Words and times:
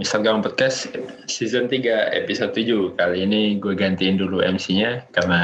Gang 0.00 0.40
Podcast 0.40 0.88
Season 1.28 1.68
3 1.68 2.16
episode 2.16 2.56
7 2.56 2.96
Kali 2.96 3.18
ini 3.28 3.60
gue 3.60 3.76
gantiin 3.76 4.16
dulu 4.16 4.40
MC-nya 4.40 5.04
Karena 5.12 5.42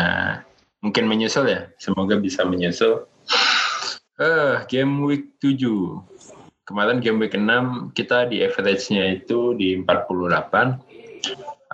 mungkin 0.80 1.04
menyusul 1.04 1.44
ya. 1.52 1.68
Semoga 1.76 2.16
bisa 2.16 2.40
menyusul. 2.48 3.04
Uh, 4.16 4.64
Game 4.72 5.04
week 5.04 5.36
7 5.44 5.60
Kemarin 6.66 6.98
game 7.04 7.20
week 7.20 7.36
6 7.36 7.92
kita 7.94 8.26
di 8.32 8.42
average-nya 8.42 9.22
itu 9.22 9.54
di 9.54 9.78
48 9.78 9.86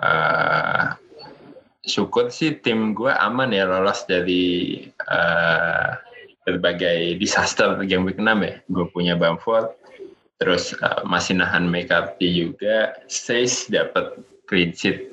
uh, 0.03 0.93
Syukur 1.83 2.31
sih 2.31 2.59
tim 2.63 2.95
gue 2.95 3.11
aman 3.11 3.51
ya 3.51 3.67
lolos 3.67 4.07
dari 4.07 4.79
uh, 5.07 5.91
berbagai 6.43 7.15
disaster 7.19 7.79
game 7.87 8.07
week 8.07 8.19
6 8.19 8.27
ya. 8.43 8.55
Gue 8.71 8.85
punya 8.91 9.15
Bamford 9.15 9.82
terus 10.43 10.75
uh, 10.83 10.99
masih 11.07 11.39
nahan 11.39 11.71
McCarthy 11.71 12.27
juga 12.27 12.99
Stace 13.07 13.71
dapat 13.71 14.19
clean 14.51 14.75
sheet 14.75 15.07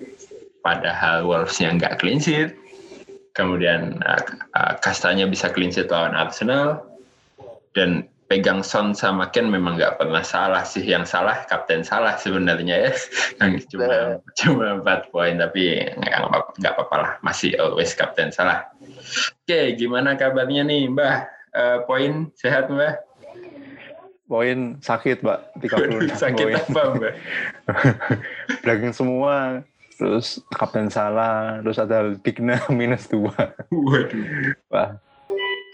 padahal 0.67 1.23
Wolves-nya 1.23 1.79
nggak 1.79 2.03
clean 2.03 2.19
sheet. 2.19 2.59
Kemudian 3.39 4.03
uh, 4.03 4.23
uh, 4.59 4.75
Kastanya 4.83 5.31
bisa 5.31 5.55
clean 5.55 5.71
sheet 5.71 5.87
lawan 5.87 6.19
Arsenal. 6.19 6.83
Dan 7.71 8.11
pegang 8.27 8.67
Son 8.67 8.91
sama 8.91 9.31
Ken 9.31 9.47
memang 9.47 9.79
nggak 9.79 10.03
pernah 10.03 10.27
salah 10.27 10.67
sih. 10.67 10.83
Yang 10.83 11.15
salah 11.15 11.47
kapten 11.47 11.87
salah 11.87 12.19
sebenarnya 12.19 12.91
ya. 12.91 12.93
Yang 13.41 13.71
cuma 13.71 14.19
cuma 14.35 14.67
empat 14.83 15.15
poin 15.15 15.39
tapi 15.39 15.95
nggak 16.59 16.75
apa-apa 16.75 16.97
lah. 16.99 17.13
Masih 17.23 17.55
always 17.63 17.95
kapten 17.95 18.35
salah. 18.35 18.67
Oke 19.47 19.79
gimana 19.79 20.19
kabarnya 20.19 20.67
nih 20.67 20.91
Mbah? 20.91 21.39
Uh, 21.51 21.79
poin 21.83 22.31
sehat 22.39 22.71
Mbah 22.71 23.10
poin 24.31 24.79
sakit 24.79 25.27
mbak 25.27 25.43
30 25.59 26.07
sakit 26.23 26.47
poin. 26.47 26.55
apa 26.55 26.83
mbak? 26.95 27.15
Bragging 28.63 28.95
semua 28.95 29.67
terus 29.99 30.39
kapten 30.55 30.87
salah 30.87 31.59
terus 31.67 31.83
ada 31.83 32.15
Bigna 32.23 32.63
minus 32.79 33.11
dua. 33.11 33.35
Waduh. 33.75 34.55
Wah. 34.71 34.95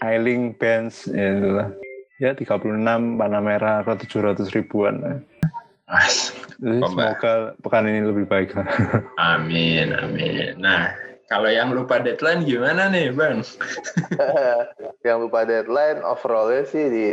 Ailing 0.01 0.57
Benz 0.57 1.05
ya 1.05 1.37
itulah. 1.37 1.69
Ya 2.17 2.33
36 2.33 2.65
warna 3.21 3.39
merah 3.41 3.85
atau 3.85 3.93
700 3.93 4.49
ribuan. 4.57 5.21
As, 5.85 6.33
semoga 6.57 7.53
pekan 7.61 7.85
ini 7.85 8.01
lebih 8.09 8.25
baik. 8.25 8.57
Amin 9.21 9.93
amin. 9.93 10.57
Nah 10.57 10.97
kalau 11.29 11.49
yang 11.49 11.73
lupa 11.73 12.01
deadline 12.01 12.41
gimana 12.41 12.89
nih 12.89 13.13
bang? 13.13 13.45
Yang 15.05 15.17
lupa 15.29 15.45
deadline 15.45 16.01
overallnya 16.01 16.61
sih 16.65 16.85
di 16.89 17.05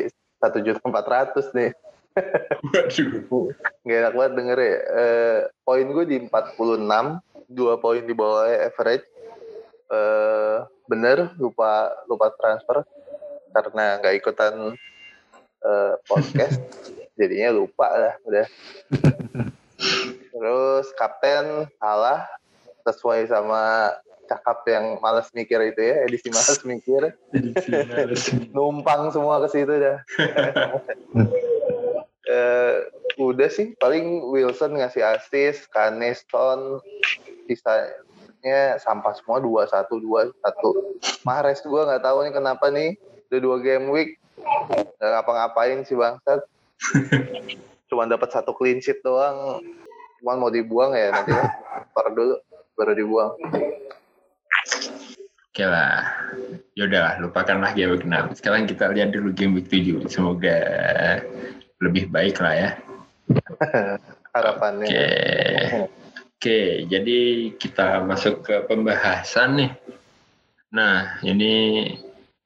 satu 0.45 0.61
juta 0.61 0.81
empat 0.85 1.07
ratus 1.09 1.49
nih. 1.57 1.73
Waduh. 2.15 3.51
Gak 3.89 3.99
enak 4.05 4.13
banget 4.13 4.33
denger 4.37 4.59
ya. 4.61 4.77
Uh, 4.93 5.39
poin 5.65 5.87
gue 5.89 6.05
di 6.05 6.17
46, 6.29 6.85
dua 7.49 7.75
poin 7.81 8.05
di 8.05 8.13
bawah 8.13 8.45
average. 8.45 9.09
Uh, 9.89 10.69
bener 10.85 11.33
lupa 11.41 11.93
lupa 12.09 12.29
transfer 12.37 12.85
karena 13.55 14.01
nggak 14.01 14.17
ikutan 14.21 14.75
uh, 15.65 15.95
podcast 16.05 16.61
jadinya 17.19 17.55
lupa 17.55 17.89
lah 17.89 18.15
udah 18.27 18.47
terus 20.35 20.87
kapten 20.99 21.71
salah 21.79 22.27
sesuai 22.85 23.31
sama 23.31 23.95
cakap 24.27 24.65
yang 24.69 24.99
malas 25.01 25.29
mikir 25.33 25.61
itu 25.61 25.81
ya 25.81 26.05
edisi 26.09 26.29
malas 26.33 26.61
mikir. 26.65 27.13
Numpang 28.57 29.13
semua 29.13 29.41
ke 29.45 29.49
situ 29.53 29.75
dah. 29.75 29.99
Uh, 32.25 32.75
udah 33.31 33.49
sih 33.53 33.77
paling 33.79 34.25
Wilson 34.33 34.81
ngasih 34.81 35.05
assist 35.05 35.71
Kaneston 35.71 36.83
sisanya 37.47 38.81
sampah 38.81 39.15
semua 39.15 39.39
dua 39.39 39.69
satu 39.69 40.01
dua 40.01 40.33
satu. 40.41 40.99
Mahrez 41.23 41.61
gue 41.63 41.81
nggak 41.85 42.03
tahu 42.03 42.25
nih 42.25 42.33
kenapa 42.35 42.67
nih 42.73 42.97
udah 43.31 43.41
dua 43.41 43.57
game 43.61 43.87
week. 43.93 44.17
Nggak 44.99 45.11
ngapa-ngapain 45.21 45.85
sih 45.85 45.97
bangsat. 45.97 46.41
Cuma 47.89 48.09
dapat 48.09 48.33
satu 48.33 48.57
clean 48.57 48.81
sheet 48.81 49.05
doang. 49.05 49.61
Cuman 50.21 50.41
mau 50.41 50.51
dibuang 50.51 50.97
ya 50.97 51.13
nanti 51.13 51.33
lah. 51.37 51.53
Dulu 52.15 52.37
baru 52.75 52.93
dibuang 52.95 53.33
Oke 55.55 55.71
lah, 55.71 56.03
yaudah 56.75 57.23
lupakanlah 57.23 57.79
game 57.79 57.95
week 57.95 58.03
6. 58.03 58.43
Sekarang 58.43 58.67
kita 58.67 58.91
lihat 58.91 59.15
dulu 59.15 59.31
game 59.31 59.55
week 59.55 59.71
7. 59.71 60.03
Semoga 60.11 60.59
lebih 61.79 62.11
baik 62.11 62.43
lah 62.43 62.55
ya. 62.59 62.71
Harapannya. 64.35 64.91
Oke. 64.91 65.07
Oke, 66.35 66.91
jadi 66.91 67.19
kita 67.55 68.03
masuk 68.03 68.43
ke 68.43 68.67
pembahasan 68.67 69.63
nih. 69.63 69.71
Nah, 70.75 71.23
ini 71.23 71.87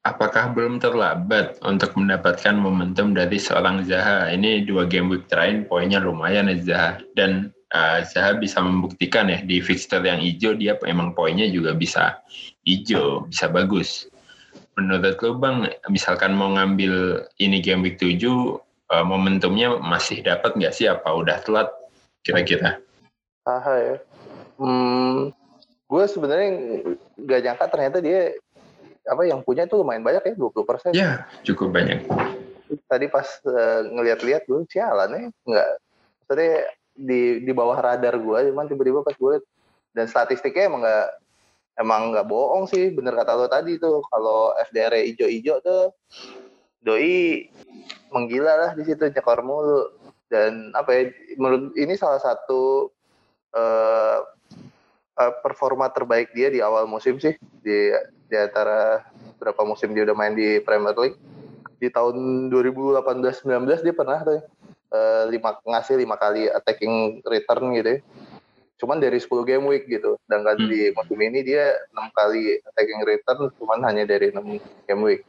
apakah 0.05 0.53
belum 0.53 0.77
terlambat 0.77 1.57
untuk 1.65 1.97
mendapatkan 1.97 2.53
momentum 2.53 3.17
dari 3.17 3.41
seorang 3.41 3.89
Zaha? 3.89 4.29
Ini 4.29 4.69
dua 4.69 4.85
game 4.85 5.09
week 5.09 5.25
terakhir 5.25 5.65
poinnya 5.65 5.97
lumayan 5.97 6.45
ya 6.53 6.61
Zaha. 6.61 6.91
Dan 7.17 7.49
uh, 7.73 8.05
Zaha 8.05 8.37
bisa 8.37 8.61
membuktikan 8.61 9.33
ya 9.33 9.41
di 9.41 9.65
fixture 9.65 10.05
yang 10.05 10.21
hijau 10.21 10.53
dia 10.53 10.77
emang 10.85 11.17
poinnya 11.17 11.49
juga 11.49 11.73
bisa 11.73 12.21
hijau, 12.63 13.27
bisa 13.27 13.47
bagus. 13.51 14.09
Menurut 14.79 15.19
lo 15.19 15.35
Bang, 15.35 15.67
misalkan 15.91 16.31
mau 16.33 16.55
ngambil 16.55 17.25
ini 17.37 17.59
game 17.59 17.83
week 17.83 17.99
7, 17.99 18.23
uh, 18.23 19.05
momentumnya 19.05 19.77
masih 19.79 20.23
dapat 20.23 20.55
nggak 20.55 20.73
sih? 20.73 20.87
Apa 20.87 21.11
udah 21.11 21.43
telat 21.43 21.67
kira-kira? 22.23 22.79
Aha 23.43 23.73
ya. 23.75 23.95
Hmm, 24.59 25.31
gue 25.87 26.03
sebenarnya 26.07 26.49
nggak 27.15 27.41
nyangka 27.43 27.65
ternyata 27.71 27.97
dia 28.03 28.35
apa 29.09 29.25
yang 29.25 29.41
punya 29.41 29.65
itu 29.65 29.79
lumayan 29.79 30.05
banyak 30.05 30.21
ya 30.21 30.33
20 30.37 30.69
persen. 30.69 30.91
Ya 30.93 31.25
cukup 31.43 31.73
banyak. 31.73 32.05
Tadi 32.85 33.05
pas 33.09 33.25
uh, 33.49 33.81
ngeliat-lihat 33.89 34.45
gue 34.45 34.63
sialan 34.69 35.09
ya 35.11 35.21
nggak. 35.47 35.69
Maksudnya 36.23 36.55
di 36.99 37.21
di 37.47 37.51
bawah 37.55 37.79
radar 37.79 38.19
gue 38.19 38.39
cuman 38.51 38.67
tiba-tiba 38.67 38.99
pas 39.01 39.15
gue 39.15 39.39
dan 39.95 40.05
statistiknya 40.05 40.67
emang 40.67 40.83
nggak 40.83 41.07
emang 41.79 42.11
nggak 42.11 42.27
bohong 42.27 42.67
sih 42.67 42.91
bener 42.91 43.15
kata 43.15 43.39
lo 43.39 43.47
tadi 43.47 43.79
tuh. 43.79 44.03
Kalau 44.11 44.53
FDR 44.67 44.99
ijo-ijo 45.07 45.63
tuh 45.63 45.95
doi 46.83 47.47
menggila 48.11 48.53
lah 48.55 48.71
di 48.75 48.83
situ 48.83 49.07
nyekor 49.07 49.41
mulu. 49.41 49.95
Dan 50.29 50.75
apa 50.77 50.93
ya 50.93 51.01
menurut 51.39 51.73
ini 51.73 51.97
salah 51.97 52.21
satu 52.21 52.91
uh, 53.55 54.19
uh, 55.17 55.33
performa 55.41 55.89
terbaik 55.89 56.35
dia 56.35 56.51
di 56.51 56.59
awal 56.59 56.85
musim 56.85 57.17
sih. 57.17 57.33
Di 57.63 57.95
di 58.29 58.35
antara 58.37 59.01
berapa 59.41 59.63
musim 59.65 59.95
dia 59.95 60.05
udah 60.05 60.17
main 60.19 60.35
di 60.35 60.59
Premier 60.61 60.93
League. 60.99 61.17
Di 61.79 61.87
tahun 61.87 62.51
2018-19 62.51 63.87
dia 63.87 63.95
pernah 63.95 64.19
tuh 64.21 64.43
uh, 64.91 65.23
lima 65.31 65.55
ngasih 65.63 65.95
lima 65.95 66.19
kali 66.19 66.51
attacking 66.51 67.23
return 67.23 67.71
gitu 67.73 67.97
ya. 67.97 67.99
Cuman 68.79 68.97
dari 69.03 69.19
10 69.19 69.27
game 69.43 69.65
week 69.67 69.85
gitu. 69.91 70.15
Sedangkan 70.25 70.55
hmm. 70.55 70.69
di 70.71 70.81
musim 70.95 71.19
ini 71.19 71.39
dia 71.43 71.75
enam 71.91 72.07
kali 72.15 72.63
attacking 72.63 73.03
return 73.03 73.51
cuman 73.59 73.79
hanya 73.85 74.07
dari 74.07 74.31
6 74.31 74.87
game 74.87 75.03
week. 75.03 75.21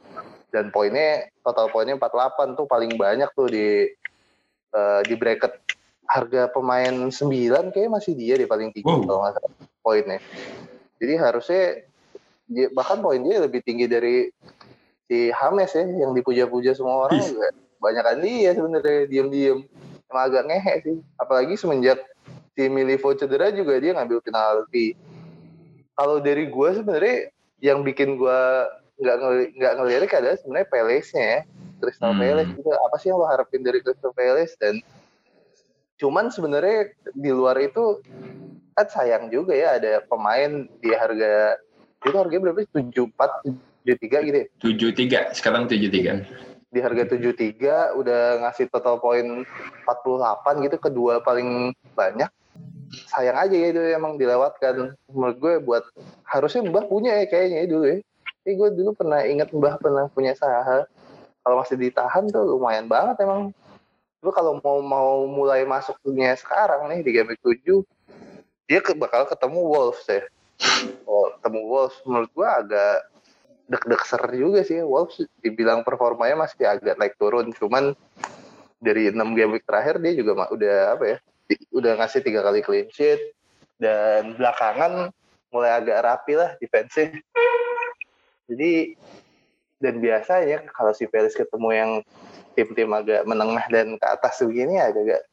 Dan 0.51 0.71
poinnya 0.71 1.27
total 1.43 1.67
poinnya 1.71 1.99
48 1.99 2.57
tuh 2.59 2.67
paling 2.67 2.95
banyak 2.95 3.29
tuh 3.35 3.47
di 3.51 3.87
uh, 4.75 5.03
di 5.03 5.15
bracket 5.19 5.59
harga 6.07 6.51
pemain 6.51 7.11
9 7.11 7.75
kayak 7.75 7.91
masih 7.91 8.15
dia 8.15 8.35
di 8.35 8.47
paling 8.47 8.71
tinggi 8.75 8.87
oh. 8.87 9.03
kalau 9.03 9.19
nggak 9.27 9.35
salah 9.35 9.51
poinnya. 9.83 10.19
Jadi 10.99 11.13
harusnya 11.19 11.63
dia, 12.51 12.67
bahkan 12.75 12.99
poin 12.99 13.23
dia 13.23 13.39
lebih 13.39 13.63
tinggi 13.63 13.87
dari 13.87 14.27
si 15.07 15.31
Hames 15.31 15.71
ya 15.71 15.83
yang 15.87 16.11
dipuja-puja 16.11 16.75
semua 16.75 17.07
orang 17.07 17.19
juga 17.19 17.51
banyak 17.81 18.03
kan 18.05 18.17
dia 18.21 18.49
sebenarnya 18.53 18.99
diem-diem 19.09 19.59
emang 20.11 20.23
agak 20.27 20.43
ngehe 20.51 20.73
sih 20.85 20.97
apalagi 21.17 21.55
semenjak 21.57 21.99
si 22.55 22.67
Milivo 22.67 23.15
cedera 23.15 23.49
juga 23.53 23.79
dia 23.79 23.95
ngambil 23.95 24.19
penalti. 24.23 24.93
Kalau 25.95 26.19
dari 26.19 26.49
gue 26.49 26.69
sebenarnya 26.73 27.17
yang 27.61 27.85
bikin 27.85 28.17
gue 28.17 28.41
nggak 29.01 29.17
nggak 29.57 29.73
ngelirik 29.81 30.11
adalah 30.13 30.37
sebenarnya 30.37 30.67
Palace-nya 30.69 31.25
ya 31.25 31.41
Crystal 31.81 32.13
hmm. 32.13 32.21
Palace. 32.21 32.51
Juga 32.53 32.73
apa 32.85 32.95
sih 33.01 33.07
yang 33.09 33.17
lo 33.17 33.27
harapin 33.27 33.61
dari 33.65 33.79
Crystal 33.81 34.13
Palace? 34.13 34.53
Dan 34.61 34.79
cuman 35.97 36.29
sebenarnya 36.29 36.93
di 37.13 37.31
luar 37.33 37.57
itu 37.61 38.01
kan 38.77 38.87
sayang 38.87 39.29
juga 39.29 39.53
ya 39.53 39.77
ada 39.77 40.01
pemain 40.05 40.65
di 40.79 40.89
harga 40.93 41.59
itu 42.01 42.17
harganya 42.17 42.49
berapa 42.49 42.65
tujuh 42.73 43.05
empat 43.13 43.31
tujuh 43.45 43.97
tiga 43.99 44.17
gitu 44.25 44.37
ya? 44.37 44.47
Tujuh 44.61 44.89
tiga 44.93 45.19
sekarang 45.33 45.65
tujuh 45.69 45.89
tiga 45.89 46.21
di 46.71 46.79
harga 46.79 47.03
73 47.03 47.99
udah 47.99 48.21
ngasih 48.47 48.71
total 48.71 49.03
poin 49.03 49.43
48 49.83 50.65
gitu 50.65 50.77
kedua 50.79 51.19
paling 51.19 51.75
banyak. 51.93 52.31
Sayang 53.11 53.37
aja 53.39 53.55
ya 53.55 53.67
itu 53.75 53.81
emang 53.91 54.15
dilewatkan. 54.15 54.95
Menurut 55.11 55.37
gue 55.37 55.53
buat 55.59 55.83
harusnya 56.23 56.63
Mbah 56.63 56.87
punya 56.87 57.19
ya 57.19 57.25
kayaknya 57.27 57.57
ya 57.63 57.67
dulu 57.67 57.85
ya. 57.91 57.97
Tapi 58.41 58.51
gue 58.55 58.69
dulu 58.71 58.89
pernah 58.95 59.19
inget 59.27 59.51
Mbah 59.51 59.75
pernah 59.83 60.07
punya 60.11 60.31
Saha 60.31 60.87
kalau 61.43 61.55
masih 61.59 61.75
ditahan 61.75 62.31
tuh 62.31 62.55
lumayan 62.55 62.87
banget 62.87 63.19
emang. 63.27 63.51
Lu 64.23 64.31
kalau 64.31 64.63
mau 64.63 64.79
mau 64.79 65.27
mulai 65.27 65.67
masuknya 65.67 66.31
sekarang 66.39 66.87
nih 66.87 66.99
di 67.03 67.11
game 67.11 67.35
week 67.35 67.43
7 67.43 67.83
dia 68.71 68.79
ke, 68.79 68.95
bakal 68.95 69.27
ketemu 69.27 69.59
Wolves 69.67 70.07
ya. 70.07 70.23
Oh, 71.03 71.27
ketemu 71.35 71.59
Wolves. 71.67 71.99
Menurut 72.07 72.31
gua 72.31 72.63
agak 72.63 73.11
deg-deg 73.71 74.01
ser 74.03 74.23
juga 74.35 74.67
sih 74.67 74.83
Wolves 74.83 75.23
dibilang 75.39 75.87
performanya 75.87 76.43
masih 76.43 76.67
agak 76.67 76.99
naik 76.99 77.15
turun 77.15 77.55
cuman 77.55 77.95
dari 78.83 79.07
enam 79.07 79.31
game 79.31 79.55
week 79.55 79.63
terakhir 79.63 80.03
dia 80.03 80.11
juga 80.11 80.51
udah 80.51 80.99
apa 80.99 81.05
ya 81.07 81.17
udah 81.71 81.91
ngasih 82.03 82.19
tiga 82.19 82.43
kali 82.43 82.59
clean 82.59 82.91
sheet 82.91 83.31
dan 83.79 84.35
belakangan 84.35 85.15
mulai 85.51 85.71
agak 85.79 86.03
rapi 86.03 86.33
lah 86.35 86.51
defensif 86.59 87.15
jadi 88.51 88.99
dan 89.79 89.97
biasanya 90.03 90.67
kalau 90.75 90.91
si 90.91 91.07
Pelis 91.07 91.33
ketemu 91.33 91.69
yang 91.71 91.91
tim-tim 92.53 92.91
agak 92.91 93.23
menengah 93.23 93.65
dan 93.71 93.95
ke 93.95 94.05
atas 94.05 94.43
begini 94.43 94.77
agak-agak 94.77 95.23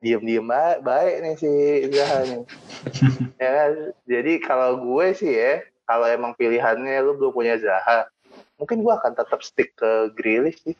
diem-diem 0.00 0.44
baik, 0.44 0.78
baik 0.84 1.14
nih 1.24 1.34
si 1.40 1.50
Zaha 1.92 2.18
nih. 2.28 2.42
ya, 3.42 3.48
kan? 3.48 3.72
jadi 4.04 4.32
kalau 4.44 4.70
gue 4.82 5.06
sih 5.16 5.32
ya, 5.32 5.64
kalau 5.86 6.06
emang 6.10 6.34
pilihannya 6.34 6.98
lu 7.06 7.14
belum 7.16 7.32
punya 7.32 7.54
Zaha, 7.56 8.10
mungkin 8.58 8.82
gue 8.82 8.92
akan 8.92 9.14
tetap 9.14 9.40
stick 9.40 9.72
ke 9.78 10.12
Grealish 10.18 10.60
sih. 10.66 10.76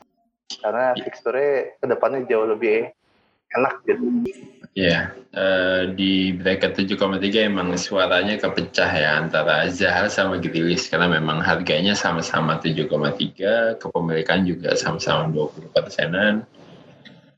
Karena 0.47 0.95
fixture 0.95 1.75
ke 1.75 1.85
depannya 1.87 2.23
jauh 2.27 2.47
lebih 2.47 2.91
enak 3.55 3.75
gitu. 3.87 4.03
Iya, 4.77 5.09
yeah. 5.09 5.33
uh, 5.33 5.81
di 5.95 6.35
bracket 6.35 6.77
7,3 6.77 7.49
emang 7.49 7.73
suaranya 7.79 8.37
kepecah 8.37 8.91
ya 8.91 9.17
antara 9.17 9.65
Zaha 9.73 10.05
sama 10.11 10.37
Grilis 10.37 10.85
karena 10.85 11.09
memang 11.09 11.41
harganya 11.41 11.97
sama-sama 11.97 12.61
7,3, 12.61 13.81
kepemilikan 13.81 14.45
juga 14.45 14.77
sama-sama 14.77 15.33
20 15.33 15.73
persenan. 15.73 16.45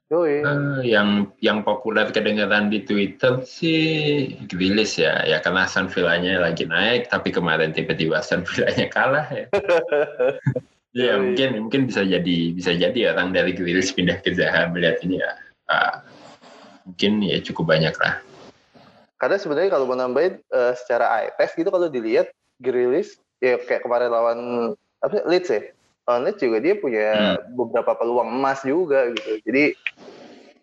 Uh, 0.09 0.81
yang 0.81 1.29
yang 1.37 1.61
populer 1.61 2.09
kedengaran 2.09 2.73
di 2.73 2.81
Twitter 2.81 3.45
sih 3.45 4.33
Grilis 4.49 4.97
ya, 4.97 5.21
ya 5.21 5.37
karena 5.37 5.69
Aston 5.69 5.85
Villanya 5.85 6.41
lagi 6.49 6.65
naik, 6.65 7.13
tapi 7.13 7.29
kemarin 7.29 7.77
tiba-tiba 7.77 8.17
Aston 8.17 8.41
Villanya 8.41 8.89
kalah 8.89 9.29
ya. 9.29 9.45
ya 10.97 11.13
mungkin 11.21 11.69
mungkin 11.69 11.81
bisa 11.93 12.01
jadi 12.01 12.37
bisa 12.57 12.73
jadi 12.73 13.13
orang 13.13 13.37
dari 13.37 13.53
Grilis 13.53 13.93
pindah 13.93 14.17
ke 14.25 14.33
Zaha 14.33 14.73
melihat 14.73 14.97
ini 15.05 15.21
ya. 15.21 15.31
Uh, 15.69 16.01
mungkin 16.89 17.21
ya 17.21 17.37
cukup 17.45 17.69
banyak 17.69 17.93
lah. 18.01 18.17
Karena 19.21 19.37
sebenarnya 19.37 19.69
kalau 19.77 19.85
menambahin 19.85 20.41
uh, 20.49 20.73
secara 20.73 21.05
eye 21.21 21.29
test 21.37 21.53
gitu 21.53 21.69
kalau 21.69 21.85
dilihat 21.85 22.33
Grilis 22.57 23.21
ya 23.45 23.61
kayak 23.61 23.85
kemarin 23.85 24.09
lawan 24.09 24.39
apa 25.05 25.21
Leeds 25.29 25.53
ya. 25.53 25.69
Lawan 26.09 26.25
Leeds 26.25 26.41
juga 26.41 26.57
dia 26.57 26.73
punya 26.73 27.37
hmm. 27.37 27.53
beberapa 27.53 27.93
peluang 27.93 28.33
emas 28.33 28.65
juga 28.65 29.13
gitu. 29.13 29.45
Jadi 29.45 29.77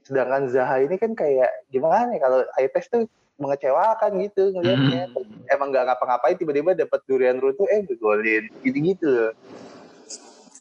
sedangkan 0.03 0.51
Zaha 0.51 0.83
ini 0.83 0.99
kan 0.99 1.15
kayak 1.15 1.71
gimana 1.71 2.11
ya 2.11 2.19
kalau 2.19 2.43
eye 2.59 2.67
test 2.75 2.91
tuh 2.91 3.07
mengecewakan 3.39 4.11
gitu 4.27 4.51
ngelihatnya. 4.59 5.07
Hmm. 5.15 5.47
Emang 5.47 5.71
nggak 5.71 5.87
ngapa-ngapain 5.87 6.35
tiba-tiba 6.35 6.75
dapat 6.75 6.99
durian 7.07 7.39
runtuh 7.39 7.71
eh 7.71 7.87
ngegolin 7.87 8.51
gitu-gitu. 8.67 9.31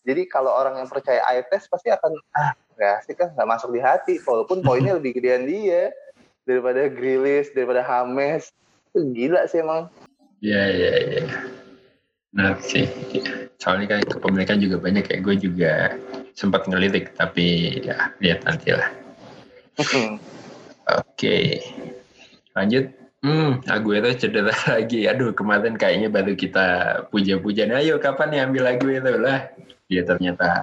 Jadi 0.06 0.22
kalau 0.30 0.54
orang 0.54 0.78
yang 0.78 0.86
percaya 0.86 1.26
eye 1.34 1.42
test 1.50 1.66
pasti 1.66 1.90
akan 1.90 2.14
ah 2.38 2.54
nggak 2.78 2.98
sih 3.10 3.16
kan 3.18 3.34
nggak 3.34 3.50
masuk 3.50 3.74
di 3.74 3.82
hati 3.82 4.14
walaupun 4.22 4.62
poinnya 4.62 4.94
lebih 5.02 5.18
gedean 5.18 5.50
dia 5.50 5.90
daripada 6.46 6.92
Grilis 6.92 7.50
daripada 7.56 7.82
Hames 7.82 8.52
itu 8.94 9.00
gila 9.16 9.48
sih 9.48 9.64
emang 9.64 9.90
iya 10.44 10.64
iya 10.70 10.94
iya 11.00 11.22
nah 12.36 12.60
sih 12.60 12.86
soalnya 13.58 13.96
kan 13.96 14.00
kepemilikan 14.04 14.60
juga 14.60 14.78
banyak 14.84 15.08
ya 15.08 15.18
gue 15.24 15.36
juga 15.40 15.74
sempat 16.36 16.68
ngelirik 16.68 17.16
tapi 17.16 17.80
ya 17.80 18.12
lihat 18.20 18.44
nanti 18.44 18.76
lah 18.76 18.92
oke 19.80 20.20
okay. 21.16 21.64
lanjut 22.54 22.92
Hmm, 23.26 23.58
Aguero 23.66 24.14
cedera 24.14 24.54
lagi. 24.78 25.10
Aduh, 25.10 25.34
kemarin 25.34 25.74
kayaknya 25.74 26.14
baru 26.14 26.38
kita 26.38 26.66
puja-puja. 27.10 27.66
Ayo, 27.74 27.98
kapan 27.98 28.30
nih 28.30 28.42
ambil 28.46 28.64
Aguero 28.70 29.18
lah? 29.18 29.50
Dia 29.90 30.06
ternyata 30.06 30.62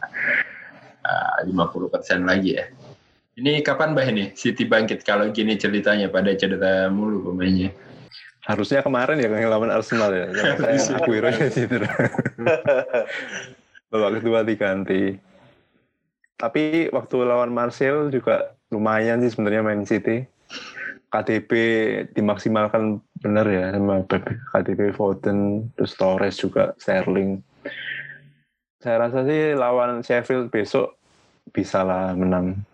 uh, 1.03 1.43
50% 1.43 2.23
lagi 2.23 2.63
ya. 2.63 2.71
Ini 3.35 3.67
kapan 3.67 3.99
Mbah 3.99 4.07
ini 4.15 4.25
City 4.39 4.63
bangkit 4.63 5.03
kalau 5.03 5.27
gini 5.35 5.59
ceritanya 5.59 6.07
pada 6.07 6.31
cedera 6.39 6.87
mulu 6.87 7.35
pemainnya? 7.35 7.75
Harusnya 8.43 8.83
kemarin 8.83 9.23
ya 9.23 9.31
yang 9.31 9.50
lawan 9.50 9.71
Arsenal 9.71 10.11
ya. 10.11 10.27
Saya 10.59 10.99
Aguero 10.99 11.31
cedera. 11.31 11.87
Babak 13.91 14.19
kedua 14.19 14.43
diganti. 14.43 15.15
Tapi 16.41 16.91
waktu 16.91 17.17
lawan 17.23 17.55
Marcel 17.55 18.11
juga 18.11 18.59
lumayan 18.75 19.23
sih 19.23 19.31
sebenarnya 19.31 19.62
main 19.62 19.87
City. 19.87 20.27
KTP 21.12 21.53
dimaksimalkan 22.17 22.99
benar 23.21 23.44
ya 23.44 23.69
sama 23.71 24.00
KTP 24.50 24.97
Foden, 24.97 25.69
terus 25.77 25.93
Torres 25.95 26.41
juga 26.41 26.73
Sterling 26.81 27.45
saya 28.83 29.06
rasa 29.06 29.23
sih 29.23 29.55
lawan 29.55 30.03
Sheffield 30.03 30.50
besok 30.50 30.99
bisa 31.55 31.87
lah 31.87 32.19
menang 32.19 32.67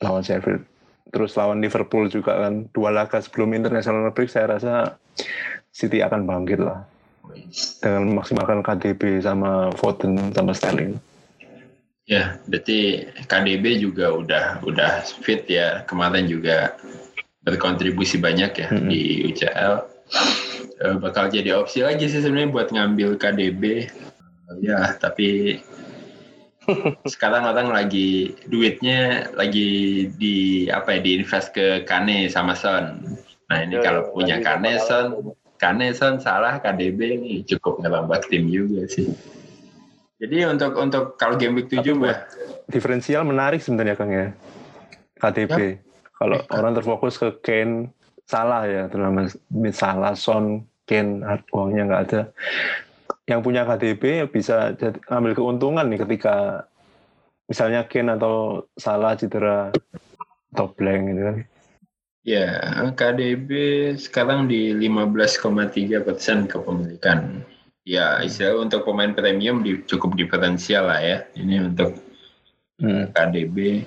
lawan 0.00 0.24
Sheffield. 0.24 0.64
Terus 1.12 1.36
lawan 1.36 1.60
Liverpool 1.60 2.08
juga 2.08 2.48
kan 2.48 2.66
dua 2.72 2.90
laga 2.90 3.20
sebelum 3.20 3.52
international 3.52 4.10
break 4.16 4.32
saya 4.32 4.56
rasa 4.56 4.96
City 5.72 6.00
akan 6.00 6.24
bangkit 6.24 6.60
lah 6.60 6.88
dengan 7.80 8.12
memaksimalkan 8.12 8.64
KDB 8.64 9.20
sama 9.20 9.72
Foden 9.76 10.32
sama 10.32 10.56
Sterling. 10.56 10.96
Ya, 12.08 12.40
berarti 12.50 13.06
KDB 13.30 13.78
juga 13.78 14.10
udah 14.10 14.44
udah 14.66 15.06
fit 15.22 15.46
ya. 15.46 15.86
Kemarin 15.86 16.26
juga 16.26 16.74
berkontribusi 17.46 18.18
banyak 18.18 18.52
ya 18.58 18.68
-hmm. 18.72 18.88
di 18.90 19.00
UCL. 19.30 19.74
Eh, 20.82 20.96
bakal 20.98 21.30
jadi 21.30 21.54
opsi 21.54 21.86
lagi 21.86 22.10
sih 22.10 22.18
sebenarnya 22.18 22.50
buat 22.50 22.68
ngambil 22.74 23.14
KDB 23.14 23.86
ya 24.60 24.98
tapi 24.98 25.60
sekarang 27.12 27.42
orang 27.46 27.74
lagi 27.74 28.34
duitnya 28.46 29.30
lagi 29.34 30.06
di 30.14 30.66
apa 30.70 30.98
ya 30.98 31.00
diinvest 31.02 31.54
ke 31.54 31.82
Kane 31.82 32.30
sama 32.30 32.54
Son. 32.54 33.02
Nah 33.50 33.58
ini 33.62 33.78
ya, 33.78 33.82
kalau 33.82 34.14
punya 34.14 34.38
Kane 34.38 34.78
Son, 34.78 35.34
Kane 35.58 35.90
Son 35.92 36.22
salah 36.22 36.62
KDB 36.62 37.18
ini 37.18 37.32
cukup 37.46 37.82
ngelambat 37.82 38.30
tim 38.30 38.46
juga 38.46 38.86
sih. 38.86 39.10
Jadi 40.22 40.46
untuk 40.46 40.78
untuk 40.78 41.18
kalau 41.18 41.34
game 41.34 41.58
week 41.58 41.68
7 41.68 41.98
mbak 41.98 42.18
diferensial 42.70 43.26
menarik 43.26 43.58
sebenarnya 43.58 43.98
Kang 43.98 44.12
ya. 44.14 44.30
KDB. 45.18 45.58
Ya. 45.58 45.70
Kalau 46.14 46.38
eh, 46.38 46.54
orang 46.54 46.72
terfokus 46.78 47.18
ke 47.18 47.28
Kane 47.42 47.90
salah 48.22 48.64
ya 48.70 48.86
terutama 48.86 49.26
salah 49.74 50.14
Son 50.14 50.62
Kane 50.86 51.26
uangnya 51.50 51.82
nggak 51.90 52.02
ada 52.08 52.20
yang 53.30 53.40
punya 53.40 53.62
KDB 53.62 54.26
bisa 54.30 54.74
ambil 55.06 55.32
keuntungan 55.38 55.86
nih 55.86 56.02
ketika 56.02 56.66
misalnya 57.46 57.86
Ken 57.86 58.10
atau 58.10 58.66
salah 58.74 59.14
cedera 59.14 59.70
atau 60.52 60.66
blank 60.74 61.02
gitu 61.12 61.22
kan. 61.22 61.36
Ya, 62.22 62.46
KDB 62.94 63.50
sekarang 63.98 64.46
di 64.46 64.70
15,3 64.78 66.06
persen 66.06 66.46
kepemilikan. 66.46 67.42
Ya, 67.82 68.22
istilah 68.22 68.62
untuk 68.62 68.86
pemain 68.86 69.10
premium 69.10 69.66
di, 69.66 69.82
cukup 69.90 70.14
diferensial 70.14 70.86
lah 70.86 71.02
ya. 71.02 71.26
Ini 71.34 71.74
untuk 71.74 71.98
hmm. 72.78 73.10
KDB. 73.10 73.82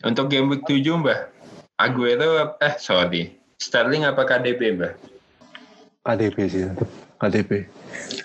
Untuk 0.00 0.32
game 0.32 0.48
week 0.48 0.64
7, 0.64 1.04
Mbak. 1.04 1.20
Aguero, 1.76 2.56
eh 2.56 2.74
sorry. 2.80 3.36
Sterling 3.60 4.08
apa 4.08 4.24
KDB, 4.24 4.80
Mbak? 4.80 4.92
KDB 6.08 6.36
sih, 6.48 6.64
KDB. 7.20 7.68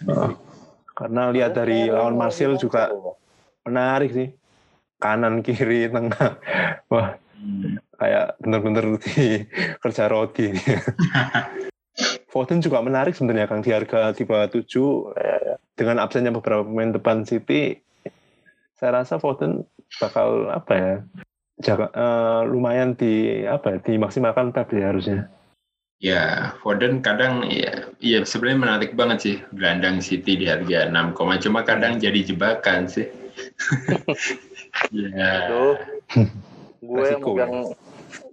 Oh. 0.07 0.33
Karena 0.91 1.33
lihat 1.33 1.57
dari 1.57 1.89
lawan 1.89 2.19
Marcel 2.19 2.59
juga 2.59 2.91
menarik 3.65 4.11
sih. 4.13 4.29
Kanan, 5.01 5.41
kiri, 5.41 5.89
tengah. 5.89 6.37
Wah, 6.93 7.17
kayak 7.97 8.37
bener-bener 8.37 9.01
di 9.01 9.45
kerja 9.81 10.05
roti. 10.05 10.53
Foden 12.31 12.63
juga 12.63 12.79
menarik 12.79 13.11
sebenarnya 13.11 13.51
Kang 13.51 13.59
di 13.59 13.75
harga 13.75 14.15
tipe 14.15 14.31
7 14.31 14.63
dengan 15.75 15.99
absennya 15.99 16.31
beberapa 16.31 16.63
pemain 16.63 16.95
depan 16.95 17.27
City 17.27 17.75
saya 18.81 19.05
rasa 19.05 19.21
Foden 19.21 19.61
bakal 20.01 20.49
apa 20.49 20.73
ya 20.73 20.93
jaga, 21.61 21.93
uh, 21.93 22.41
lumayan 22.49 22.97
di 22.97 23.45
apa 23.45 23.77
ya 23.77 23.79
dimaksimalkan 23.85 24.49
Pep 24.49 24.73
ya 24.73 24.89
harusnya. 24.89 25.29
Ya, 26.01 26.57
Foden 26.65 27.05
kadang 27.05 27.45
ya, 27.45 27.85
ya 28.01 28.25
sebenarnya 28.25 28.59
menarik 28.65 28.91
banget 28.97 29.17
sih 29.21 29.35
gelandang 29.53 30.01
City 30.01 30.33
di 30.33 30.49
harga 30.49 30.89
6, 30.89 31.13
cuma 31.45 31.61
kadang 31.61 32.01
jadi 32.01 32.25
jebakan 32.25 32.89
sih. 32.89 33.05
ya. 34.89 35.45
Tuh. 35.45 35.77
Gue 36.81 37.05
yang 37.05 37.21
megang 37.21 37.77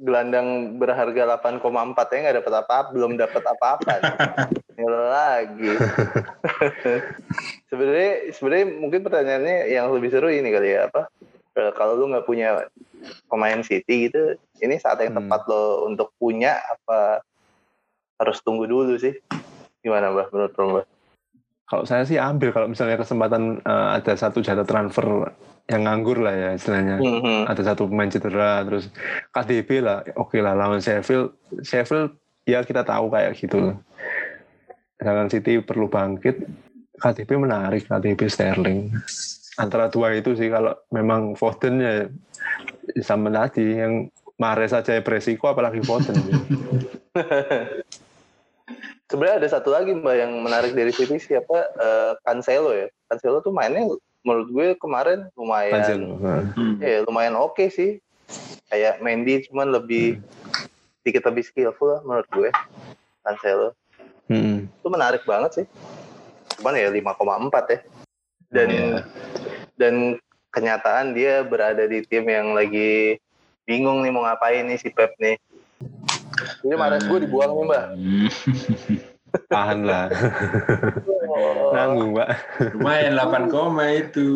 gelandang 0.00 0.80
berharga 0.80 1.36
8,4 1.36 1.60
ya 2.08 2.18
nggak 2.24 2.36
dapat 2.40 2.54
apa-apa, 2.64 2.88
belum 2.96 3.20
dapat 3.20 3.44
apa-apa. 3.44 3.94
lagi. 5.12 5.76
sebenarnya 7.68 8.32
sebenarnya 8.32 8.66
mungkin 8.80 9.00
pertanyaannya 9.04 9.68
yang 9.68 9.92
lebih 9.92 10.08
seru 10.08 10.32
ini 10.32 10.48
kali 10.48 10.72
ya 10.72 10.88
apa? 10.88 11.12
Kalau 11.52 12.00
lu 12.00 12.16
nggak 12.16 12.24
punya 12.24 12.64
pemain 13.28 13.60
City 13.60 14.08
gitu, 14.08 14.40
ini 14.64 14.80
saat 14.80 15.04
yang 15.04 15.12
Hmm. 15.12 15.28
tepat 15.28 15.44
lo 15.52 15.84
untuk 15.84 16.16
punya 16.16 16.56
apa 16.64 17.20
harus 18.18 18.38
tunggu 18.42 18.66
dulu 18.66 18.98
sih? 18.98 19.14
Gimana 19.80 20.10
Mbak 20.10 20.28
menurut 20.34 20.54
lo 20.58 20.64
Mbak? 20.74 20.86
Kalau 21.68 21.84
saya 21.84 22.02
sih 22.08 22.16
ambil 22.16 22.50
kalau 22.50 22.68
misalnya 22.68 22.96
kesempatan 22.98 23.62
eh, 23.62 23.88
ada 24.00 24.12
satu 24.16 24.40
jatah 24.40 24.66
transfer 24.66 25.32
yang 25.68 25.84
nganggur 25.84 26.24
lah 26.24 26.32
ya 26.32 26.50
istilahnya. 26.56 26.96
Mhm. 26.98 27.44
Ada 27.44 27.72
satu 27.72 27.86
pemain 27.86 28.08
cedera 28.08 28.64
terus 28.64 28.88
KDB 29.30 29.84
lah, 29.84 30.00
oke 30.16 30.40
lah 30.40 30.56
lawan 30.56 30.80
Sheffield. 30.80 31.36
Sheffield 31.60 32.16
ya 32.48 32.64
kita 32.64 32.82
tahu 32.82 33.12
kayak 33.12 33.36
gitu. 33.36 33.76
Sedangkan 34.96 35.28
City 35.28 35.60
perlu 35.60 35.86
bangkit. 35.92 36.48
KDB 36.98 37.30
menarik, 37.38 37.86
KDB 37.86 38.26
Sterling. 38.26 38.90
Antara 39.54 39.86
dua 39.86 40.16
itu 40.18 40.34
sih 40.34 40.50
kalau 40.50 40.74
memang 40.90 41.38
Foden 41.38 41.78
ya 41.78 41.94
sama 43.04 43.30
tadi 43.30 43.78
yang 43.78 44.10
Mahrez 44.40 44.74
saja 44.74 44.98
beresiko 44.98 45.52
apalagi 45.52 45.84
Foden. 45.84 46.16
Sebenarnya 49.08 49.40
ada 49.40 49.48
satu 49.48 49.72
lagi 49.72 49.96
Mbak 49.96 50.14
yang 50.20 50.32
menarik 50.44 50.76
dari 50.76 50.92
City 50.92 51.16
siapa? 51.16 51.56
Eh, 51.80 52.12
Cancelo 52.28 52.76
ya. 52.76 52.92
Cancelo 53.08 53.40
tuh 53.40 53.56
mainnya 53.56 53.88
menurut 54.20 54.48
gue 54.52 54.66
kemarin 54.76 55.32
lumayan 55.32 55.80
Cancelo. 55.80 56.20
Nah. 56.20 56.44
Hmm. 56.52 56.76
ya 56.84 57.00
lumayan 57.08 57.40
oke 57.40 57.72
sih. 57.72 58.04
Kayak 58.68 59.00
Mendy 59.00 59.48
cuman 59.48 59.72
lebih 59.72 60.20
sedikit 61.00 61.24
lebih 61.32 61.40
skillful 61.48 61.96
lah 61.96 62.00
menurut 62.04 62.28
gue. 62.28 62.50
Cancelo. 63.24 63.72
Hmm. 64.28 64.68
Itu 64.68 64.88
menarik 64.92 65.24
banget 65.24 65.64
sih. 65.64 65.66
Cuman 66.60 66.76
ya 66.76 66.92
5,4 66.92 67.64
ya. 67.72 67.78
Dan 68.52 68.68
Iya. 68.68 69.00
dan 69.80 69.94
kenyataan 70.52 71.16
dia 71.16 71.40
berada 71.48 71.88
di 71.88 72.04
tim 72.04 72.28
yang 72.28 72.52
lagi 72.52 73.16
bingung 73.64 74.04
nih 74.04 74.12
mau 74.12 74.24
ngapain 74.28 74.68
nih 74.68 74.76
si 74.76 74.92
Pep 74.92 75.16
nih. 75.16 75.40
Jadi 76.62 76.74
Mahrez 76.74 77.04
gue 77.06 77.18
dibuang 77.22 77.50
nih 77.54 77.64
Mbak. 77.66 77.84
Hmm. 77.94 78.28
Tahan 79.52 79.84
lah. 79.84 80.08
Oh. 81.28 81.76
Nanggung, 81.76 82.16
Pak. 82.16 82.28
Lumayan 82.80 83.12
8 83.12 83.52
koma 83.52 83.84
itu. 83.92 84.28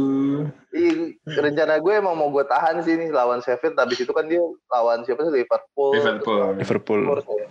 Ih, 0.76 1.17
rencana 1.25 1.81
gue 1.81 1.93
emang 1.97 2.12
mau 2.12 2.29
gue 2.29 2.45
tahan 2.45 2.85
sih 2.85 3.00
nih 3.00 3.09
lawan 3.09 3.41
Sheffield. 3.41 3.76
Habis 3.81 4.05
itu 4.05 4.12
kan 4.12 4.29
dia 4.29 4.45
lawan 4.69 5.00
siapa 5.09 5.25
sih 5.25 5.33
Liverpool. 5.33 5.97
Liverpool. 5.97 6.61
Liverpool. 6.61 7.00
Ya. 7.41 7.49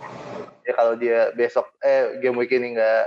Ya 0.62 0.72
kalau 0.78 0.94
dia 0.94 1.34
besok 1.34 1.66
eh 1.82 2.22
game 2.22 2.38
week 2.38 2.54
ini 2.54 2.78
nggak 2.78 3.02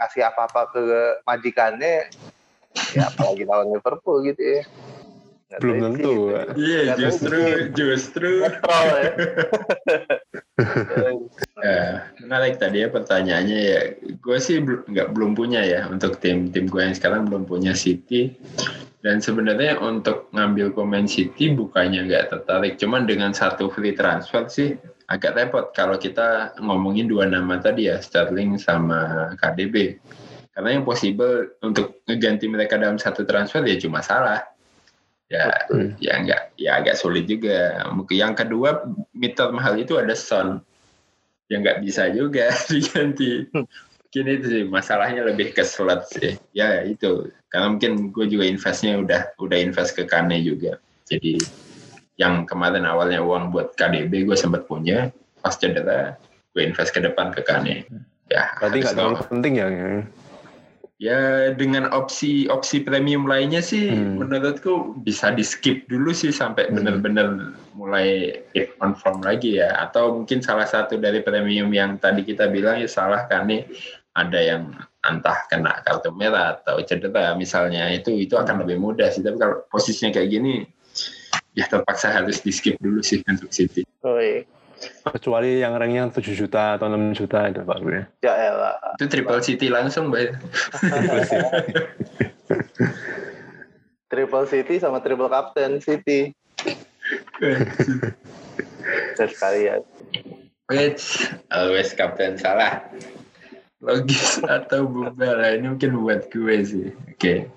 kasih 0.00 0.28
apa-apa 0.28 0.72
ke 0.72 0.88
majikannya, 1.28 2.08
ya 2.96 3.02
apalagi 3.08 3.44
lawan 3.48 3.72
Liverpool 3.72 4.20
gitu 4.24 4.40
ya. 4.40 4.62
Nggak 5.50 5.60
Belum 5.66 5.78
tentu. 5.82 6.14
Iya, 6.54 6.80
tahu 6.94 7.00
justru 7.02 7.40
justru 7.74 8.28
ya. 8.46 8.50
Ya, 11.58 11.84
menarik 12.22 12.62
tadi 12.62 12.86
ya 12.86 12.88
pertanyaannya 12.94 13.58
ya. 13.58 13.80
Gue 14.22 14.38
sih 14.38 14.62
nggak 14.62 15.10
belum 15.10 15.34
punya 15.34 15.66
ya 15.66 15.90
untuk 15.90 16.22
tim 16.22 16.54
tim 16.54 16.70
gue 16.70 16.78
yang 16.78 16.94
sekarang 16.94 17.26
belum 17.26 17.50
punya 17.50 17.74
City. 17.74 18.30
Dan 19.02 19.18
sebenarnya 19.18 19.82
untuk 19.82 20.30
ngambil 20.30 20.70
pemain 20.70 21.10
City 21.10 21.50
bukannya 21.50 22.06
nggak 22.06 22.30
tertarik, 22.30 22.78
cuman 22.78 23.10
dengan 23.10 23.34
satu 23.34 23.72
free 23.74 23.96
transfer 23.96 24.46
sih 24.46 24.78
agak 25.10 25.34
repot 25.34 25.74
kalau 25.74 25.98
kita 25.98 26.54
ngomongin 26.62 27.10
dua 27.10 27.26
nama 27.26 27.58
tadi 27.58 27.90
ya 27.90 27.98
Sterling 27.98 28.54
sama 28.54 29.34
KDB. 29.34 29.98
Karena 30.54 30.78
yang 30.78 30.86
possible 30.86 31.58
untuk 31.58 32.06
ngeganti 32.06 32.46
mereka 32.46 32.78
dalam 32.78 33.02
satu 33.02 33.26
transfer 33.26 33.66
ya 33.66 33.74
cuma 33.82 33.98
salah. 33.98 34.46
Ya, 35.30 35.46
Hmm. 35.70 35.94
ya 36.02 36.18
nggak, 36.26 36.42
ya 36.58 36.82
agak 36.82 36.98
sulit 36.98 37.30
juga. 37.30 37.86
Mungkin 37.94 38.18
yang 38.18 38.34
kedua 38.34 38.82
meter 39.14 39.54
mahal 39.54 39.78
itu 39.78 39.94
ada 39.94 40.10
Son 40.18 40.58
yang 41.46 41.62
nggak 41.62 41.86
bisa 41.86 42.10
juga 42.10 42.50
diganti. 42.70 43.46
Mungkin 43.54 44.24
itu 44.26 44.46
sih 44.50 44.62
masalahnya 44.66 45.22
lebih 45.22 45.54
ke 45.54 45.62
slot 45.62 46.10
sih. 46.10 46.34
Ya 46.50 46.82
itu 46.82 47.30
karena 47.46 47.70
mungkin 47.70 48.10
gue 48.10 48.26
juga 48.26 48.42
investnya 48.42 48.98
udah 48.98 49.38
udah 49.38 49.58
invest 49.58 49.94
ke 49.94 50.02
Kane 50.02 50.42
juga. 50.42 50.82
Jadi 51.06 51.38
yang 52.18 52.42
kemarin 52.42 52.82
awalnya 52.82 53.22
uang 53.22 53.54
buat 53.54 53.78
KDB 53.78 54.26
gue 54.26 54.34
sempat 54.34 54.66
punya 54.66 55.14
pas 55.38 55.54
cedera 55.54 56.18
gue 56.50 56.62
invest 56.66 56.90
ke 56.90 56.98
depan 57.06 57.30
ke 57.30 57.46
Kane. 57.46 57.86
Ya, 58.26 58.50
Berarti 58.58 58.78
nggak 58.82 58.94
terlalu 58.98 59.16
penting 59.30 59.52
ya. 59.62 59.66
Ya 61.00 61.48
dengan 61.56 61.88
opsi-opsi 61.88 62.84
premium 62.84 63.24
lainnya 63.24 63.64
sih 63.64 63.88
Hmm. 63.88 64.20
menurutku 64.20 65.00
bisa 65.00 65.32
di 65.32 65.40
skip 65.40 65.88
dulu 65.88 66.12
sih 66.12 66.28
sampai 66.28 66.68
Hmm. 66.68 66.76
benar-benar 66.76 67.28
mulai 67.72 68.36
hit 68.52 68.76
on 68.84 68.92
form 68.92 69.24
lagi 69.24 69.56
ya 69.56 69.80
atau 69.80 70.20
mungkin 70.20 70.44
salah 70.44 70.68
satu 70.68 71.00
dari 71.00 71.24
premium 71.24 71.72
yang 71.72 71.96
tadi 71.96 72.20
kita 72.20 72.52
bilang 72.52 72.84
ya 72.84 72.88
salah 72.88 73.24
kan 73.32 73.48
nih 73.48 73.64
ada 74.12 74.36
yang 74.36 74.76
entah 75.00 75.48
kena 75.48 75.80
kartu 75.80 76.12
merah 76.12 76.60
atau 76.60 76.84
cedera 76.84 77.32
misalnya 77.32 77.88
itu 77.88 78.12
itu 78.20 78.36
akan 78.36 78.60
lebih 78.68 78.76
mudah 78.76 79.08
sih 79.08 79.24
tapi 79.24 79.40
kalau 79.40 79.64
posisinya 79.72 80.12
kayak 80.12 80.28
gini 80.28 80.68
ya 81.56 81.64
terpaksa 81.64 82.12
harus 82.12 82.44
di 82.44 82.52
skip 82.52 82.76
dulu 82.76 83.00
sih 83.00 83.24
untuk 83.24 83.48
City. 83.48 83.88
Oh 84.04 84.20
iya. 84.20 84.44
Kecuali 85.04 85.60
yang 85.60 85.76
ranknya 85.76 86.08
7 86.08 86.20
juta 86.32 86.80
atau 86.80 86.88
6 86.88 87.12
juta 87.16 87.48
itu 87.48 87.60
Pak 87.60 87.78
gue. 87.84 88.00
Ya 88.24 88.34
elah. 88.36 88.76
Itu 88.96 89.08
triple 89.08 89.40
City 89.44 89.68
langsung, 89.68 90.08
Mbak. 90.08 90.40
Triple 94.10 94.46
City 94.50 94.74
sama 94.82 94.98
triple 95.04 95.30
Captain 95.30 95.78
City. 95.78 96.34
Terus 99.16 99.32
sekalian. 99.36 99.86
Which 100.70 101.30
always 101.50 101.94
kapten 101.94 102.38
salah. 102.38 102.86
Logis 103.80 104.38
atau 104.44 104.84
bubal 104.86 105.40
lah. 105.40 105.50
Ini 105.56 105.66
mungkin 105.72 105.98
buat 106.04 106.28
gue 106.28 106.56
sih. 106.62 106.88
Oke. 107.10 107.48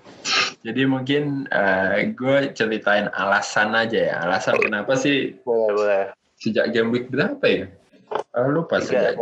Jadi 0.64 0.82
mungkin 0.88 1.44
eh, 1.52 2.10
gue 2.16 2.36
ceritain 2.56 3.12
alasan 3.12 3.76
aja 3.76 4.00
ya. 4.14 4.16
Alasan 4.24 4.56
kenapa 4.56 4.96
sih 4.96 5.36
Boleh, 5.44 5.70
boleh. 5.76 6.04
Sejak 6.44 6.76
game 6.76 6.92
week 6.92 7.08
berapa 7.08 7.40
ya? 7.48 7.66
Oh, 8.36 8.52
lupa 8.52 8.84
Tiga, 8.84 8.86
sejak 8.86 9.12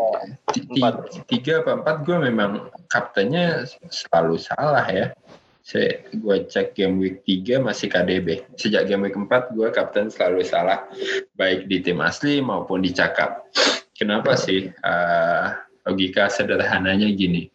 ti- 0.51 0.67
ti- 0.67 1.25
tiga 1.31 1.63
apa 1.63 1.79
empat 1.79 1.97
gue 2.03 2.19
memang 2.19 2.67
kaptennya 2.91 3.63
selalu 3.87 4.43
salah 4.43 4.83
ya. 4.91 5.15
Saya 5.63 6.03
gue 6.11 6.37
cek 6.51 6.75
game 6.75 6.99
week 6.99 7.23
3 7.23 7.63
masih 7.63 7.87
KDB. 7.87 8.51
Sejak 8.59 8.91
game 8.91 9.07
week 9.07 9.15
4 9.15 9.55
gue 9.55 9.71
kapten 9.71 10.11
selalu 10.11 10.43
salah 10.43 10.91
baik 11.39 11.71
di 11.71 11.79
tim 11.79 12.03
asli 12.03 12.43
maupun 12.43 12.83
di 12.83 12.91
cakap. 12.91 13.47
Kenapa 13.95 14.35
sih? 14.35 14.67
Eh, 14.67 15.47
logika 15.87 16.27
sederhananya 16.27 17.07
gini. 17.15 17.47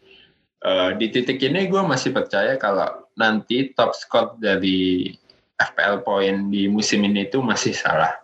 Eh, 0.63 0.89
di 0.95 1.11
titik 1.11 1.43
ini 1.43 1.67
gue 1.67 1.83
masih 1.83 2.15
percaya 2.15 2.55
kalau 2.55 3.11
nanti 3.19 3.75
top 3.75 3.91
score 3.91 4.39
dari 4.39 5.11
FPL 5.59 5.99
point 6.07 6.47
di 6.47 6.71
musim 6.71 7.03
ini 7.03 7.27
itu 7.27 7.43
masih 7.43 7.75
salah. 7.75 8.23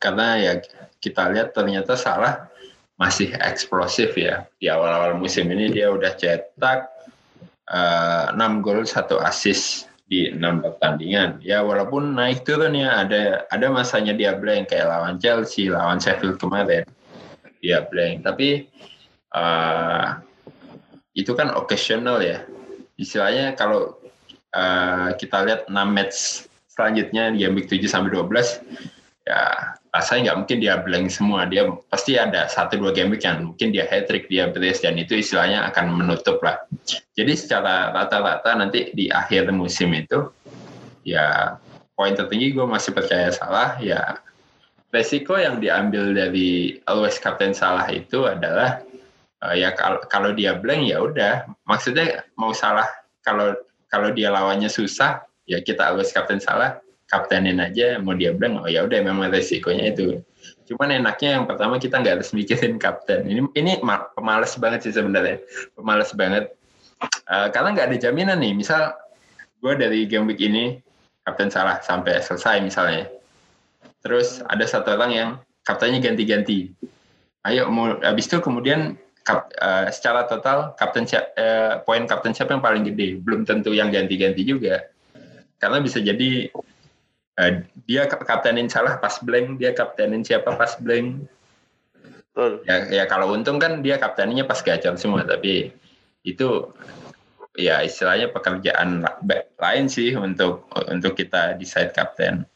Karena 0.00 0.40
ya 0.40 0.52
kita 0.96 1.28
lihat 1.28 1.52
ternyata 1.52 1.92
salah 1.92 2.48
masih 2.96 3.36
eksplosif 3.36 4.16
ya. 4.16 4.48
Di 4.56 4.72
awal-awal 4.72 5.20
musim 5.20 5.48
ini 5.52 5.68
dia 5.68 5.92
udah 5.92 6.16
cetak 6.16 6.88
eh, 7.68 8.26
6 8.32 8.64
gol, 8.64 8.88
1 8.88 8.96
assist 9.28 9.92
di 10.08 10.32
6 10.32 10.40
pertandingan. 10.64 11.44
Ya 11.44 11.60
walaupun 11.60 12.16
naik 12.16 12.48
turun 12.48 12.72
ya 12.72 13.04
ada 13.04 13.44
ada 13.52 13.66
masanya 13.68 14.16
dia 14.16 14.32
blank 14.36 14.72
kayak 14.72 14.88
lawan 14.88 15.20
Chelsea, 15.20 15.68
lawan 15.68 16.00
Sheffield 16.00 16.40
kemarin. 16.40 16.88
Dia 17.60 17.84
blank. 17.84 18.24
Tapi 18.24 18.68
eh, 19.36 20.06
itu 21.12 21.32
kan 21.36 21.52
occasional 21.52 22.24
ya. 22.24 22.40
Istilahnya 22.96 23.52
kalau 23.52 24.00
eh, 24.56 25.08
kita 25.20 25.44
lihat 25.44 25.60
6 25.68 25.76
match 25.76 26.48
selanjutnya 26.72 27.36
di 27.36 27.44
game 27.44 27.60
week 27.60 27.68
7 27.68 27.84
sampai 27.84 28.16
12 28.16 28.64
ya 29.28 29.76
rasanya 29.90 30.30
nggak 30.30 30.38
mungkin 30.42 30.58
dia 30.62 30.74
blank 30.78 31.06
semua. 31.10 31.46
Dia 31.50 31.66
pasti 31.90 32.14
ada 32.14 32.46
satu 32.46 32.78
dua 32.78 32.94
game 32.94 33.14
yang 33.18 33.52
mungkin 33.52 33.74
dia 33.74 33.86
hat 33.86 34.06
trick 34.06 34.30
dia 34.30 34.50
brace 34.50 34.82
dan 34.82 34.94
itu 34.98 35.18
istilahnya 35.18 35.66
akan 35.70 35.98
menutup 35.98 36.38
lah. 36.42 36.62
Jadi 37.14 37.32
secara 37.34 37.90
rata-rata 37.90 38.54
nanti 38.54 38.94
di 38.94 39.10
akhir 39.10 39.50
musim 39.50 39.90
itu 39.94 40.30
ya 41.02 41.58
poin 41.98 42.14
tertinggi 42.14 42.54
gue 42.54 42.66
masih 42.68 42.92
percaya 42.92 43.32
salah 43.34 43.76
ya 43.80 44.20
resiko 44.94 45.36
yang 45.36 45.58
diambil 45.58 46.12
dari 46.12 46.78
always 46.86 47.18
captain 47.18 47.54
salah 47.56 47.86
itu 47.90 48.26
adalah 48.26 48.82
eh, 49.48 49.54
ya 49.58 49.74
kalau 49.74 50.00
kalau 50.06 50.30
dia 50.30 50.54
blank 50.54 50.86
ya 50.86 51.02
udah. 51.02 51.50
Maksudnya 51.66 52.24
mau 52.38 52.54
salah 52.54 52.86
kalau 53.26 53.58
kalau 53.90 54.14
dia 54.14 54.30
lawannya 54.30 54.70
susah 54.70 55.26
ya 55.50 55.58
kita 55.58 55.90
always 55.90 56.14
captain 56.14 56.38
salah 56.38 56.78
kaptenin 57.10 57.58
aja 57.58 57.98
mau 57.98 58.14
dia 58.14 58.30
blank 58.30 58.64
oh 58.64 58.70
ya 58.70 58.86
udah 58.86 59.02
memang 59.02 59.34
resikonya 59.34 59.90
itu. 59.90 60.22
Cuman 60.70 61.02
enaknya 61.02 61.42
yang 61.42 61.44
pertama 61.50 61.82
kita 61.82 61.98
nggak 61.98 62.22
harus 62.22 62.30
mikirin 62.30 62.78
kapten. 62.78 63.26
Ini 63.26 63.42
ini 63.58 63.72
ma- 63.82 64.06
pemalas 64.14 64.54
banget 64.56 64.86
sih 64.86 64.94
sebenarnya. 64.94 65.42
Pemalas 65.74 66.14
banget. 66.14 66.54
Eh, 67.02 67.48
karena 67.50 67.74
nggak 67.74 67.86
ada 67.90 67.96
jaminan 67.98 68.38
nih. 68.38 68.54
Misal 68.54 68.94
gue 69.58 69.72
dari 69.74 70.06
game 70.06 70.30
week 70.30 70.40
ini 70.40 70.78
kapten 71.26 71.50
salah 71.50 71.82
sampai 71.82 72.22
selesai 72.22 72.62
misalnya. 72.62 73.10
Terus 74.00 74.40
ada 74.46 74.64
satu 74.64 74.94
orang 74.94 75.10
yang 75.12 75.30
kaptennya 75.66 76.00
ganti-ganti. 76.00 76.72
Ayo, 77.44 77.68
mau, 77.68 77.96
habis 78.00 78.28
itu 78.28 78.40
kemudian 78.40 78.96
kap, 79.24 79.52
uh, 79.60 79.88
secara 79.92 80.24
total 80.28 80.72
kapten 80.76 81.04
uh, 81.08 81.80
poin 81.84 82.04
kapten 82.08 82.32
siapa 82.32 82.56
yang 82.56 82.64
paling 82.64 82.84
gede? 82.88 83.20
Belum 83.20 83.44
tentu 83.44 83.72
yang 83.72 83.92
ganti-ganti 83.92 84.44
juga, 84.44 84.88
karena 85.60 85.80
bisa 85.80 86.00
jadi 86.00 86.48
uh, 87.40 87.52
dia 87.88 88.04
kaptenin 88.06 88.68
salah 88.68 89.00
pas 89.00 89.16
blank, 89.24 89.56
dia 89.56 89.72
kaptenin 89.72 90.20
siapa 90.20 90.52
pas 90.52 90.76
blank. 90.76 91.24
Betul. 92.30 92.62
Ya, 92.68 92.76
ya 92.92 93.04
kalau 93.08 93.32
untung 93.32 93.58
kan 93.58 93.80
dia 93.80 93.96
kapteninya 93.96 94.46
pas 94.46 94.60
gacor 94.62 94.94
semua, 95.00 95.24
tapi 95.24 95.72
itu 96.22 96.68
ya 97.58 97.82
istilahnya 97.82 98.30
pekerjaan 98.30 99.02
lain 99.58 99.84
sih 99.90 100.14
untuk 100.14 100.68
untuk 100.86 101.18
kita 101.18 101.58
decide 101.58 101.90
kapten. 101.90 102.46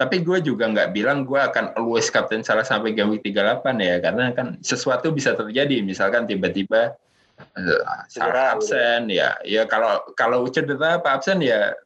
Tapi 0.00 0.24
gue 0.24 0.40
juga 0.40 0.64
nggak 0.64 0.96
bilang 0.96 1.28
gue 1.28 1.36
akan 1.36 1.76
always 1.76 2.08
kapten 2.08 2.40
salah 2.40 2.64
sampai 2.64 2.96
game 2.96 3.12
week 3.12 3.24
38 3.24 3.60
ya, 3.76 4.00
karena 4.00 4.32
kan 4.32 4.56
sesuatu 4.64 5.12
bisa 5.12 5.36
terjadi. 5.36 5.84
Misalkan 5.84 6.24
tiba-tiba 6.24 6.96
uh, 7.60 7.84
salah 8.08 8.56
absen, 8.56 9.12
ya, 9.12 9.36
ya 9.44 9.68
kalau 9.68 10.00
kalau 10.16 10.48
cedera 10.48 10.96
apa 10.96 11.20
absen 11.20 11.44
ya 11.44 11.76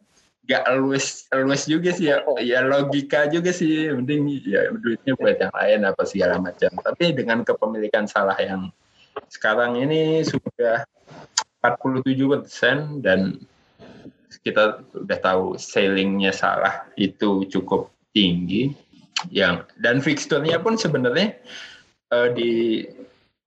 nggak 0.45 0.63
always 0.69 1.25
always 1.33 1.65
juga 1.65 1.91
sih 1.97 2.13
ya, 2.13 2.21
ya 2.41 2.61
logika 2.65 3.27
juga 3.29 3.51
sih. 3.51 3.89
Mending 3.91 4.45
ya 4.45 4.69
duitnya 4.73 5.13
buat 5.17 5.37
yang 5.41 5.55
lain 5.55 5.81
apa 5.89 6.03
segala 6.05 6.37
macam. 6.41 6.71
Tapi 6.81 7.17
dengan 7.17 7.43
kepemilikan 7.43 8.05
salah 8.05 8.37
yang 8.37 8.69
sekarang 9.31 9.79
ini 9.81 10.23
sudah 10.27 10.85
47 11.65 12.45
persen 12.45 12.77
dan 13.01 13.41
kita 14.45 14.85
udah 14.93 15.19
tahu 15.25 15.45
sailingnya 15.57 16.35
salah 16.35 16.85
itu 17.01 17.49
cukup 17.49 17.89
tinggi 18.13 18.77
yang 19.33 19.65
dan 19.81 20.05
fixturnya 20.05 20.61
pun 20.61 20.77
sebenarnya 20.77 21.39
uh, 22.13 22.29
di 22.35 22.85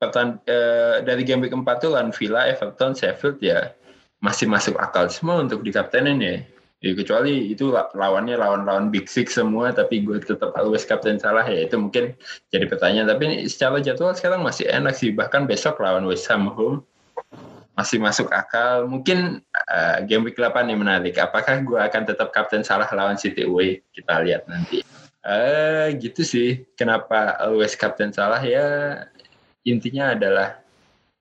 pertan 0.02 0.42
uh, 0.50 1.02
dari 1.06 1.22
game 1.22 1.46
week 1.46 1.54
4 1.54 1.66
tuh 1.78 1.94
Villa, 2.18 2.50
Everton, 2.50 2.94
Sheffield 2.94 3.38
ya 3.42 3.74
masih 4.18 4.50
masuk 4.50 4.78
akal 4.82 5.10
semua 5.14 5.42
untuk 5.42 5.62
dikaptenin 5.62 6.18
ya. 6.22 6.36
Ya 6.78 6.94
kecuali 6.94 7.50
itu 7.50 7.74
lawannya 7.74 8.38
lawan-lawan 8.38 8.94
big 8.94 9.10
six 9.10 9.34
semua 9.34 9.74
tapi 9.74 10.06
gue 10.06 10.22
tetap 10.22 10.54
always 10.54 10.86
kapten 10.86 11.18
salah 11.18 11.42
ya 11.42 11.66
itu 11.66 11.74
mungkin 11.74 12.14
jadi 12.54 12.70
pertanyaan 12.70 13.10
tapi 13.10 13.50
secara 13.50 13.82
jadwal 13.82 14.14
sekarang 14.14 14.46
masih 14.46 14.70
enak 14.70 14.94
sih 14.94 15.10
bahkan 15.10 15.50
besok 15.50 15.82
lawan 15.82 16.06
West 16.06 16.30
Ham 16.30 16.54
home 16.54 16.86
masih 17.78 18.02
masuk 18.02 18.34
akal. 18.34 18.90
Mungkin 18.90 19.46
uh, 19.70 20.02
game 20.10 20.26
week 20.26 20.36
8 20.36 20.66
yang 20.66 20.82
menarik. 20.82 21.14
Apakah 21.22 21.62
gue 21.62 21.78
akan 21.78 22.10
tetap 22.10 22.34
kapten 22.34 22.66
salah 22.66 22.90
lawan 22.90 23.22
City 23.22 23.46
away? 23.46 23.86
Kita 23.94 24.26
lihat 24.26 24.50
nanti. 24.50 24.82
Uh, 25.22 25.94
gitu 26.02 26.26
sih. 26.26 26.66
Kenapa 26.74 27.38
always 27.38 27.78
kapten 27.78 28.10
salah 28.10 28.42
ya? 28.42 28.66
Intinya 29.62 30.18
adalah 30.18 30.58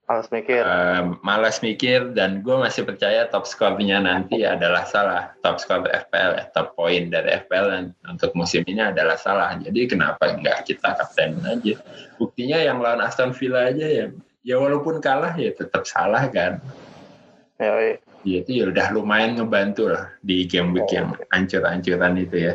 malas 0.07 0.31
mikir. 0.31 0.63
Uh, 0.63 1.19
malas 1.27 1.59
mikir 1.61 2.15
dan 2.15 2.41
gue 2.47 2.57
masih 2.57 2.87
percaya 2.87 3.27
top 3.27 3.45
skornya 3.45 3.99
nanti 3.99 4.47
adalah 4.47 4.87
salah. 4.87 5.35
Top 5.43 5.59
skor 5.59 5.83
FPL, 5.83 6.33
ya, 6.39 6.45
top 6.55 6.79
poin 6.79 7.11
dari 7.11 7.43
FPL 7.43 7.67
dan 7.75 7.85
untuk 8.07 8.31
musim 8.39 8.63
ini 8.71 8.87
adalah 8.87 9.19
salah. 9.19 9.59
Jadi 9.59 9.91
kenapa 9.91 10.31
nggak 10.39 10.71
kita 10.71 10.95
kapten 10.95 11.43
aja? 11.43 11.75
Buktinya 12.23 12.59
yang 12.63 12.79
lawan 12.79 13.03
Aston 13.03 13.35
Villa 13.35 13.69
aja 13.69 13.87
ya 13.87 14.07
ya 14.47 14.63
walaupun 14.63 15.03
kalah 15.03 15.35
ya 15.35 15.51
tetap 15.51 15.83
salah 15.91 16.31
kan. 16.31 16.63
Ya, 17.59 17.75
ya. 17.75 17.95
ya 18.23 18.37
itu 18.47 18.51
ya 18.63 18.65
udah 18.71 18.87
lumayan 18.95 19.35
ngebantu 19.35 19.91
lah 19.91 20.15
di 20.23 20.47
game 20.47 20.71
week 20.71 20.87
yang 20.95 21.19
ancur-ancuran 21.35 22.15
itu 22.15 22.37
ya. 22.47 22.55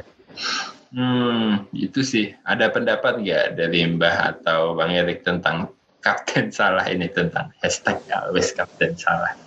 Hmm, 0.95 1.67
itu 1.76 1.99
sih. 1.99 2.32
Ada 2.47 2.71
pendapat 2.71 3.19
nggak 3.19 3.60
dari 3.60 3.84
Mbah 3.91 4.39
atau 4.39 4.80
Bang 4.80 4.95
Erik 4.95 5.28
tentang 5.28 5.76
kapten 6.02 6.50
salah 6.50 6.84
ini 6.90 7.08
tentang 7.08 7.54
hashtag 7.62 8.02
always 8.12 8.52
kapten 8.52 8.98
salah? 8.98 9.38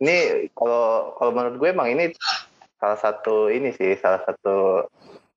Ini 0.00 0.48
kalau 0.56 1.12
kalau 1.18 1.30
menurut 1.34 1.56
gue 1.60 1.68
emang 1.74 1.92
ini 1.92 2.14
salah 2.80 2.96
satu 2.96 3.52
ini 3.52 3.76
sih 3.76 3.98
salah 4.00 4.24
satu 4.24 4.88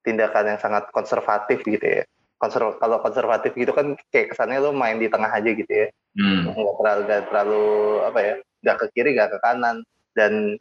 tindakan 0.06 0.56
yang 0.56 0.60
sangat 0.62 0.88
konservatif 0.96 1.60
gitu 1.68 1.84
ya 1.84 2.04
konserv 2.44 2.76
kalau 2.76 3.00
konservatif 3.00 3.56
gitu 3.56 3.72
kan 3.72 3.96
kayak 4.12 4.36
kesannya 4.36 4.60
lo 4.60 4.76
main 4.76 5.00
di 5.00 5.08
tengah 5.08 5.32
aja 5.32 5.48
gitu 5.48 5.72
ya 5.72 5.88
hmm. 6.20 6.52
nggak 6.52 6.76
terlalu 6.76 7.02
nggak 7.08 7.24
terlalu 7.32 7.66
apa 8.04 8.20
ya 8.20 8.36
nggak 8.64 8.78
ke 8.84 8.86
kiri 8.92 9.10
nggak 9.16 9.32
ke 9.32 9.40
kanan 9.40 9.78
dan 10.12 10.60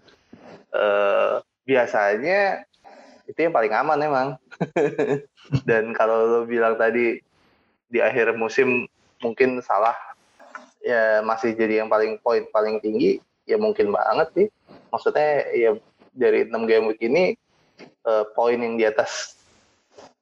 uh, 0.71 1.43
biasanya 1.67 2.63
itu 3.27 3.39
yang 3.39 3.55
paling 3.55 3.75
aman 3.75 3.99
emang 3.99 4.29
dan 5.69 5.91
kalau 5.95 6.27
lo 6.27 6.41
bilang 6.47 6.79
tadi 6.79 7.19
di 7.91 7.99
akhir 7.99 8.39
musim 8.39 8.87
mungkin 9.23 9.63
salah 9.63 9.95
ya 10.83 11.23
masih 11.23 11.55
jadi 11.55 11.87
yang 11.87 11.89
paling 11.89 12.19
poin 12.21 12.43
paling 12.51 12.83
tinggi 12.83 13.23
ya 13.47 13.57
mungkin 13.57 13.95
banget 13.95 14.29
sih 14.35 14.47
maksudnya 14.91 15.47
ya 15.55 15.71
dari 16.13 16.51
6 16.51 16.53
game 16.69 16.85
week 16.91 17.01
ini 17.01 17.39
uh, 18.05 18.27
poin 18.35 18.59
yang 18.59 18.75
di 18.77 18.85
atas 18.85 19.39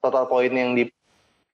total 0.05 0.29
poin 0.29 0.53
yang 0.53 0.77
di 0.77 0.93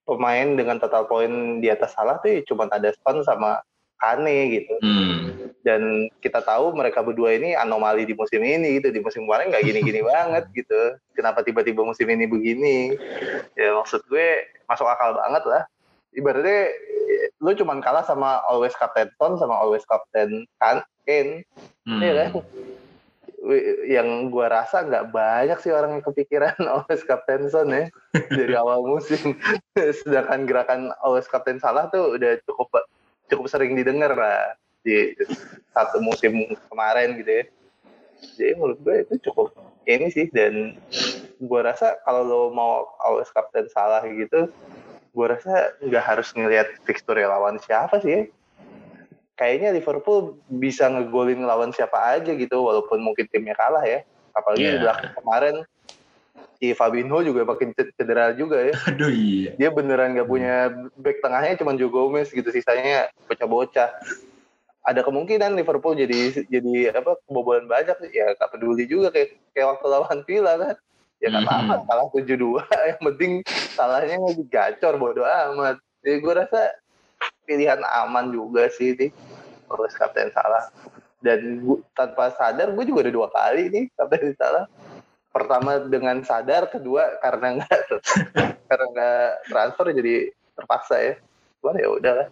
pemain 0.06 0.54
dengan 0.54 0.78
total 0.78 1.06
poin 1.10 1.58
di 1.58 1.70
atas 1.70 1.94
salah 1.94 2.18
tuh 2.22 2.38
ya 2.38 2.40
cuma 2.46 2.70
ada 2.70 2.94
Son 3.02 3.22
sama 3.26 3.62
Kane 3.96 4.60
gitu. 4.60 4.74
Hmm. 4.84 5.50
Dan 5.64 6.12
kita 6.20 6.44
tahu 6.44 6.76
mereka 6.76 7.00
berdua 7.00 7.34
ini 7.34 7.56
anomali 7.56 8.04
di 8.04 8.12
musim 8.12 8.44
ini 8.44 8.78
gitu. 8.78 8.92
Di 8.92 9.00
musim 9.00 9.24
kemarin 9.24 9.50
nggak 9.50 9.64
gini-gini 9.64 10.00
banget 10.12 10.44
gitu. 10.52 11.00
Kenapa 11.16 11.40
tiba-tiba 11.42 11.82
musim 11.82 12.06
ini 12.06 12.28
begini? 12.28 12.94
Ya 13.56 13.72
maksud 13.74 14.04
gue 14.06 14.46
masuk 14.68 14.86
akal 14.86 15.16
banget 15.16 15.44
lah. 15.48 15.62
Ibaratnya 16.12 16.60
lu 17.40 17.52
cuma 17.52 17.76
kalah 17.84 18.04
sama 18.04 18.40
always 18.48 18.72
captain 18.76 19.12
Son 19.20 19.36
sama 19.36 19.56
always 19.60 19.84
captain 19.84 20.48
Kane. 20.60 21.44
Hmm. 21.86 22.02
Ya 22.02 22.28
kan? 22.28 22.42
yang 23.86 24.32
gua 24.34 24.50
rasa 24.50 24.82
nggak 24.82 25.14
banyak 25.14 25.58
sih 25.62 25.70
orang 25.70 25.98
yang 25.98 26.04
kepikiran 26.04 26.56
always 26.72 27.06
Captain 27.06 27.46
Son 27.46 27.70
ya 27.70 27.86
dari 28.32 28.54
awal 28.60 28.82
musim. 28.82 29.38
Sedangkan 30.02 30.48
gerakan 30.48 30.90
always 30.98 31.30
Captain 31.30 31.62
Salah 31.62 31.86
tuh 31.92 32.18
udah 32.18 32.42
cukup 32.42 32.68
cukup 33.30 33.46
sering 33.46 33.78
didengar 33.78 34.14
lah 34.14 34.54
di 34.82 35.14
satu 35.74 35.98
musim 36.02 36.54
kemarin 36.70 37.18
gitu 37.22 37.30
ya. 37.30 37.44
Jadi 38.34 38.52
menurut 38.56 38.78
gue 38.80 38.96
itu 39.04 39.14
cukup 39.30 39.52
ini 39.86 40.08
sih 40.10 40.26
dan 40.32 40.80
gua 41.38 41.70
rasa 41.70 42.00
kalau 42.02 42.26
lo 42.26 42.40
mau 42.50 42.88
always 42.98 43.30
Captain 43.30 43.70
Salah 43.70 44.02
gitu, 44.08 44.50
gua 45.16 45.40
rasa 45.40 45.72
nggak 45.80 46.04
harus 46.04 46.28
ngelihat 46.36 46.68
fixture 46.84 47.16
lawan 47.24 47.56
siapa 47.64 47.96
sih. 48.04 48.12
Ya 48.12 48.22
kayaknya 49.36 49.76
Liverpool 49.76 50.40
bisa 50.48 50.88
ngegolin 50.88 51.44
lawan 51.44 51.70
siapa 51.70 52.16
aja 52.16 52.32
gitu 52.32 52.56
walaupun 52.64 53.04
mungkin 53.04 53.28
timnya 53.28 53.54
kalah 53.54 53.84
ya. 53.84 54.02
Apalagi 54.32 54.64
yeah. 54.64 54.80
udah 54.80 54.96
kemarin 55.16 55.54
si 56.56 56.72
Fabinho 56.72 57.20
juga 57.20 57.44
makin 57.44 57.76
cedera 57.76 58.32
juga 58.32 58.72
ya. 58.72 58.74
Aduh 58.90 59.12
iya. 59.12 59.52
Dia 59.60 59.68
beneran 59.68 60.16
gak 60.16 60.28
punya 60.28 60.72
back 60.96 61.20
tengahnya 61.20 61.54
cuma 61.60 61.76
Joe 61.76 61.92
Gomez 61.92 62.32
gitu 62.32 62.48
sisanya 62.48 63.12
bocah-bocah. 63.28 63.92
Ada 64.86 65.04
kemungkinan 65.04 65.52
Liverpool 65.52 65.98
jadi 66.00 66.46
jadi 66.48 66.96
apa 66.96 67.20
kebobolan 67.28 67.68
banyak 67.68 68.08
ya 68.16 68.32
gak 68.40 68.56
peduli 68.56 68.88
juga 68.88 69.12
kayak 69.12 69.36
kayak 69.52 69.76
waktu 69.76 69.86
lawan 69.86 70.20
Villa 70.24 70.54
kan 70.56 70.76
ya 71.20 71.32
nggak 71.32 71.44
mm-hmm. 71.48 71.68
apa-apa 71.70 71.86
salah 71.88 72.06
tujuh 72.12 72.36
dua. 72.36 72.62
Yang 72.90 73.02
penting 73.12 73.32
salahnya 73.72 74.16
gacor 74.48 74.94
bodo 75.00 75.22
amat. 75.24 75.76
Jadi 76.04 76.16
gue 76.22 76.34
rasa 76.36 76.60
pilihan 77.48 77.80
aman 77.82 78.30
juga 78.30 78.68
sih 78.68 78.94
ini 78.94 79.08
terus 79.66 79.92
kapten 79.96 80.30
salah. 80.30 80.68
Dan 81.24 81.64
gua, 81.64 81.80
tanpa 81.96 82.30
sadar 82.36 82.70
gue 82.70 82.84
juga 82.86 83.08
ada 83.08 83.12
dua 83.14 83.28
kali 83.32 83.72
nih 83.72 83.84
kapten 83.96 84.36
salah. 84.36 84.64
Pertama 85.32 85.84
dengan 85.84 86.20
sadar 86.24 86.68
kedua 86.68 87.20
karena 87.20 87.60
nggak 87.60 87.80
karena 88.68 88.86
nggak 88.92 89.28
transfer 89.48 89.86
jadi 89.96 90.14
terpaksa 90.54 90.96
ya. 91.00 91.14
Gue 91.64 91.72
ya 91.80 91.88
udahlah. 91.90 92.28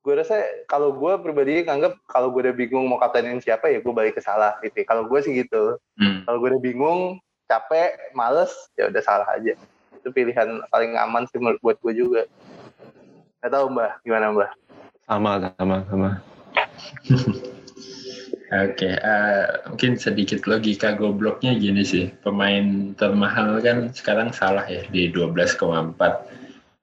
Gue 0.00 0.16
rasa 0.16 0.40
kalau 0.64 0.96
gue 0.96 1.12
pribadi 1.20 1.60
nganggap 1.64 1.92
kalau 2.08 2.32
gue 2.32 2.48
udah 2.48 2.56
bingung 2.56 2.88
mau 2.88 2.96
kaptenin 2.96 3.40
siapa 3.40 3.68
ya 3.68 3.84
gue 3.84 3.92
balik 3.92 4.16
ke 4.16 4.22
salah 4.24 4.56
gitu 4.64 4.80
kalau 4.84 5.08
gue 5.08 5.20
sih 5.24 5.32
gitu. 5.32 5.80
Hmm. 6.00 6.24
kalau 6.24 6.40
gue 6.40 6.48
udah 6.56 6.62
bingung 6.62 7.20
capek 7.50 7.98
males 8.14 8.54
ya 8.78 8.86
udah 8.86 9.02
salah 9.02 9.26
aja 9.34 9.58
itu 9.98 10.08
pilihan 10.14 10.62
paling 10.70 10.94
aman 10.94 11.26
sih 11.26 11.42
menurut 11.42 11.58
buat 11.58 11.76
gue 11.82 11.92
juga 11.98 12.22
Gak 13.40 13.56
tahu 13.56 13.72
Mbah, 13.72 13.92
gimana 14.04 14.36
Mbah? 14.36 14.50
Sama, 15.08 15.30
sama, 15.56 15.76
sama. 15.88 16.10
Oke, 18.50 18.82
okay, 18.82 18.94
uh, 18.98 19.46
eh, 19.46 19.46
mungkin 19.70 19.94
sedikit 19.96 20.44
logika 20.44 20.92
gobloknya 20.92 21.56
gini 21.56 21.80
sih. 21.80 22.12
Pemain 22.20 22.92
termahal 22.98 23.62
kan 23.64 23.94
sekarang 23.96 24.34
salah 24.34 24.66
ya 24.68 24.84
di 24.92 25.08
12,4. 25.08 25.56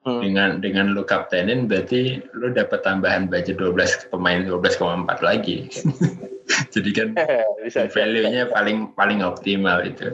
Hmm. 0.08 0.24
Dengan 0.24 0.64
dengan 0.64 0.96
lu 0.96 1.04
kaptenin 1.04 1.68
berarti 1.68 2.24
lu 2.34 2.56
dapat 2.56 2.82
tambahan 2.82 3.28
budget 3.28 3.60
12 3.60 4.10
pemain 4.10 4.42
12,4 4.48 5.06
lagi. 5.22 5.68
Jadi 6.74 6.90
kan 6.96 7.14
Bisa 7.68 7.86
value-nya 7.92 8.50
paling 8.50 8.96
paling 8.98 9.22
optimal 9.22 9.84
itu. 9.86 10.10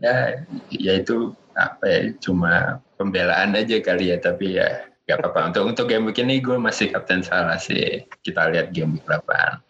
Ya, 0.00 0.44
ya 0.68 0.92
itu 1.00 1.32
apa 1.56 1.84
ya 1.88 2.00
cuma 2.20 2.84
pembelaan 3.00 3.56
aja 3.56 3.80
kali 3.80 4.12
ya 4.12 4.20
tapi 4.20 4.60
ya 4.60 4.84
gak 5.08 5.24
apa-apa. 5.24 5.52
Untuk 5.54 5.64
untuk 5.72 5.86
game 5.88 6.10
week 6.10 6.20
ini 6.20 6.42
gue 6.42 6.56
masih 6.60 6.92
kapten 6.92 7.24
salah 7.24 7.56
sih. 7.56 8.04
Kita 8.20 8.52
lihat 8.52 8.76
game 8.76 9.00
week 9.00 9.04
berapaan 9.08 9.64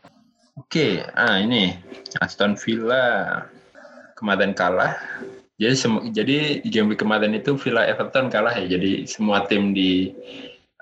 oke 0.57 1.05
ah 1.15 1.37
ini 1.39 1.77
Aston 2.19 2.57
Villa 2.57 3.45
kemarin 4.17 4.57
kalah. 4.57 4.97
Jadi 5.57 5.75
semu, 5.77 5.99
jadi 6.13 6.61
game 6.69 6.93
week 6.93 7.01
kemarin 7.01 7.33
itu 7.33 7.57
Villa 7.57 7.85
Everton 7.85 8.29
kalah 8.29 8.57
ya. 8.57 8.77
Jadi 8.77 9.09
semua 9.09 9.45
tim 9.49 9.73
di 9.73 10.13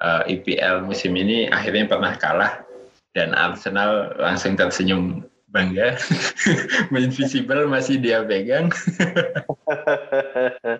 uh, 0.02 0.26
eh, 0.26 0.38
IPL 0.38 0.82
musim 0.86 1.14
ini 1.14 1.46
akhirnya 1.50 1.86
pernah 1.86 2.14
kalah. 2.18 2.62
Dan 3.14 3.30
Arsenal 3.30 4.10
langsung 4.18 4.58
tersenyum 4.58 5.22
bangga. 5.54 5.94
Main 6.92 7.14
visible 7.14 7.70
masih 7.70 8.02
dia 8.02 8.26
pegang. 8.26 8.74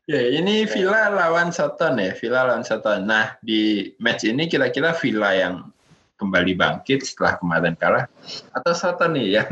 Ya 0.05 0.21
ini 0.21 0.69
Villa 0.69 1.09
lawan 1.09 1.49
Soton 1.49 1.97
ya 1.97 2.13
Villa 2.13 2.45
lawan 2.45 2.67
Soton. 2.67 3.09
Nah 3.09 3.41
di 3.41 3.95
match 3.97 4.29
ini 4.29 4.45
kira-kira 4.45 4.93
Villa 4.93 5.33
yang 5.33 5.73
kembali 6.21 6.53
bangkit 6.53 7.01
setelah 7.07 7.41
kemarin 7.41 7.75
kalah 7.81 8.05
atau 8.53 8.73
Soton 8.77 9.17
nih 9.17 9.41
yang 9.41 9.51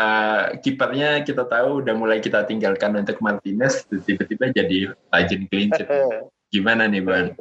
uh, 0.00 0.54
kipernya 0.64 1.20
kita 1.26 1.44
tahu 1.44 1.84
udah 1.84 1.92
mulai 1.92 2.24
kita 2.24 2.48
tinggalkan 2.48 2.96
untuk 2.96 3.20
Martinez 3.20 3.84
tiba-tiba 3.84 4.48
jadi 4.54 4.96
legend 5.12 5.44
clean 5.52 5.68
sheet. 5.76 5.88
Gimana 6.48 6.88
nih 6.88 7.02
Bang? 7.04 7.36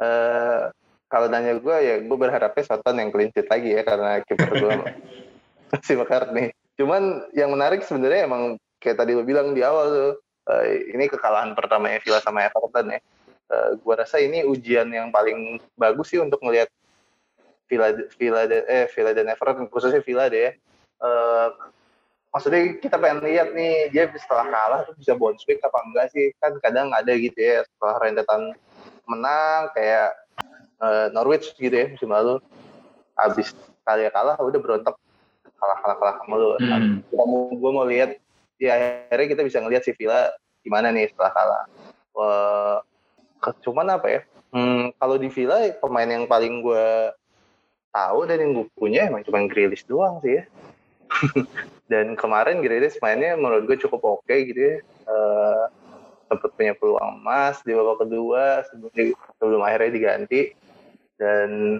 Uh, 0.00 0.72
kalau 1.12 1.28
nanya 1.28 1.60
gue 1.60 1.76
ya 1.76 2.00
gue 2.00 2.16
berharapnya 2.16 2.64
Soton 2.64 2.96
yang 2.96 3.12
clean 3.12 3.28
sheet 3.36 3.48
lagi 3.52 3.76
ya 3.76 3.84
karena 3.84 4.24
kiper 4.24 4.50
gue 4.56 4.74
si 5.86 5.96
McCartney. 5.96 6.52
Cuman 6.76 7.28
yang 7.32 7.52
menarik 7.52 7.84
sebenarnya 7.84 8.28
emang 8.28 8.60
kayak 8.82 9.00
tadi 9.00 9.16
lo 9.16 9.24
bilang 9.24 9.56
di 9.56 9.64
awal 9.64 9.86
tuh, 9.88 10.12
uh, 10.52 10.64
ini 10.92 11.08
kekalahan 11.08 11.56
pertama 11.56 11.92
Villa 12.00 12.20
sama 12.20 12.44
Everton 12.44 12.92
ya. 12.92 13.00
Uh, 13.52 13.76
gua 13.84 14.00
rasa 14.00 14.16
ini 14.20 14.44
ujian 14.48 14.88
yang 14.88 15.12
paling 15.12 15.60
bagus 15.76 16.12
sih 16.12 16.20
untuk 16.20 16.40
melihat 16.40 16.68
Villa, 17.68 17.92
Villa, 18.20 18.44
eh, 18.48 18.88
Villa 18.92 19.12
dan 19.16 19.32
Everton, 19.32 19.68
khususnya 19.68 20.00
Villa 20.04 20.28
deh. 20.28 20.56
Uh, 21.00 21.52
maksudnya 22.32 22.80
kita 22.80 22.96
pengen 22.96 23.20
lihat 23.24 23.52
nih 23.52 23.92
dia 23.92 24.08
setelah 24.16 24.48
kalah 24.48 24.80
tuh 24.88 24.96
bisa 24.96 25.12
bounce 25.12 25.44
back 25.44 25.60
apa 25.68 25.78
enggak 25.84 26.06
sih 26.16 26.32
kan 26.40 26.56
kadang 26.64 26.88
ada 26.96 27.12
gitu 27.12 27.36
ya 27.36 27.60
setelah 27.68 27.96
rentetan 28.00 28.56
menang 29.04 29.68
kayak 29.76 30.16
uh, 30.80 31.12
Norwich 31.12 31.52
gitu 31.60 31.74
ya 31.76 31.92
musim 31.92 32.08
lalu 32.08 32.40
habis 33.20 33.52
kali 33.84 34.08
kalah 34.08 34.40
udah 34.40 34.60
berontak 34.62 34.96
kalah 35.62 35.78
kalah 35.78 35.96
kalah 36.02 36.16
mulu. 36.26 36.58
Hmm. 36.58 37.06
Mau 37.14 37.54
gue 37.54 37.70
mau 37.70 37.86
lihat 37.86 38.18
ya 38.58 38.74
akhirnya 39.06 39.26
kita 39.30 39.42
bisa 39.46 39.58
ngelihat 39.62 39.86
si 39.86 39.94
Villa 39.94 40.34
gimana 40.66 40.90
nih 40.90 41.14
setelah 41.14 41.30
kalah. 41.30 41.64
Wah, 42.12 42.78
cuman 43.62 43.94
apa 43.94 44.06
ya? 44.10 44.20
Hmm, 44.50 44.90
kalau 44.98 45.16
di 45.16 45.30
Villa 45.30 45.70
pemain 45.78 46.06
yang 46.10 46.26
paling 46.26 46.60
gue 46.60 46.86
tahu 47.94 48.18
dan 48.26 48.42
yang 48.42 48.50
gue 48.58 48.66
punya 48.74 49.06
emang 49.06 49.22
cuma 49.22 49.46
Grilis 49.46 49.86
doang 49.86 50.18
sih 50.26 50.42
ya. 50.42 50.44
dan 51.92 52.18
kemarin 52.18 52.60
Grilis 52.64 52.98
mainnya 52.98 53.38
menurut 53.38 53.70
gue 53.70 53.78
cukup 53.78 54.18
oke 54.18 54.26
okay 54.26 54.50
gitu 54.50 54.60
ya. 54.60 54.76
Uh, 55.06 55.64
sempat 56.32 56.50
punya 56.56 56.72
peluang 56.72 57.20
emas 57.20 57.60
di 57.60 57.76
babak 57.76 58.08
kedua 58.08 58.64
sebelum, 58.72 59.12
sebelum 59.36 59.60
akhirnya 59.60 59.92
diganti 59.92 60.56
dan 61.20 61.78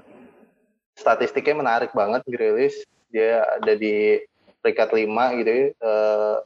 statistiknya 0.92 1.64
menarik 1.64 1.90
banget 1.96 2.20
Grilis 2.28 2.84
dia 3.12 3.44
ada 3.60 3.76
di 3.76 4.18
peringkat 4.64 4.88
lima 4.96 5.36
gitu 5.36 5.50
ya. 5.52 5.66
Uh, 5.78 6.36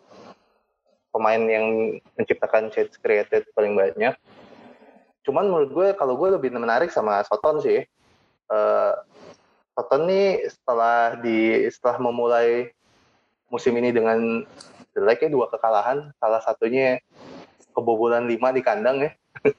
pemain 1.17 1.41
yang 1.41 1.97
menciptakan 2.21 2.69
chance 2.69 3.01
created 3.01 3.49
paling 3.57 3.73
banyak. 3.73 4.13
Cuman 5.25 5.49
menurut 5.49 5.71
gue 5.73 5.89
kalau 5.97 6.21
gue 6.21 6.37
lebih 6.37 6.53
menarik 6.53 6.93
sama 6.93 7.25
Soton 7.25 7.65
sih. 7.65 7.89
Uh, 8.53 8.93
Soton 9.73 10.05
nih 10.05 10.45
setelah 10.53 11.17
di 11.17 11.65
setelah 11.73 11.97
memulai 12.05 12.71
musim 13.49 13.73
ini 13.81 13.95
dengan 13.97 14.45
jelek 14.93 15.25
ya 15.25 15.31
dua 15.33 15.49
kekalahan 15.49 16.13
salah 16.21 16.41
satunya 16.45 17.01
kebobolan 17.73 18.29
lima 18.29 18.53
di 18.53 18.61
kandang 18.61 19.09
ya. 19.09 19.11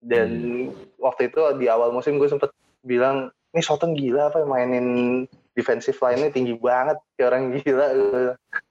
Dan 0.00 0.28
hmm. 0.68 1.00
waktu 1.00 1.32
itu 1.32 1.40
di 1.56 1.66
awal 1.68 1.92
musim 1.96 2.20
gue 2.20 2.28
sempet 2.28 2.52
bilang 2.84 3.32
ini 3.52 3.60
Soton 3.64 3.96
gila 3.96 4.28
apa 4.32 4.44
mainin 4.44 5.24
defensive 5.60 6.00
line-nya 6.00 6.32
tinggi 6.32 6.56
banget 6.56 6.96
kayak 7.20 7.28
orang 7.28 7.44
gila 7.60 7.86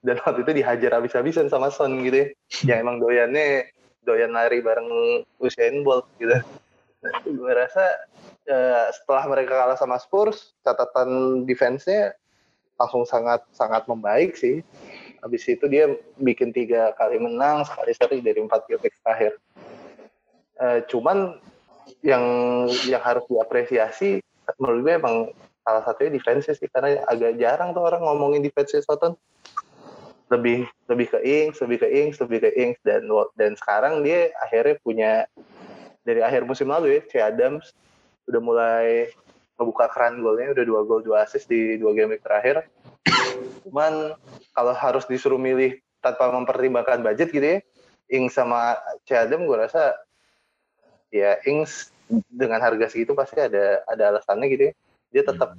dan 0.02 0.18
waktu 0.26 0.42
itu 0.42 0.52
dihajar 0.58 0.92
habis-habisan 0.98 1.46
sama 1.54 1.70
Son 1.70 2.02
gitu 2.02 2.26
ya. 2.26 2.28
Yang 2.66 2.78
emang 2.82 2.98
doyannya 2.98 3.70
doyan 4.02 4.34
lari 4.34 4.66
bareng 4.66 4.90
Usain 5.38 5.86
Bolt 5.86 6.10
gitu. 6.18 6.34
Nah, 7.00 7.16
gue 7.24 7.54
rasa 7.54 7.86
uh, 8.50 8.90
setelah 8.92 9.30
mereka 9.30 9.54
kalah 9.56 9.78
sama 9.78 10.02
Spurs 10.02 10.58
catatan 10.66 11.44
defense-nya 11.46 12.18
langsung 12.76 13.06
sangat 13.06 13.46
sangat 13.54 13.86
membaik 13.86 14.34
sih. 14.34 14.66
Habis 15.22 15.46
itu 15.52 15.70
dia 15.70 15.94
bikin 16.18 16.50
tiga 16.56 16.96
kali 16.98 17.22
menang 17.22 17.68
sekali 17.68 17.92
seri 17.94 18.18
dari 18.20 18.40
empat 18.42 18.66
game 18.66 18.82
terakhir. 18.82 19.38
Uh, 20.60 20.84
cuman 20.92 21.40
yang 22.04 22.24
yang 22.88 23.00
harus 23.00 23.24
diapresiasi 23.32 24.20
menurut 24.60 24.80
gue 24.84 24.94
emang 24.98 25.18
salah 25.70 25.86
satunya 25.86 26.18
defense 26.18 26.50
sih 26.50 26.66
karena 26.66 27.06
agak 27.06 27.38
jarang 27.38 27.78
tuh 27.78 27.86
orang 27.86 28.02
ngomongin 28.02 28.42
defense 28.42 28.82
Soton 28.82 29.14
lebih 30.34 30.66
lebih 30.90 31.14
ke 31.14 31.20
Ings 31.22 31.62
lebih 31.62 31.78
ke 31.86 31.88
Ings 31.94 32.18
lebih 32.18 32.42
ke 32.42 32.50
Ings 32.58 32.82
dan 32.82 33.06
dan 33.38 33.54
sekarang 33.54 34.02
dia 34.02 34.34
akhirnya 34.42 34.76
punya 34.82 35.12
dari 36.02 36.26
akhir 36.26 36.50
musim 36.50 36.74
lalu 36.74 36.98
ya 36.98 37.02
si 37.06 37.18
Adams 37.22 37.70
udah 38.26 38.42
mulai 38.42 39.14
membuka 39.62 39.86
keran 39.94 40.26
golnya 40.26 40.58
udah 40.58 40.66
dua 40.66 40.82
gol 40.90 41.06
dua 41.06 41.22
assist 41.22 41.46
di 41.46 41.78
dua 41.78 41.94
game 41.94 42.18
terakhir. 42.18 42.66
Cuman 43.68 44.18
kalau 44.58 44.74
harus 44.74 45.06
disuruh 45.06 45.38
milih 45.38 45.78
tanpa 46.00 46.32
mempertimbangkan 46.34 47.04
budget 47.06 47.30
gitu 47.30 47.46
ya 47.46 47.60
Ings 48.10 48.34
sama 48.34 48.80
C 49.06 49.14
Adam 49.14 49.46
gue 49.46 49.58
rasa 49.60 49.94
ya 51.14 51.38
Ings 51.46 51.94
dengan 52.32 52.58
harga 52.64 52.90
segitu 52.90 53.14
pasti 53.14 53.38
ada 53.38 53.86
ada 53.86 54.04
alasannya 54.16 54.48
gitu 54.50 54.64
ya 54.72 54.74
dia 55.10 55.26
tetap 55.26 55.58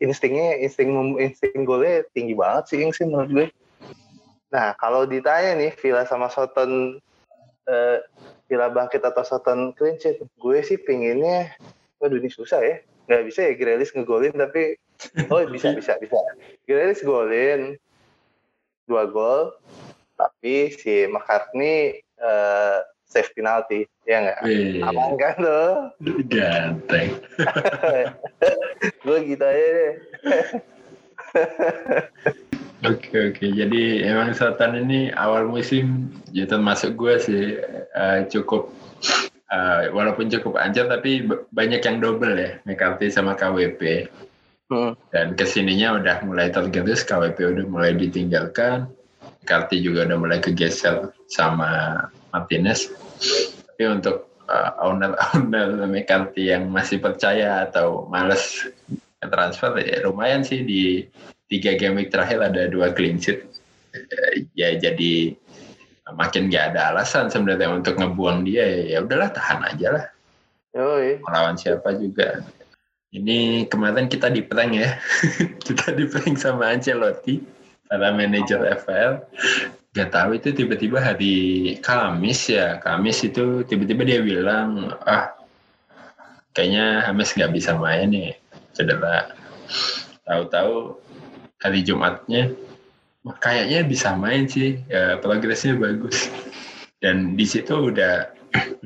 instingnya 0.00 0.56
insting 0.64 0.96
insting 1.20 1.68
golnya 1.68 2.02
tinggi 2.16 2.32
banget 2.32 2.72
sih 2.72 2.80
sih 2.90 3.04
menurut 3.04 3.30
gue. 3.30 3.46
Nah 4.50 4.72
kalau 4.80 5.04
ditanya 5.04 5.54
nih 5.60 5.72
Villa 5.76 6.08
sama 6.08 6.32
Soton 6.32 6.98
uh, 7.68 7.98
Villa 8.48 8.72
bangkit 8.72 9.04
atau 9.04 9.22
Soton 9.22 9.76
clean 9.76 10.00
sheet 10.00 10.18
gue 10.18 10.58
sih 10.64 10.80
pinginnya 10.80 11.52
waduh 12.00 12.16
ini 12.16 12.32
susah 12.32 12.60
ya. 12.64 12.76
Nggak 13.06 13.22
bisa 13.28 13.40
ya 13.44 13.52
Grealish 13.54 13.92
ngegolin 13.92 14.34
tapi 14.34 14.80
oh 15.28 15.44
bisa 15.52 15.76
bisa 15.76 16.00
bisa. 16.00 16.16
Grealish 16.64 17.04
golin 17.04 17.76
dua 18.88 19.06
gol 19.06 19.54
tapi 20.16 20.72
si 20.72 21.04
McCartney 21.08 22.00
uh, 22.20 22.84
save 23.10 23.34
penalti 23.34 23.84
ya 24.06 24.22
nggak? 24.22 24.38
Aman 24.86 25.18
kan 25.18 25.34
lo 25.42 25.90
ganteng. 26.30 27.18
Gue 29.04 29.18
gitu 29.26 29.44
aja 29.44 29.66
deh. 29.74 29.94
Oke 32.80 33.12
oke, 33.12 33.44
jadi 33.44 34.08
emang 34.08 34.32
Sultan 34.32 34.72
ini 34.72 35.12
awal 35.12 35.44
musim 35.52 36.08
ya 36.32 36.48
termasuk 36.48 36.96
gue 36.96 37.14
sih 37.20 37.60
uh, 37.92 38.24
cukup 38.24 38.72
uh, 39.52 39.92
walaupun 39.92 40.32
cukup 40.32 40.56
ancam 40.56 40.88
tapi 40.88 41.28
banyak 41.52 41.84
yang 41.84 42.00
double 42.00 42.32
ya 42.40 42.56
McCarthy 42.64 43.12
sama 43.12 43.36
KWP. 43.36 44.08
Hmm. 44.72 44.96
Dan 45.12 45.36
ke 45.36 45.44
sininya 45.44 46.00
udah 46.00 46.24
mulai 46.24 46.48
tergerus, 46.48 47.04
KWP 47.04 47.36
udah 47.36 47.66
mulai 47.68 47.92
ditinggalkan, 48.00 48.88
McCarthy 49.50 49.82
juga 49.82 50.06
udah 50.06 50.18
mulai 50.22 50.38
kegeser 50.38 51.10
sama 51.26 51.98
Martinez. 52.30 52.86
Tapi 53.66 53.82
untuk 53.82 54.30
uh, 54.46 54.78
owner-owner 54.78 55.74
McCarthy 55.90 56.54
yang 56.54 56.70
masih 56.70 57.02
percaya 57.02 57.66
atau 57.66 58.06
males 58.06 58.70
transfer 59.18 59.74
ya 59.82 60.06
lumayan 60.06 60.46
sih. 60.46 60.62
Di 60.62 61.02
tiga 61.50 61.74
game 61.74 61.98
week 61.98 62.14
terakhir 62.14 62.46
ada 62.46 62.70
dua 62.70 62.94
clean 62.94 63.18
sheet. 63.18 63.42
Ya 64.54 64.78
jadi 64.78 65.34
makin 66.14 66.46
gak 66.46 66.70
ada 66.70 66.94
alasan 66.94 67.26
sebenarnya 67.26 67.74
untuk 67.74 67.98
ngebuang 67.98 68.46
dia. 68.46 68.86
Ya 68.86 69.02
udahlah 69.02 69.34
tahan 69.34 69.66
aja 69.66 69.98
lah. 69.98 70.06
Yoi. 70.78 71.18
melawan 71.26 71.58
siapa 71.58 71.90
juga. 71.98 72.46
Ini 73.10 73.66
kemarin 73.66 74.06
kita 74.06 74.30
di 74.30 74.46
prank 74.46 74.70
ya. 74.70 74.94
Kita 75.66 75.90
di 75.90 76.06
prank 76.06 76.38
sama 76.38 76.70
Ancelotti 76.70 77.59
para 77.90 78.14
manajer 78.14 78.62
FPL 78.78 79.26
Gak 79.90 80.14
tahu 80.14 80.38
itu 80.38 80.54
tiba-tiba 80.54 81.02
hari 81.02 81.34
Kamis 81.82 82.46
ya, 82.46 82.78
Kamis 82.78 83.26
itu 83.26 83.66
tiba-tiba 83.66 84.06
dia 84.06 84.22
bilang, 84.22 84.94
ah 85.02 85.34
kayaknya 86.54 87.10
Hamis 87.10 87.34
nggak 87.34 87.50
bisa 87.50 87.74
main 87.74 88.06
nih, 88.14 88.38
cedera. 88.70 89.34
Tahu-tahu 90.22 90.94
hari 91.58 91.82
Jumatnya, 91.82 92.54
kayaknya 93.42 93.82
bisa 93.82 94.14
main 94.14 94.46
sih, 94.46 94.78
ya, 94.86 95.18
progresnya 95.18 95.74
bagus. 95.74 96.30
Dan 97.02 97.34
di 97.34 97.42
situ 97.42 97.90
udah 97.90 98.30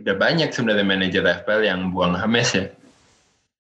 udah 0.01 0.15
banyak 0.17 0.57
sebenarnya 0.57 0.89
manajer 0.89 1.25
FPL 1.45 1.69
yang 1.69 1.93
buang 1.93 2.17
Hames 2.17 2.49
ya. 2.57 2.73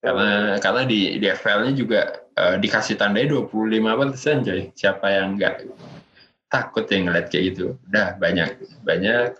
Karena 0.00 0.56
karena 0.64 0.88
di 0.88 1.20
di 1.20 1.28
FPL-nya 1.28 1.76
juga 1.76 2.23
uh, 2.38 2.56
dikasih 2.58 2.98
tandanya 2.98 3.40
25 3.42 4.14
persen 4.14 4.36
coy. 4.46 4.62
Siapa 4.74 5.06
yang 5.10 5.38
nggak 5.38 5.68
takut 6.50 6.86
yang 6.90 7.10
ngeliat 7.10 7.26
kayak 7.32 7.44
gitu. 7.54 7.78
Udah 7.90 8.14
banyak 8.18 8.58
banyak 8.86 9.34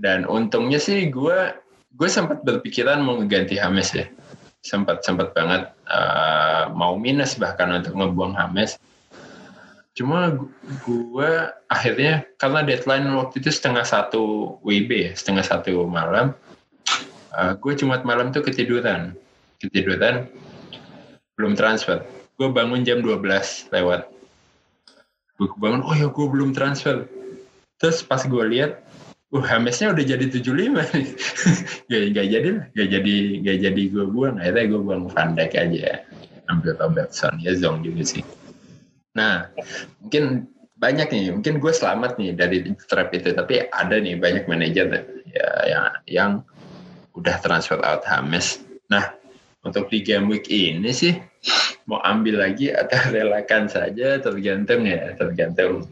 dan 0.00 0.24
untungnya 0.24 0.80
sih 0.80 1.12
gue 1.12 1.52
gue 1.96 2.08
sempat 2.08 2.44
berpikiran 2.44 3.00
mau 3.04 3.20
ganti 3.24 3.60
Hames 3.60 3.92
ya. 3.92 4.06
Sempat 4.66 5.06
sempat 5.06 5.30
banget 5.36 5.70
uh, 5.86 6.72
mau 6.74 6.98
minus 6.98 7.38
bahkan 7.38 7.70
untuk 7.70 7.94
ngebuang 7.94 8.34
Hames 8.34 8.80
Cuma 9.96 10.28
gue 10.84 11.30
akhirnya 11.72 12.28
karena 12.36 12.60
deadline 12.60 13.08
waktu 13.16 13.40
itu 13.40 13.48
setengah 13.48 13.80
satu 13.80 14.56
WIB 14.60 14.90
ya, 14.92 15.10
setengah 15.16 15.40
satu 15.40 15.88
malam, 15.88 16.36
uh, 17.32 17.56
gue 17.56 17.72
cuma 17.80 17.96
malam 18.04 18.28
tuh 18.28 18.44
ketiduran, 18.44 19.16
ketiduran, 19.56 20.28
belum 21.40 21.56
transfer. 21.56 22.04
Gue 22.36 22.48
bangun 22.52 22.84
jam 22.84 23.00
12 23.00 23.72
lewat. 23.72 24.12
Gue 25.36 25.48
bangun, 25.60 25.84
oh 25.84 25.96
ya 25.96 26.08
gue 26.08 26.26
belum 26.28 26.52
transfer. 26.52 27.08
Terus 27.80 28.04
pas 28.04 28.20
gue 28.24 28.44
lihat, 28.48 28.84
uh 29.32 29.44
Hamesnya 29.44 29.92
udah 29.92 30.04
jadi 30.04 30.24
75 30.28 30.44
nih. 30.96 31.06
gak, 31.92 32.02
gak 32.12 32.26
jadi 32.28 32.48
lah, 32.56 32.64
gak 32.72 32.88
jadi, 32.92 33.14
gak 33.44 33.58
jadi 33.64 33.82
gue 33.88 34.04
buang. 34.08 34.36
Akhirnya 34.40 34.64
gue 34.68 34.80
buang 34.80 35.02
Van 35.12 35.32
Dijk 35.36 35.52
aja. 35.56 36.04
Ambil 36.46 36.78
Robertson, 36.78 37.36
ya 37.42 37.52
Zong 37.58 37.82
juga 37.82 38.06
sih. 38.06 38.22
Nah, 39.16 39.50
mungkin 39.98 40.46
banyak 40.76 41.08
nih, 41.08 41.24
mungkin 41.32 41.58
gue 41.58 41.72
selamat 41.72 42.20
nih 42.20 42.36
dari 42.36 42.58
trap 42.86 43.10
itu, 43.16 43.32
tapi 43.32 43.66
ada 43.72 43.96
nih 43.96 44.20
banyak 44.20 44.44
manajer 44.44 45.08
ya 45.32 45.48
yang 45.66 45.84
yang 46.06 46.30
udah 47.16 47.36
transfer 47.40 47.80
out 47.82 48.04
Hames. 48.04 48.60
Nah, 48.92 49.16
untuk 49.66 49.90
di 49.90 50.06
game 50.06 50.30
week 50.30 50.46
ini 50.46 50.94
sih 50.94 51.18
mau 51.90 51.98
ambil 52.06 52.46
lagi 52.46 52.70
atau 52.70 52.98
relakan 53.16 53.66
saja 53.66 54.22
tergantung 54.22 54.86
ya, 54.86 55.14
tergantung. 55.18 55.86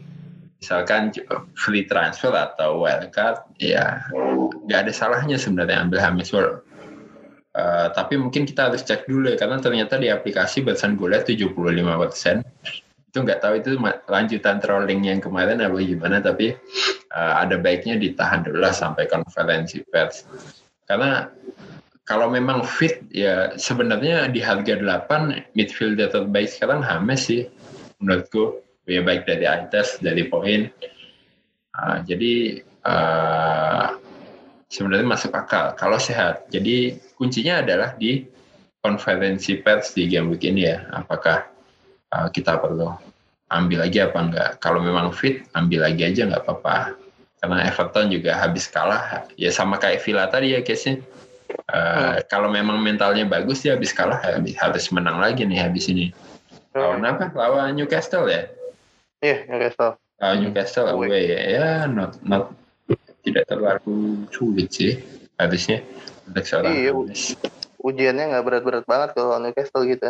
Misalkan 0.63 1.11
free 1.53 1.85
transfer 1.85 2.31
atau 2.31 2.81
wildcard 2.87 3.43
ya 3.59 4.07
nggak 4.65 4.79
ada 4.87 4.91
salahnya 4.95 5.37
sebenarnya 5.37 5.83
ambil 5.83 5.99
Hames 6.01 6.31
World. 6.31 6.63
Uh, 7.55 7.87
tapi 7.95 8.19
mungkin 8.19 8.43
kita 8.43 8.67
harus 8.67 8.83
cek 8.83 9.07
dulu 9.07 9.31
ya 9.31 9.39
karena 9.39 9.63
ternyata 9.63 9.95
di 9.95 10.11
aplikasi 10.11 10.59
barusan 10.65 10.99
gue 10.99 11.07
lihat 11.11 11.27
75 11.29 11.55
persen. 12.01 12.41
Itu 13.07 13.23
nggak 13.23 13.39
tahu 13.39 13.53
itu 13.61 13.79
lanjutan 14.11 14.59
trolling 14.59 15.07
yang 15.07 15.23
kemarin 15.23 15.63
apa 15.63 15.77
gimana 15.79 16.19
tapi 16.19 16.51
uh, 17.15 17.33
ada 17.39 17.55
baiknya 17.61 17.95
ditahan 17.95 18.43
dulu 18.43 18.59
lah 18.59 18.73
sampai 18.75 19.07
konferensi 19.07 19.85
pers. 19.87 20.27
Karena 20.83 21.29
kalau 22.05 22.29
memang 22.29 22.61
fit 22.61 23.01
ya 23.09 23.53
sebenarnya 23.57 24.29
di 24.29 24.39
harga 24.39 24.77
8 24.77 25.57
midfielder 25.57 26.13
terbaik 26.13 26.49
sekarang 26.49 26.85
Hames 26.85 27.27
sih 27.27 27.49
menurutku 27.99 28.61
ya 28.85 29.01
baik 29.01 29.25
dari 29.25 29.45
ITES 29.49 30.05
dari 30.05 30.29
poin 30.29 30.69
uh, 31.75 31.97
jadi 32.05 32.61
uh, 32.85 33.97
sebenarnya 34.69 35.07
masuk 35.09 35.33
akal 35.33 35.73
kalau 35.73 35.97
sehat 35.97 36.45
jadi 36.53 36.97
kuncinya 37.17 37.65
adalah 37.65 37.97
di 37.97 38.29
konferensi 38.85 39.57
pers 39.57 39.97
di 39.97 40.05
game 40.05 40.29
week 40.29 40.45
ini 40.45 40.69
ya 40.69 40.85
apakah 40.93 41.49
uh, 42.13 42.29
kita 42.29 42.61
perlu 42.61 42.93
ambil 43.53 43.85
lagi 43.85 43.99
apa 44.01 44.17
enggak. 44.17 44.49
Kalau 44.61 44.81
memang 44.81 45.13
fit, 45.13 45.45
ambil 45.53 45.85
lagi 45.85 46.01
aja 46.05 46.25
nggak 46.25 46.43
apa-apa. 46.45 46.97
Karena 47.41 47.57
Everton 47.69 48.09
juga 48.09 48.41
habis 48.41 48.65
kalah, 48.65 49.29
ya 49.37 49.53
sama 49.53 49.77
kayak 49.77 50.01
Villa 50.01 50.25
tadi 50.25 50.57
ya 50.57 50.65
case-nya. 50.65 51.03
Uh, 51.69 51.75
hmm. 51.75 52.13
Kalau 52.29 52.49
memang 52.49 52.77
mentalnya 52.81 53.25
bagus 53.25 53.65
ya 53.65 53.77
habis 53.77 53.91
kalah 53.91 54.21
habis, 54.21 54.55
harus 54.57 54.85
menang 54.93 55.21
lagi 55.21 55.45
nih 55.45 55.61
habis 55.61 55.89
ini. 55.89 56.13
Lawan 56.75 57.07
apa? 57.07 57.31
Lawan 57.31 57.73
Newcastle 57.77 58.27
ya? 58.27 58.49
Iya, 59.23 59.27
yeah, 59.31 59.39
Newcastle. 59.47 59.93
Lawan 60.19 60.37
Newcastle 60.43 60.87
hmm. 60.87 60.95
away 60.99 61.23
ya. 61.29 61.39
Ya, 61.41 61.69
not, 61.87 62.19
not 62.21 62.51
tidak 63.25 63.49
terlalu 63.49 64.29
sulit 64.29 64.69
sih 64.69 65.01
harusnya 65.35 65.81
untuk 66.29 66.45
seorang 66.45 66.73
iya, 66.77 66.91
ujiannya 67.81 68.23
nggak 68.33 68.45
berat-berat 68.45 68.85
banget 68.85 69.09
kalau 69.17 69.37
Newcastle 69.41 69.85
gitu. 69.89 70.09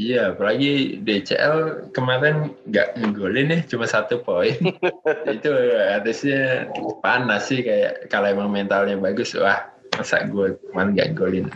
Iya, 0.00 0.32
apalagi 0.32 1.02
DCL 1.04 1.90
kemarin 1.92 2.56
nggak 2.64 2.96
ngegolin 2.96 3.52
nih, 3.52 3.60
cuma 3.68 3.84
satu 3.84 4.24
poin. 4.24 4.56
itu 5.36 5.50
harusnya 5.92 6.72
panas 7.04 7.52
sih 7.52 7.60
kayak 7.60 8.08
kalau 8.08 8.32
emang 8.32 8.48
mentalnya 8.48 8.96
bagus, 8.96 9.36
wah 9.36 9.68
masa 10.00 10.24
gue 10.24 10.56
kemarin 10.72 10.90
nggak 10.96 11.10
golin. 11.12 11.46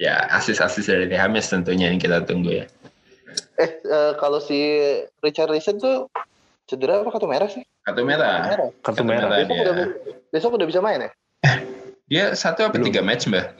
Ya 0.00 0.30
asis-asis 0.32 0.88
dari 0.88 1.12
Hames 1.18 1.50
tentunya 1.50 1.90
yang 1.92 2.00
kita 2.00 2.24
tunggu 2.24 2.64
ya. 2.64 2.66
Eh 3.60 3.70
uh, 3.90 4.12
kalau 4.16 4.40
si 4.40 4.56
Richard 5.20 5.52
Reason 5.52 5.76
tuh 5.76 6.08
cedera 6.70 7.02
apa 7.02 7.10
kartu 7.10 7.26
merah 7.26 7.50
sih? 7.50 7.66
Kartu 7.82 8.06
merah. 8.06 8.70
Kartu, 8.80 9.02
merah. 9.02 9.28
merah. 9.28 9.42
Besok, 9.42 9.58
udah, 9.58 9.88
besok 10.30 10.50
udah 10.56 10.66
bisa 10.70 10.80
main 10.80 11.04
ya? 11.04 11.10
dia 12.10 12.34
satu 12.34 12.66
apa 12.66 12.78
tiga 12.78 13.02
match 13.02 13.30
mbak? 13.30 13.54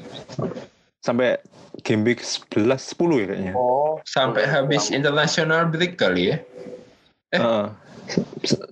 Sampai 1.03 1.39
game 1.87 2.03
week 2.03 2.21
11 2.23 2.77
10 2.99 3.23
ya 3.23 3.27
kayaknya. 3.31 3.53
Oh, 3.55 3.99
sampai 4.05 4.43
oh, 4.47 4.51
habis 4.51 4.91
international 4.91 5.71
break 5.71 5.95
kali 5.99 6.35
ya. 6.35 6.37
Eh. 7.31 7.39
Uh, 7.39 7.71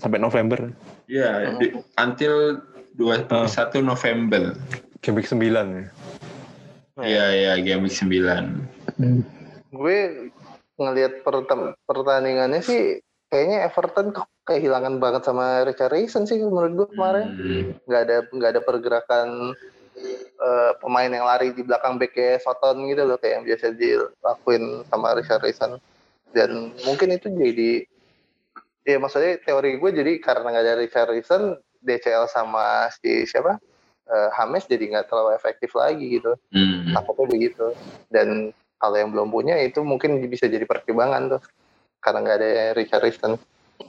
sampai 0.03 0.19
November. 0.19 0.75
Iya, 1.09 1.57
yeah, 1.63 1.79
until 1.97 2.61
21 2.99 3.31
uh. 3.31 3.81
November. 3.81 4.59
Game 5.03 5.17
week 5.19 5.31
9 5.31 5.39
ya. 5.45 5.87
Iya, 6.99 7.25
iya, 7.31 7.53
game 7.63 7.87
week 7.87 7.95
9. 7.95 8.99
Hmm. 8.99 9.23
Gue 9.71 10.31
ngelihat 10.79 11.23
pertandingannya 11.87 12.63
sih 12.63 13.03
kayaknya 13.29 13.69
Everton 13.69 14.15
kehilangan 14.49 14.99
banget 14.99 15.23
sama 15.29 15.63
Richard 15.69 15.93
Rayson 15.93 16.25
sih 16.27 16.41
menurut 16.41 16.73
gue 16.75 16.89
kemarin. 16.97 17.27
Hmm. 17.35 17.65
Gak 17.87 18.01
ada 18.09 18.17
nggak 18.33 18.51
ada 18.57 18.63
pergerakan 18.65 19.29
uh, 20.39 20.73
pemain 20.79 21.11
yang 21.11 21.27
lari 21.27 21.53
di 21.53 21.63
belakang 21.63 21.99
back 21.99 22.15
kayak 22.15 22.43
Soton 22.43 22.87
gitu 22.89 23.03
loh 23.05 23.19
kayak 23.19 23.43
yang 23.43 23.45
biasa 23.47 23.75
dilakuin 23.75 24.65
sama 24.89 25.15
Richard 25.19 25.43
Rison 25.43 25.79
dan 26.33 26.73
mungkin 26.85 27.15
itu 27.15 27.29
jadi 27.33 27.89
ya 28.85 28.97
maksudnya 29.01 29.41
teori 29.43 29.77
gue 29.81 29.91
jadi 29.93 30.13
karena 30.21 30.47
nggak 30.49 30.65
ada 30.65 30.75
Richard 30.81 31.11
Rison 31.13 31.59
DCL 31.83 32.27
sama 32.31 32.89
si 32.99 33.25
siapa 33.29 33.61
uh, 34.09 34.31
Hames 34.35 34.65
jadi 34.67 34.85
nggak 34.89 35.07
terlalu 35.13 35.37
efektif 35.37 35.73
lagi 35.77 36.21
gitu 36.21 36.33
hmm. 36.53 36.97
takutnya 36.97 37.27
begitu 37.29 37.67
dan 38.09 38.51
kalau 38.79 38.97
yang 38.97 39.11
belum 39.11 39.29
punya 39.31 39.59
itu 39.61 39.83
mungkin 39.85 40.19
bisa 40.27 40.49
jadi 40.49 40.65
pertimbangan 40.65 41.39
tuh 41.39 41.43
karena 42.03 42.19
nggak 42.25 42.37
ada 42.41 42.51
Richard 42.75 43.05
Rison 43.05 43.37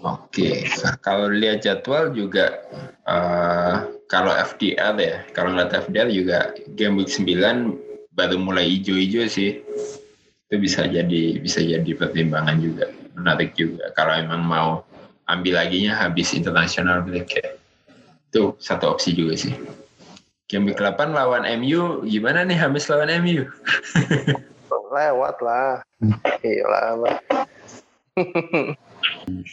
Oke, 0.05 0.69
kalau 1.01 1.33
lihat 1.33 1.65
jadwal 1.65 2.13
juga 2.13 2.61
uh, 3.09 3.89
kalau 4.05 4.31
FDR 4.31 4.95
ya, 5.01 5.25
kalau 5.33 5.51
ngeliat 5.51 5.73
FDR 5.89 6.07
juga 6.13 6.53
game 6.77 7.01
week 7.01 7.09
9 7.09 7.73
baru 8.13 8.37
mulai 8.37 8.69
hijau-hijau 8.69 9.25
sih. 9.25 9.65
Itu 10.49 10.55
bisa 10.61 10.85
jadi 10.85 11.41
bisa 11.41 11.65
jadi 11.65 11.89
pertimbangan 11.97 12.61
juga. 12.61 12.85
Menarik 13.17 13.57
juga 13.57 13.89
kalau 13.97 14.13
emang 14.13 14.41
mau 14.45 14.69
ambil 15.25 15.57
laginya 15.57 15.97
habis 15.97 16.31
internasional 16.37 17.01
break 17.01 17.29
ya. 17.35 17.57
Itu 18.29 18.55
satu 18.61 18.93
opsi 18.93 19.17
juga 19.17 19.35
sih. 19.35 19.57
Game 20.49 20.65
week 20.65 20.81
8 20.81 21.13
lawan 21.13 21.45
MU 21.61 22.01
gimana 22.09 22.41
nih 22.41 22.57
habis 22.57 22.89
lawan 22.89 23.13
MU? 23.21 23.45
Lewat 24.97 25.37
lah. 25.45 25.85
Iya 26.41 26.65
lah. 26.65 27.21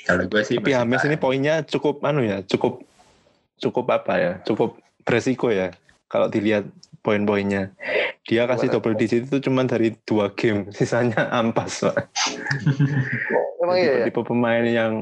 Kalau 0.08 0.24
gue 0.24 0.42
sih 0.42 0.56
Tapi 0.56 0.72
Hamis 0.72 1.04
ini 1.04 1.20
poinnya 1.20 1.60
cukup 1.62 2.00
anu 2.00 2.24
ya, 2.24 2.40
cukup 2.48 2.80
cukup 3.60 3.88
apa 3.88 4.14
ya 4.20 4.32
cukup 4.44 4.76
beresiko 5.04 5.48
ya 5.48 5.72
kalau 6.12 6.28
dilihat 6.28 6.68
poin-poinnya 7.00 7.72
dia 8.26 8.44
kasih 8.44 8.68
double 8.68 8.98
digit 8.98 9.30
itu 9.30 9.38
cuma 9.48 9.64
dari 9.64 9.94
dua 10.04 10.28
game 10.34 10.68
sisanya 10.76 11.30
ampas 11.32 11.86
pak 11.86 12.10
emang 13.62 13.76
iya 13.80 13.92
ya? 14.02 14.04
tipe 14.10 14.20
pemain 14.26 14.64
yang 14.66 14.92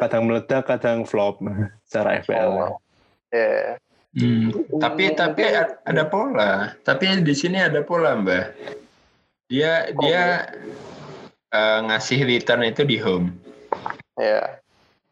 kadang 0.00 0.30
meledak 0.30 0.64
kadang 0.64 1.04
flop 1.04 1.42
secara 1.84 2.24
FPL 2.24 2.50
oh, 2.56 2.74
yeah. 3.34 3.76
Hmm. 4.16 4.78
tapi 4.80 5.12
tapi 5.12 5.42
ada 5.84 6.04
pola. 6.08 6.72
Tapi 6.86 7.20
di 7.20 7.34
sini 7.36 7.60
ada 7.60 7.84
pola 7.84 8.16
mbak 8.16 8.54
dia 9.48 9.88
oh, 9.96 10.04
dia 10.04 10.44
uh, 11.56 11.80
ngasih 11.88 12.24
return 12.28 12.64
itu 12.64 12.84
di 12.84 13.00
home. 13.00 13.32
Ya 14.20 14.24
yeah 14.24 14.46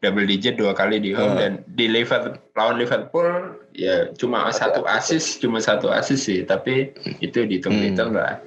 double 0.05 0.29
digit 0.29 0.61
dua 0.61 0.77
kali 0.77 1.01
di 1.01 1.11
home 1.13 1.37
uh. 1.37 1.39
dan 1.41 1.51
di 1.73 1.89
Liverpool 1.89 2.37
lawan 2.53 2.77
Liverpool 2.77 3.57
ya 3.73 4.13
cuma 4.17 4.49
Masih 4.49 4.61
satu 4.61 4.81
asis 4.85 5.25
cuma 5.41 5.57
satu 5.57 5.89
asis 5.89 6.21
sih. 6.25 6.45
Tapi 6.45 6.93
itu 7.21 7.45
di 7.45 7.57
hmm. 7.61 8.13
lah. 8.13 8.41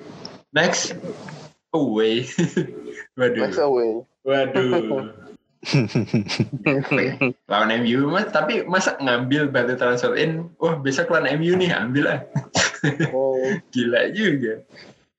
Next 0.55 0.95
away. 1.75 2.27
Waduh. 3.19 3.43
Next 3.47 3.63
away. 3.63 4.03
Waduh 4.23 5.11
lawan 7.51 7.71
MU 7.85 8.09
mas. 8.09 8.33
Tapi 8.33 8.65
masa 8.65 8.97
ngambil 8.97 9.53
batu 9.53 9.77
transfer 9.77 10.17
in 10.17 10.49
wah 10.57 10.77
besok 10.81 11.13
lawan 11.13 11.37
MU 11.37 11.53
nih 11.57 11.71
ambil 11.73 12.05
lah. 12.09 12.21
Oh. 13.13 13.37
gila 13.77 14.09
juga. 14.17 14.65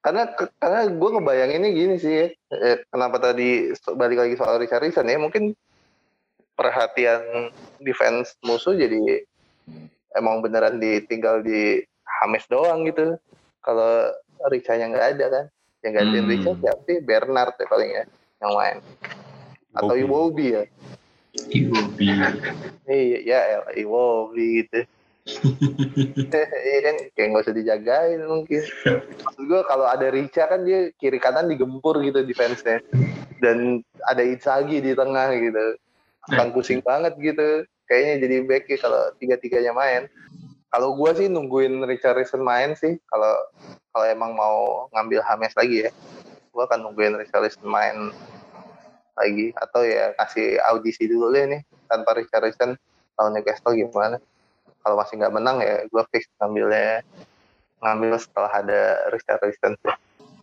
Karena 0.02 0.34
karena 0.58 0.90
gue 0.90 1.10
ngebayanginnya 1.14 1.70
gini 1.70 1.96
sih 2.02 2.34
eh, 2.34 2.78
kenapa 2.90 3.22
tadi 3.22 3.70
balik 3.94 4.18
lagi 4.18 4.34
soal 4.34 4.58
Richarlison 4.58 5.06
ya? 5.06 5.22
Mungkin 5.22 5.54
perhatian 6.58 7.54
defense 7.78 8.34
musuh 8.42 8.74
jadi 8.74 9.22
emang 10.18 10.42
beneran 10.42 10.82
ditinggal 10.82 11.46
di 11.46 11.86
Hames 12.02 12.50
doang 12.50 12.82
gitu. 12.90 13.14
Kalau 13.62 14.10
Richanya 14.50 14.90
nggak 14.90 15.08
ada 15.14 15.26
kan 15.30 15.46
yang 15.86 15.94
gantiin 16.02 16.26
Hmm. 16.26 16.32
Richard 16.34 16.58
siapa 16.66 16.82
sih? 16.90 16.98
Bernard 17.06 17.54
ya 17.62 17.66
paling 17.70 17.90
ya 17.94 18.04
yang 18.42 18.52
main 18.58 18.78
atau 19.76 19.96
Iwobi. 19.96 20.46
Ya 20.58 20.64
Iwobi 21.52 22.08
iya 22.92 23.40
ya 23.48 23.58
Iwobi 23.80 24.66
gitu 24.66 24.84
Iya 25.22 26.80
kan 26.82 26.96
kayak 27.14 27.28
nggak 27.30 27.44
usah 27.46 27.56
dijagain 27.56 28.22
mungkin. 28.26 28.64
Maksud 29.22 29.44
gue 29.46 29.62
kalau 29.70 29.86
ada 29.86 30.10
Rica 30.10 30.50
kan 30.50 30.66
dia 30.66 30.90
kiri 30.98 31.22
kanan 31.22 31.46
digempur 31.46 32.02
gitu 32.02 32.26
defense-nya. 32.26 32.82
Dan 33.42 33.86
ada 34.10 34.22
Itzagi 34.26 34.82
di 34.82 34.98
tengah 34.98 35.34
gitu. 35.38 35.78
Akan 36.30 36.54
pusing 36.54 36.82
banget 36.82 37.14
gitu. 37.22 37.66
Kayaknya 37.86 38.14
jadi 38.26 38.36
back 38.48 38.66
ya 38.70 38.78
kalau 38.82 39.02
tiga-tiganya 39.22 39.74
main. 39.76 40.10
Kalau 40.72 40.96
gue 40.96 41.12
sih 41.20 41.28
nungguin 41.28 41.84
Richarlison 41.86 42.42
main 42.42 42.74
sih. 42.74 42.98
Kalau 43.12 43.34
kalau 43.92 44.06
emang 44.08 44.34
mau 44.34 44.88
ngambil 44.96 45.22
Hames 45.22 45.54
lagi 45.54 45.86
ya. 45.86 45.92
Gue 46.50 46.64
akan 46.66 46.90
nungguin 46.90 47.20
Richarlison 47.20 47.68
main 47.68 48.10
lagi. 49.22 49.54
Atau 49.54 49.86
ya 49.86 50.18
kasih 50.18 50.58
audisi 50.66 51.06
dulu 51.06 51.30
deh 51.30 51.46
nih. 51.46 51.62
Tanpa 51.86 52.18
Richarlison 52.18 52.74
tahun 53.16 53.32
Newcastle 53.38 53.78
gimana. 53.78 54.18
Kalau 54.82 54.98
masih 54.98 55.22
nggak 55.22 55.36
menang 55.38 55.58
ya 55.62 55.86
gue 55.86 56.04
fix 56.10 56.26
ngambilnya 56.42 57.06
ngambil 57.82 58.18
setelah 58.18 58.52
ada 58.62 58.82
Richarlison 59.14 59.78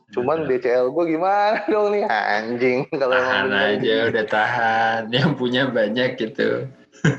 cuman 0.08 0.48
DCL 0.48 0.88
gue 0.88 1.04
gimana 1.04 1.60
dong 1.72 1.92
nih? 1.92 2.08
Anjing 2.08 2.88
kalau 2.96 3.12
tahan 3.12 3.28
emang 3.28 3.48
bener. 3.52 3.68
aja 3.76 3.94
udah 4.08 4.24
tahan. 4.24 5.00
Yang 5.12 5.30
punya 5.36 5.62
banyak 5.68 6.10
gitu 6.16 6.64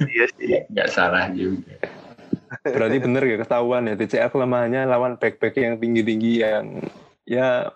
iya 0.09 0.25
sih. 0.35 0.47
Nggak 0.73 0.89
salah 0.91 1.29
juga. 1.31 1.77
Berarti 2.65 2.97
bener 2.97 3.23
ya 3.29 3.37
ketahuan 3.39 3.87
ya. 3.87 3.95
TCA 3.95 4.27
kelemahannya 4.33 4.89
lawan 4.89 5.15
back-back 5.21 5.55
yang 5.57 5.77
tinggi-tinggi 5.77 6.33
yang 6.41 6.81
ya 7.29 7.69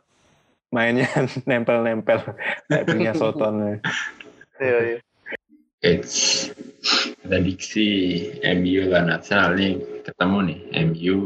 mainnya 0.74 1.06
nempel-nempel 1.48 2.20
kayak 2.68 2.86
punya 2.90 3.14
Soton. 3.20 3.78
iya, 4.58 4.80
iya. 4.82 5.00
Eits. 5.84 6.50
prediksi 7.24 7.88
MU 8.44 8.92
lawan 8.92 9.08
Arsenal 9.14 9.56
nih 9.56 9.80
ketemu 10.04 10.38
nih 10.52 10.60
MU 10.92 11.18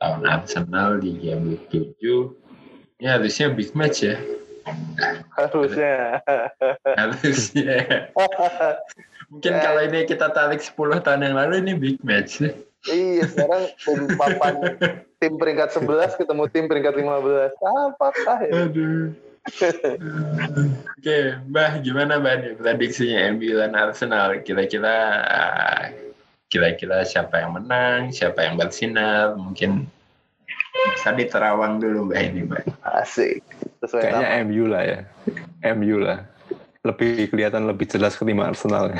lawan 0.00 0.24
Arsenal 0.24 1.00
di 1.02 1.12
game 1.20 1.56
week 1.56 1.64
7 1.68 2.32
ini 2.96 3.04
harusnya 3.04 3.52
big 3.52 3.76
match 3.76 4.08
ya 4.08 4.16
harusnya 5.36 6.24
harusnya 7.00 8.08
mungkin 9.28 9.54
kalau 9.60 9.80
ini 9.84 10.08
kita 10.08 10.32
tarik 10.32 10.64
10 10.64 11.04
tahun 11.04 11.24
yang 11.28 11.36
lalu 11.36 11.54
ini 11.60 11.72
big 11.76 11.98
match 12.00 12.40
iya 12.90 13.22
sekarang 13.26 13.62
tim 13.82 14.00
papan 14.14 14.54
tim 15.18 15.32
peringkat 15.40 15.68
11 15.74 16.20
ketemu 16.20 16.44
tim 16.52 16.64
peringkat 16.70 16.94
15 16.98 17.56
apakah 17.62 18.38
ya 18.46 18.52
aduh 18.66 19.14
Oke, 20.98 21.18
Mbah, 21.46 21.78
gimana 21.78 22.18
Mbah 22.18 22.34
nih 22.42 22.52
prediksinya 22.58 23.30
MU 23.38 23.54
dan 23.54 23.78
Arsenal? 23.78 24.42
Kira-kira 24.42 25.22
ah, 25.22 25.82
kira-kira 26.50 27.06
siapa 27.06 27.46
yang 27.46 27.54
menang, 27.54 28.10
siapa 28.10 28.42
yang 28.42 28.58
bersinar? 28.58 29.38
Mungkin 29.38 29.86
bisa 30.98 31.14
diterawang 31.14 31.78
dulu 31.78 32.10
Mbah 32.10 32.22
ini, 32.26 32.42
Mbah. 32.42 32.64
asik 33.06 33.38
sesuai 33.86 34.02
Kayaknya 34.02 34.26
nama 34.26 34.44
MU 34.50 34.64
lah 34.66 34.82
ya. 34.82 35.00
MU 35.78 35.96
lah. 36.02 36.18
Lebih 36.82 37.30
kelihatan 37.30 37.70
lebih 37.70 37.86
jelas 37.86 38.18
ketimbang 38.18 38.50
Arsenal. 38.50 38.90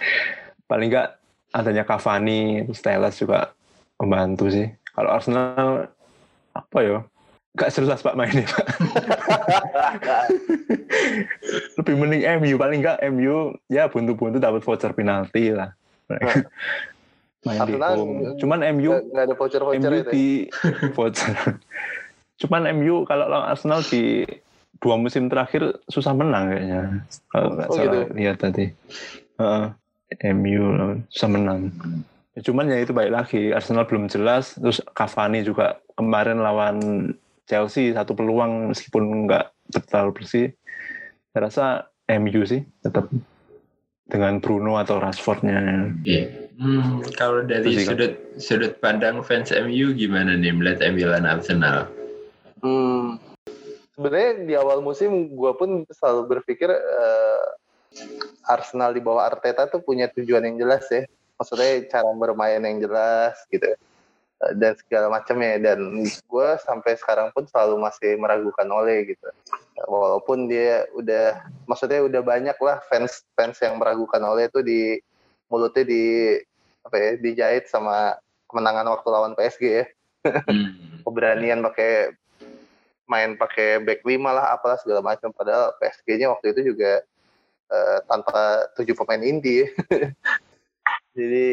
Paling 0.70 0.86
enggak 0.86 1.18
adanya 1.50 1.82
Cavani, 1.82 2.66
Telles 2.72 3.16
juga 3.16 3.52
membantu 3.98 4.48
sih. 4.48 4.66
Kalau 4.90 5.10
Arsenal 5.10 5.90
apa 6.52 6.78
ya? 6.80 7.00
Gak 7.50 7.74
jelas 7.74 7.98
Pak 7.98 8.14
mainnya 8.14 8.46
Pak. 8.46 8.66
Lebih 11.78 11.94
mending 11.98 12.22
MU 12.38 12.54
paling 12.54 12.78
enggak 12.78 12.98
MU 13.10 13.58
ya 13.66 13.90
buntu-buntu 13.90 14.38
dapat 14.38 14.62
voucher 14.62 14.94
penalti 14.94 15.50
lah. 15.50 15.74
Main 17.40 17.58
di 17.66 17.74
Arsenal 17.74 17.94
home. 17.96 18.36
Cuman 18.38 18.58
MU 18.76 18.92
nggak 18.92 19.04
nggak 19.10 19.24
ada 19.26 19.34
voucher 19.34 19.62
voucher 19.64 19.80
MU 19.82 19.90
itu 19.90 20.06
ya? 20.06 20.12
di 20.12 20.26
voucher. 20.92 21.34
Cuman 22.38 22.62
MU 22.76 23.02
kalau 23.04 23.26
lawan 23.26 23.50
Arsenal 23.50 23.82
di 23.82 24.22
dua 24.80 24.96
musim 24.96 25.26
terakhir 25.26 25.76
susah 25.90 26.14
menang 26.14 26.54
kayaknya. 26.54 26.82
Kalau 27.28 27.48
nggak 27.52 27.68
Oh, 27.68 27.74
salah 27.74 27.84
gitu? 27.84 27.98
lihat 28.14 28.36
tadi. 28.38 28.64
Heeh. 29.36 29.64
MU 30.18 30.74
lawan 30.74 30.98
susah 31.10 31.30
menang. 31.30 31.70
Ya, 32.34 32.40
Cuman 32.42 32.70
ya 32.70 32.78
itu 32.82 32.90
baik 32.90 33.12
lagi 33.14 33.54
Arsenal 33.54 33.86
belum 33.86 34.10
jelas. 34.10 34.58
Terus 34.58 34.82
Cavani 34.94 35.46
juga 35.46 35.78
kemarin 35.94 36.42
lawan 36.42 36.76
Chelsea 37.46 37.90
satu 37.90 38.14
peluang 38.14 38.70
meskipun 38.70 39.26
nggak 39.26 39.50
terlalu 39.90 40.22
bersih. 40.22 40.46
Saya 41.30 41.40
rasa 41.46 41.64
MU 42.10 42.42
sih 42.42 42.66
tetap 42.82 43.06
dengan 44.10 44.42
Bruno 44.42 44.74
atau 44.78 44.98
Rashfordnya. 44.98 45.90
Hmm, 46.60 47.00
kalau 47.16 47.46
dari 47.46 47.72
Itu 47.72 47.78
sih, 47.80 47.84
Kak. 47.86 47.90
sudut 47.94 48.12
sudut 48.36 48.72
pandang 48.82 49.24
fans 49.24 49.48
MU 49.54 49.96
gimana 49.96 50.36
nih 50.36 50.52
melihat 50.52 50.84
MU 50.92 51.08
dan 51.08 51.24
Arsenal? 51.24 51.88
Hmm. 52.60 53.16
Sebenarnya 53.96 54.30
di 54.44 54.54
awal 54.58 54.84
musim 54.84 55.32
gue 55.32 55.52
pun 55.56 55.88
selalu 55.88 56.36
berpikir 56.36 56.68
eh, 56.68 57.44
Arsenal 58.46 58.94
di 58.94 59.02
bawah 59.02 59.26
Arteta 59.26 59.66
tuh 59.66 59.82
punya 59.82 60.10
tujuan 60.10 60.42
yang 60.46 60.56
jelas 60.58 60.86
ya. 60.90 61.06
Maksudnya 61.38 61.86
cara 61.88 62.10
bermain 62.14 62.60
yang 62.60 62.78
jelas 62.82 63.36
gitu. 63.48 63.66
Eh, 64.40 64.52
Dan 64.56 64.76
segala 64.78 65.10
macamnya 65.10 65.58
dan 65.60 66.04
gue 66.06 66.48
sampai 66.64 66.96
sekarang 66.96 67.30
pun 67.34 67.44
selalu 67.46 67.80
masih 67.80 68.16
meragukan 68.16 68.68
Ole 68.70 69.14
gitu. 69.16 69.28
Walaupun 69.88 70.50
dia 70.50 70.84
udah 70.92 71.40
maksudnya 71.64 72.04
udah 72.04 72.20
banyak 72.20 72.56
lah 72.60 72.84
fans 72.88 73.24
fans 73.32 73.56
yang 73.60 73.80
meragukan 73.80 74.20
Ole 74.24 74.48
itu 74.48 74.60
di 74.60 75.00
mulutnya 75.50 75.82
di 75.82 76.36
apa 76.84 76.96
ya 76.96 77.10
dijahit 77.16 77.68
sama 77.68 78.16
kemenangan 78.48 78.86
waktu 78.88 79.08
lawan 79.08 79.34
PSG 79.36 79.64
ya 79.66 79.86
Hmm. 80.20 81.00
keberanian 81.08 81.64
pakai 81.64 82.12
main 83.08 83.34
pakai 83.34 83.82
back 83.82 84.04
lima 84.06 84.30
lah 84.30 84.54
apalah 84.54 84.78
segala 84.78 85.02
macam 85.02 85.34
padahal 85.34 85.74
PSG-nya 85.82 86.30
waktu 86.30 86.54
itu 86.54 86.74
juga 86.74 87.02
eh, 87.70 87.98
tanpa 88.04 88.68
tujuh 88.74 88.94
pemain 88.98 89.22
inti 89.22 89.64
jadi 91.16 91.46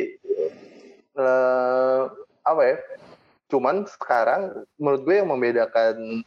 eh, 1.18 2.02
apa 2.42 2.62
ya 2.66 2.78
cuman 3.48 3.88
sekarang 3.88 4.68
menurut 4.76 5.02
gue 5.08 5.16
yang 5.24 5.30
membedakan 5.32 6.26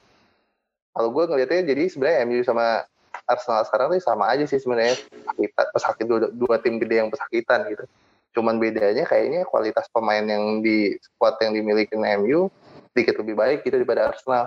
kalau 0.90 1.08
gue 1.12 1.24
ngelihatnya 1.28 1.68
jadi 1.68 1.82
sebenarnya 1.90 2.18
MU 2.26 2.42
sama 2.42 2.86
Arsenal 3.28 3.62
sekarang 3.68 3.86
tuh 3.94 4.02
sama 4.02 4.30
aja 4.32 4.48
sih 4.48 4.58
sebenarnya 4.58 4.96
pesakitan 4.96 5.66
pesakit 5.70 6.04
dua, 6.08 6.18
dua 6.32 6.56
tim 6.58 6.80
gede 6.80 7.04
yang 7.04 7.10
pesakitan 7.12 7.68
gitu 7.68 7.84
cuman 8.30 8.62
bedanya 8.62 9.04
kayaknya 9.04 9.42
kualitas 9.42 9.90
pemain 9.90 10.22
yang 10.22 10.62
di 10.62 10.94
squad 11.02 11.36
yang 11.42 11.52
dimiliki 11.52 11.98
MU 11.98 12.46
sedikit 12.90 13.22
lebih 13.22 13.34
baik 13.38 13.58
gitu 13.62 13.80
daripada 13.80 14.10
Arsenal. 14.10 14.44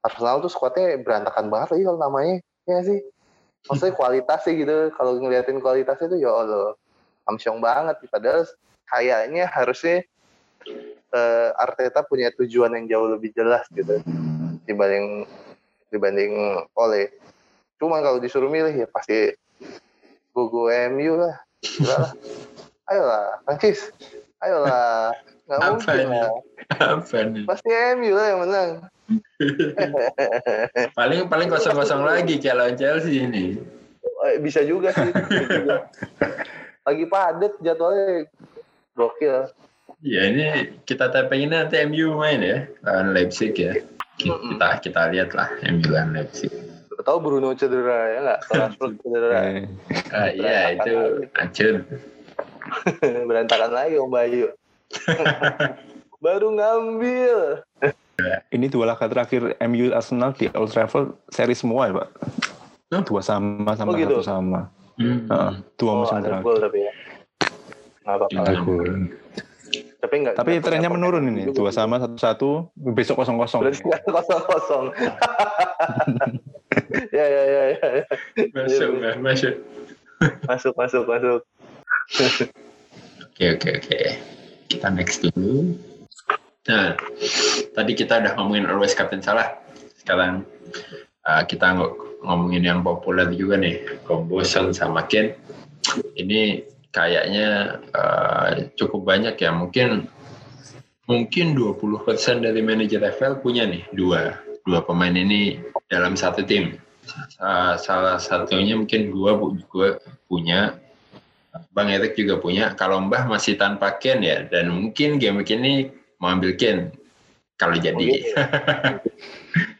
Arsenal 0.00 0.40
tuh 0.44 0.52
squadnya 0.52 0.96
berantakan 1.00 1.48
banget 1.52 1.76
lagi 1.76 1.84
kalau 1.84 2.00
namanya, 2.00 2.36
ya 2.68 2.78
sih. 2.84 3.00
Maksudnya 3.68 3.94
kualitas 3.96 4.40
sih 4.46 4.56
gitu, 4.56 4.88
kalau 4.96 5.20
ngeliatin 5.20 5.60
kualitasnya 5.60 6.06
tuh 6.08 6.20
ya 6.20 6.32
Allah, 6.32 6.72
amsyong 7.28 7.60
banget. 7.60 8.00
Padahal 8.08 8.48
kayaknya 8.88 9.44
harusnya 9.50 10.06
eh, 11.12 11.50
Arteta 11.60 12.00
punya 12.06 12.32
tujuan 12.34 12.72
yang 12.74 12.86
jauh 12.88 13.08
lebih 13.12 13.30
jelas 13.36 13.66
gitu 13.74 14.00
dibanding 14.64 15.26
dibanding 15.90 16.32
Ole. 16.78 17.10
Cuman 17.82 18.00
kalau 18.04 18.18
disuruh 18.22 18.48
milih 18.48 18.72
ya 18.72 18.86
pasti 18.88 19.34
gue 20.32 20.74
MU 20.88 21.20
lah. 21.20 21.36
Ayolah, 22.88 23.44
Francis. 23.44 23.92
Ayolah. 24.40 25.12
Nggak 25.50 25.66
Apa 25.66 25.74
mungkin 25.74 25.98
ini? 25.98 26.14
lah. 26.14 26.30
Apa 26.94 27.18
nih? 27.26 27.42
Pasti 27.42 27.70
MU 27.98 28.12
lah 28.14 28.26
yang 28.30 28.40
menang. 28.46 28.70
paling 30.98 31.20
paling 31.26 31.48
kosong-kosong 31.50 32.06
lagi 32.06 32.38
kayak 32.38 32.54
lawan 32.54 32.78
Chelsea 32.78 33.26
ini. 33.26 33.58
Eh, 34.30 34.38
Bisa 34.38 34.62
juga 34.62 34.94
sih. 34.94 35.10
Bisa 35.26 35.42
juga. 35.50 35.90
Lagi 36.86 37.04
padat 37.10 37.58
jadwalnya. 37.58 38.30
Gokil. 38.94 39.50
Ya 40.06 40.30
ini 40.30 40.70
kita 40.86 41.10
taping 41.10 41.50
ini 41.50 41.54
nanti 41.58 41.82
MU 41.82 42.14
main 42.14 42.38
ya 42.38 42.70
lawan 42.86 43.10
Leipzig 43.10 43.50
ya. 43.58 43.74
Kita 44.22 44.78
kita 44.78 45.10
lihat 45.10 45.34
lah 45.34 45.50
MU 45.66 45.90
lawan 45.90 46.14
Leipzig. 46.14 46.54
tahu 47.00 47.16
Bruno 47.16 47.56
cedera 47.56 48.12
ya 48.12 48.18
nggak? 48.22 48.40
Rashford 48.54 48.92
cedera. 49.02 49.40
Ah, 50.12 50.28
iya 50.30 50.76
itu 50.78 51.26
hancur. 51.32 51.80
Berantakan 53.00 53.72
lagi 53.72 53.96
Om 53.96 54.12
Bayu. 54.12 54.52
Baru 56.24 56.52
ngambil. 56.52 57.64
ini 58.52 58.68
dua 58.68 58.92
laga 58.92 59.08
terakhir 59.08 59.56
MU 59.64 59.96
Arsenal 59.96 60.36
di 60.36 60.52
Old 60.52 60.68
Trafford 60.68 61.16
seri 61.32 61.56
semua 61.56 61.88
ya 61.88 61.96
pak 61.96 62.08
dua 63.08 63.24
sama 63.24 63.72
sama 63.72 63.88
Oh, 63.88 63.96
gitu? 63.96 64.20
satu 64.20 64.26
sama 64.28 64.60
Hmm. 65.00 65.24
Heeh, 65.32 65.52
dua 65.80 65.90
Oh, 65.96 66.04
musim 66.04 66.20
ada 66.20 66.28
terakhir 66.28 66.44
gol 66.44 66.56
tapi 66.60 66.78
ya. 66.84 66.92
Nggak 68.04 68.16
apa-apa. 68.20 68.36
Ada. 68.36 68.52
Tapi 70.00 70.14
nggak. 70.20 70.34
tapi 70.36 70.48
nggak 70.52 70.64
trennya 70.68 70.90
menurun 70.92 71.24
ini 71.24 71.48
juga. 71.48 71.56
dua 71.56 71.70
sama 71.72 71.96
satu 72.04 72.16
satu 72.20 72.48
besok 72.76 73.24
kosong 73.24 73.40
kosong 73.40 73.64
kosong 73.64 74.40
kosong. 74.44 74.84
ya 77.16 77.24
ya 77.24 77.42
ya 77.48 77.62
ya. 77.72 77.88
ya. 77.96 78.04
Masuk, 78.52 78.90
masuk. 79.24 79.54
Masuk 80.44 80.72
masuk 80.76 81.04
masuk. 81.08 81.40
Oke, 83.24 83.44
oke, 83.56 83.70
oke. 83.80 84.00
Kita 84.70 84.86
next 84.94 85.26
dulu. 85.26 85.74
Nah, 86.70 86.94
tadi 87.74 87.92
kita 87.98 88.22
udah 88.22 88.32
ngomongin 88.38 88.70
always 88.70 88.94
captain 88.94 89.18
salah. 89.18 89.58
Sekarang 89.98 90.46
uh, 91.26 91.42
kita 91.42 91.74
ng- 91.74 92.22
ngomongin 92.22 92.62
yang 92.62 92.80
populer 92.86 93.26
juga 93.34 93.58
nih, 93.58 93.82
Kombosan 94.06 94.70
sama 94.70 95.10
Ken. 95.10 95.34
Ini 96.14 96.62
kayaknya 96.94 97.80
uh, 97.90 98.70
cukup 98.78 99.10
banyak 99.10 99.34
ya. 99.40 99.50
Mungkin 99.50 100.06
mungkin 101.10 101.46
20% 101.58 102.46
dari 102.46 102.62
manajer 102.62 103.02
FL 103.18 103.42
punya 103.42 103.66
nih 103.66 103.82
dua 103.90 104.38
dua 104.62 104.86
pemain 104.86 105.10
ini 105.10 105.58
dalam 105.90 106.14
satu 106.14 106.46
tim. 106.46 106.78
Sa- 107.34 107.74
Salah 107.80 108.22
satunya 108.22 108.78
mungkin 108.78 109.10
gua 109.10 109.34
gua 109.66 109.98
punya 110.30 110.78
Bang 111.74 111.90
Erik 111.90 112.14
juga 112.14 112.38
punya. 112.38 112.74
Kalau 112.78 113.02
Mbah 113.02 113.26
masih 113.26 113.58
tanpa 113.58 113.98
Ken 113.98 114.22
ya, 114.22 114.46
dan 114.46 114.70
mungkin 114.70 115.18
game 115.18 115.42
ini 115.42 115.90
mau 116.22 116.30
ambil 116.30 116.54
Ken 116.54 116.94
kalau 117.58 117.76
jadi. 117.76 117.94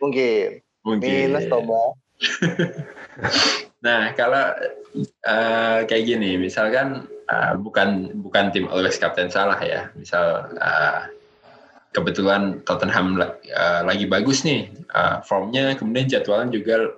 Mungkin. 0.02 0.48
mungkin. 0.82 1.10
Minus 1.30 1.46
Toba. 1.48 1.82
Nah, 3.80 4.12
kalau 4.12 4.52
eh, 5.24 5.78
kayak 5.88 6.04
gini, 6.04 6.36
misalkan 6.36 7.08
eh, 7.08 7.52
bukan 7.56 8.12
bukan 8.20 8.52
tim 8.52 8.68
always 8.68 9.00
captain 9.00 9.32
salah 9.32 9.56
ya. 9.56 9.88
Misal 9.96 10.52
eh, 10.60 11.08
kebetulan 11.96 12.60
Tottenham 12.68 13.16
eh, 13.24 13.80
lagi 13.80 14.04
bagus 14.04 14.44
nih 14.44 14.68
eh, 14.68 15.16
formnya, 15.24 15.72
kemudian 15.80 16.12
jadwalnya 16.12 16.60
juga 16.60 16.92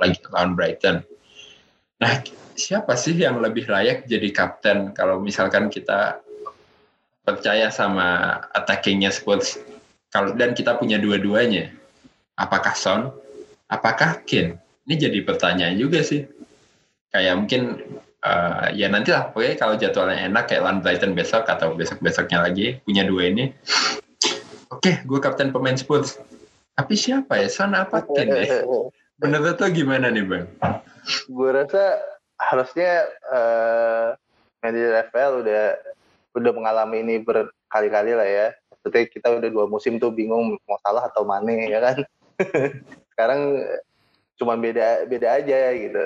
lagi 0.00 0.16
lawan 0.32 0.56
Brighton. 0.56 1.04
Nah, 2.00 2.24
siapa 2.54 2.94
sih 2.94 3.14
yang 3.14 3.38
lebih 3.42 3.66
layak 3.66 4.06
jadi 4.06 4.28
kapten 4.30 4.94
kalau 4.94 5.20
misalkan 5.20 5.70
kita 5.70 6.22
percaya 7.26 7.70
sama 7.70 8.40
attackingnya 8.54 9.10
Spurs? 9.10 9.58
Kalau 10.14 10.30
dan 10.38 10.54
kita 10.54 10.78
punya 10.78 10.96
dua-duanya, 11.02 11.74
apakah 12.38 12.74
Son? 12.78 13.10
Apakah 13.66 14.22
Kane? 14.22 14.62
Ini 14.86 14.94
jadi 15.08 15.18
pertanyaan 15.26 15.74
juga 15.74 16.04
sih. 16.06 16.22
Kayak 17.10 17.34
mungkin 17.34 17.62
eh, 18.22 18.66
ya 18.78 18.86
nanti 18.86 19.10
lah, 19.10 19.34
pokoknya 19.34 19.54
kalau 19.58 19.74
jadwalnya 19.74 20.30
enak 20.30 20.44
kayak 20.46 20.62
lawan 20.62 20.78
Brighton 20.84 21.18
besok 21.18 21.50
atau 21.50 21.74
besok-besoknya 21.74 22.46
lagi 22.46 22.78
punya 22.86 23.02
dua 23.02 23.26
ini. 23.32 23.50
Oke, 24.70 25.02
gue 25.02 25.18
kapten 25.18 25.50
pemain 25.50 25.74
Spurs. 25.74 26.22
Tapi 26.78 26.94
siapa 26.94 27.42
ya? 27.42 27.50
Son 27.50 27.74
apa 27.74 28.06
Kane 28.14 28.46
ya? 28.46 28.62
Menurut 29.18 29.58
lo 29.58 29.68
gimana 29.70 30.10
nih 30.14 30.26
bang? 30.26 30.46
gue 31.04 31.50
rasa 31.52 32.00
harusnya 32.38 33.06
eh 33.30 34.08
manajer 34.64 35.04
FPL 35.12 35.32
udah 35.44 35.64
udah 36.34 36.52
mengalami 36.56 37.04
ini 37.04 37.20
berkali-kali 37.20 38.12
lah 38.16 38.28
ya. 38.28 38.48
Maksudnya 38.72 39.02
kita 39.12 39.28
udah 39.36 39.48
dua 39.52 39.66
musim 39.68 40.00
tuh 40.00 40.10
bingung 40.10 40.56
mau 40.64 40.78
salah 40.82 41.04
atau 41.06 41.22
Mane 41.28 41.68
ya 41.68 41.80
kan. 41.84 41.98
Sekarang 43.14 43.62
cuma 44.40 44.56
beda 44.58 45.04
beda 45.06 45.28
aja 45.38 45.72
gitu. 45.76 46.04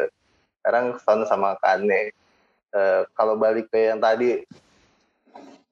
Sekarang 0.60 0.98
Son 1.00 1.22
sama 1.24 1.56
Kane. 1.62 2.12
Eh, 2.68 3.02
kalau 3.16 3.40
balik 3.40 3.72
ke 3.72 3.88
yang 3.88 3.96
tadi 3.96 4.44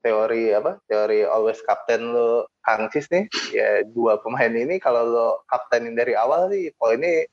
teori 0.01 0.55
apa 0.55 0.79
teori 0.87 1.27
always 1.27 1.59
captain 1.67 2.15
lo 2.15 2.47
Kangsis 2.63 3.11
nih 3.11 3.27
ya 3.51 3.83
dua 3.91 4.23
pemain 4.23 4.55
ini 4.55 4.79
kalau 4.79 5.03
lo 5.03 5.29
kaptenin 5.51 5.99
dari 5.99 6.15
awal 6.15 6.47
sih 6.49 6.71
poinnya 6.79 7.27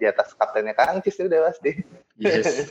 di 0.00 0.08
atas 0.08 0.32
kaptennya 0.32 0.72
Kangsis 0.72 1.20
udah 1.20 1.52
pasti 1.52 1.84
Yes. 2.20 2.68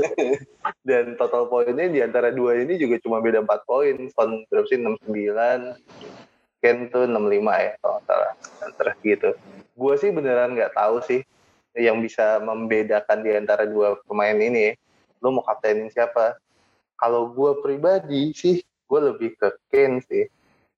dan 0.88 1.12
total 1.20 1.44
poinnya 1.52 1.92
di 1.92 2.00
antara 2.00 2.32
dua 2.32 2.56
ini 2.56 2.80
juga 2.80 2.96
cuma 3.04 3.20
beda 3.20 3.44
4 3.44 3.68
poin. 3.68 3.96
Son 4.16 4.48
berapa 4.48 4.64
sih? 4.64 4.80
69 4.80 5.76
Ken 6.64 6.88
tuh 6.88 7.04
65 7.04 7.12
ya 7.68 7.72
kalau 7.84 8.00
salah. 8.08 8.32
Antara 8.64 8.96
gitu. 9.04 9.36
Gue 9.76 9.94
sih 10.00 10.08
beneran 10.08 10.56
nggak 10.56 10.72
tahu 10.72 11.04
sih 11.04 11.20
yang 11.76 12.00
bisa 12.00 12.40
membedakan 12.40 13.20
di 13.20 13.36
antara 13.36 13.68
dua 13.68 14.00
pemain 14.08 14.34
ini. 14.34 14.72
Lo 15.20 15.36
mau 15.36 15.44
kaptenin 15.44 15.92
siapa? 15.92 16.40
Kalau 16.96 17.30
gue 17.36 17.60
pribadi 17.60 18.32
sih 18.32 18.64
gue 18.64 19.00
lebih 19.04 19.36
ke 19.36 19.52
Ken 19.68 20.00
sih. 20.00 20.24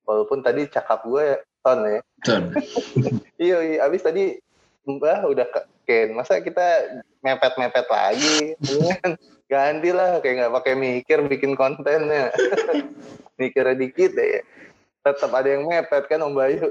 Walaupun 0.02 0.42
tadi 0.42 0.66
cakap 0.66 1.06
gue 1.06 1.38
Son 1.62 1.80
ya. 1.86 2.02
Son. 2.26 2.44
Iya, 3.40 3.56
iya. 3.64 3.78
Abis 3.88 4.04
tadi 4.04 4.36
Mbah 4.84 5.30
udah 5.30 5.46
Ken. 5.84 6.16
Masa 6.16 6.40
kita 6.40 7.00
mepet-mepet 7.20 7.86
lagi? 7.88 8.54
Ganti 9.50 9.90
lah, 9.90 10.22
kayak 10.22 10.34
nggak 10.46 10.54
pakai 10.62 10.74
mikir 10.78 11.18
bikin 11.26 11.58
kontennya. 11.58 12.30
mikir 13.40 13.64
dikit 13.74 14.14
deh. 14.14 14.44
Tetap 15.02 15.32
ada 15.32 15.48
yang 15.48 15.66
mepet 15.66 16.06
kan 16.06 16.22
Om 16.22 16.36
Bayu. 16.36 16.70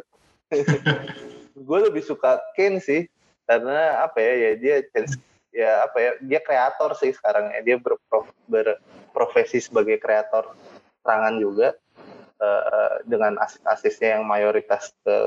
gue 1.67 1.79
lebih 1.91 2.01
suka 2.01 2.39
Ken 2.55 2.79
sih, 2.79 3.05
karena 3.43 4.07
apa 4.07 4.17
ya, 4.23 4.33
ya 4.33 4.51
dia 4.55 4.75
ya 5.51 5.71
apa 5.83 5.97
ya, 5.99 6.11
dia 6.23 6.39
kreator 6.39 6.95
sih 6.95 7.11
sekarang 7.11 7.51
ya. 7.51 7.59
Dia 7.65 7.75
berprof, 7.81 8.31
berprofesi 8.47 9.59
sebagai 9.59 9.99
kreator 9.99 10.55
serangan 11.03 11.35
juga 11.35 11.75
eh, 12.39 12.95
dengan 13.03 13.35
asis-asisnya 13.43 14.21
yang 14.21 14.23
mayoritas 14.23 14.95
ke 15.03 15.17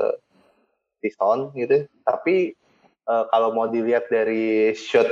Son 1.11 1.51
gitu. 1.53 1.83
Tapi 2.07 2.55
eh, 3.07 3.25
kalau 3.31 3.49
mau 3.55 3.67
dilihat 3.67 4.07
dari 4.07 4.71
shot 4.75 5.07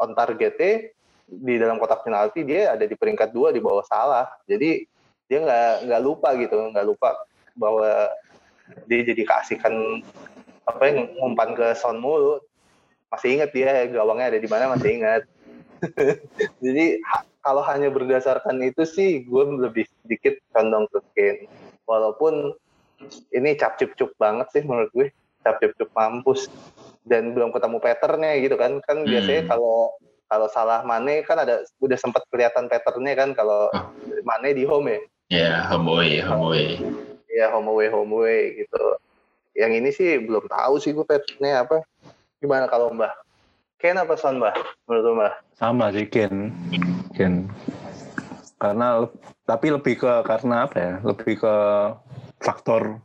on 0.00 0.16
targetnya 0.16 0.90
di 1.30 1.54
dalam 1.62 1.78
kotak 1.78 2.02
penalti 2.02 2.42
dia 2.42 2.74
ada 2.74 2.82
di 2.82 2.96
peringkat 2.98 3.30
dua 3.30 3.54
di 3.54 3.62
bawah 3.62 3.86
salah. 3.86 4.26
Jadi 4.50 4.82
dia 5.30 5.38
nggak 5.46 5.86
nggak 5.86 6.02
lupa 6.02 6.34
gitu, 6.34 6.58
nggak 6.74 6.86
lupa 6.86 7.14
bahwa 7.54 8.10
dia 8.90 9.00
jadi 9.06 9.22
keasikan 9.22 10.02
apa 10.66 10.82
yang 10.90 11.14
ngumpan 11.18 11.54
ke 11.54 11.66
Son 11.78 12.02
mulu. 12.02 12.42
Masih 13.10 13.38
ingat 13.38 13.50
dia 13.54 13.86
gawangnya 13.90 14.34
ada 14.34 14.38
di 14.42 14.48
mana 14.50 14.74
masih 14.74 14.90
ingat. 14.98 15.22
jadi 16.64 17.00
ha- 17.08 17.26
kalau 17.40 17.64
hanya 17.64 17.88
berdasarkan 17.88 18.60
itu 18.60 18.84
sih 18.84 19.24
gue 19.24 19.44
lebih 19.58 19.86
sedikit 20.02 20.34
condong 20.52 20.86
ke 20.90 20.98
Kane. 21.14 21.46
Walaupun 21.88 22.54
ini 23.32 23.56
cap 23.56 23.80
cip 23.80 23.96
cup 23.96 24.12
banget 24.20 24.46
sih 24.52 24.62
menurut 24.62 24.92
gue 24.92 25.08
cap 25.40 25.56
cip 25.58 25.72
cup 25.74 25.90
mampus 25.96 26.46
dan 27.10 27.34
belum 27.34 27.50
ketemu 27.50 27.82
patternnya 27.82 28.38
gitu 28.38 28.54
kan. 28.54 28.78
Kan 28.86 29.02
Hmm. 29.02 29.10
biasanya 29.10 29.42
kalau 29.50 29.90
kalau 30.30 30.46
salah 30.46 30.86
Mane 30.86 31.26
kan 31.26 31.42
ada 31.42 31.66
udah 31.82 31.98
sempat 31.98 32.22
kelihatan 32.30 32.70
patternnya 32.70 33.18
kan 33.18 33.34
kalau 33.34 33.66
Oh. 33.74 33.90
Mane 34.22 34.54
di 34.54 34.62
home 34.62 34.86
ya? 34.86 35.00
Ya, 35.30 35.50
home 35.66 35.90
away, 35.90 36.22
home 36.22 36.46
away. 36.46 36.78
ya 37.30 37.46
home 37.50 37.70
away 37.70 37.86
home 37.86 38.10
away 38.10 38.58
gitu. 38.58 38.84
Yang 39.54 39.72
ini 39.78 39.90
sih 39.90 40.10
belum 40.18 40.46
tahu 40.46 40.78
sih 40.78 40.90
gue 40.90 41.02
patternnya 41.02 41.66
apa. 41.66 41.82
Gimana 42.38 42.66
kalau 42.66 42.90
Mbah? 42.90 43.10
Ken 43.78 43.98
apa 43.98 44.14
Son 44.14 44.38
Mbah? 44.38 44.54
Menurut 44.86 45.14
Mbah? 45.14 45.34
Sama 45.54 45.90
sih 45.90 46.06
Ken. 46.06 46.50
Ken. 47.14 47.46
Karena 48.58 49.06
tapi 49.46 49.66
lebih 49.70 49.98
ke 49.98 50.12
karena 50.22 50.66
apa 50.66 50.76
ya? 50.78 50.92
Lebih 51.02 51.38
ke 51.38 51.54
faktor 52.38 52.98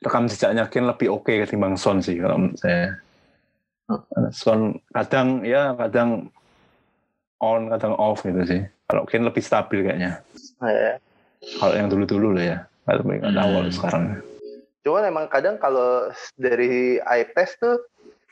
rekam 0.00 0.24
jejaknya 0.26 0.68
Ken 0.68 0.88
lebih 0.88 1.12
oke 1.12 1.32
ketimbang 1.44 1.76
Son 1.76 2.00
sih 2.00 2.16
kalau 2.16 2.36
menurut 2.40 2.58
saya 2.60 2.96
Son 4.34 4.82
kadang 4.90 5.46
ya 5.46 5.70
kadang 5.78 6.30
on 7.38 7.70
kadang 7.70 7.94
off 7.94 8.26
gitu 8.26 8.42
sih. 8.42 8.62
Kalau 8.86 9.02
Ken 9.06 9.22
lebih 9.26 9.42
stabil 9.42 9.82
kayaknya. 9.86 10.22
Nah, 10.62 10.70
ya. 10.72 10.92
kalau 11.58 11.74
yang 11.74 11.88
dulu-dulu 11.90 12.34
lah 12.34 12.44
ya. 12.44 12.58
Kalau 12.86 13.02
Hmm. 13.02 13.70
sekarang. 13.74 14.04
Cuman 14.86 15.02
emang 15.10 15.26
kadang 15.26 15.58
kalau 15.58 16.10
dari 16.38 17.02
eye 17.02 17.26
test 17.34 17.58
tuh 17.58 17.82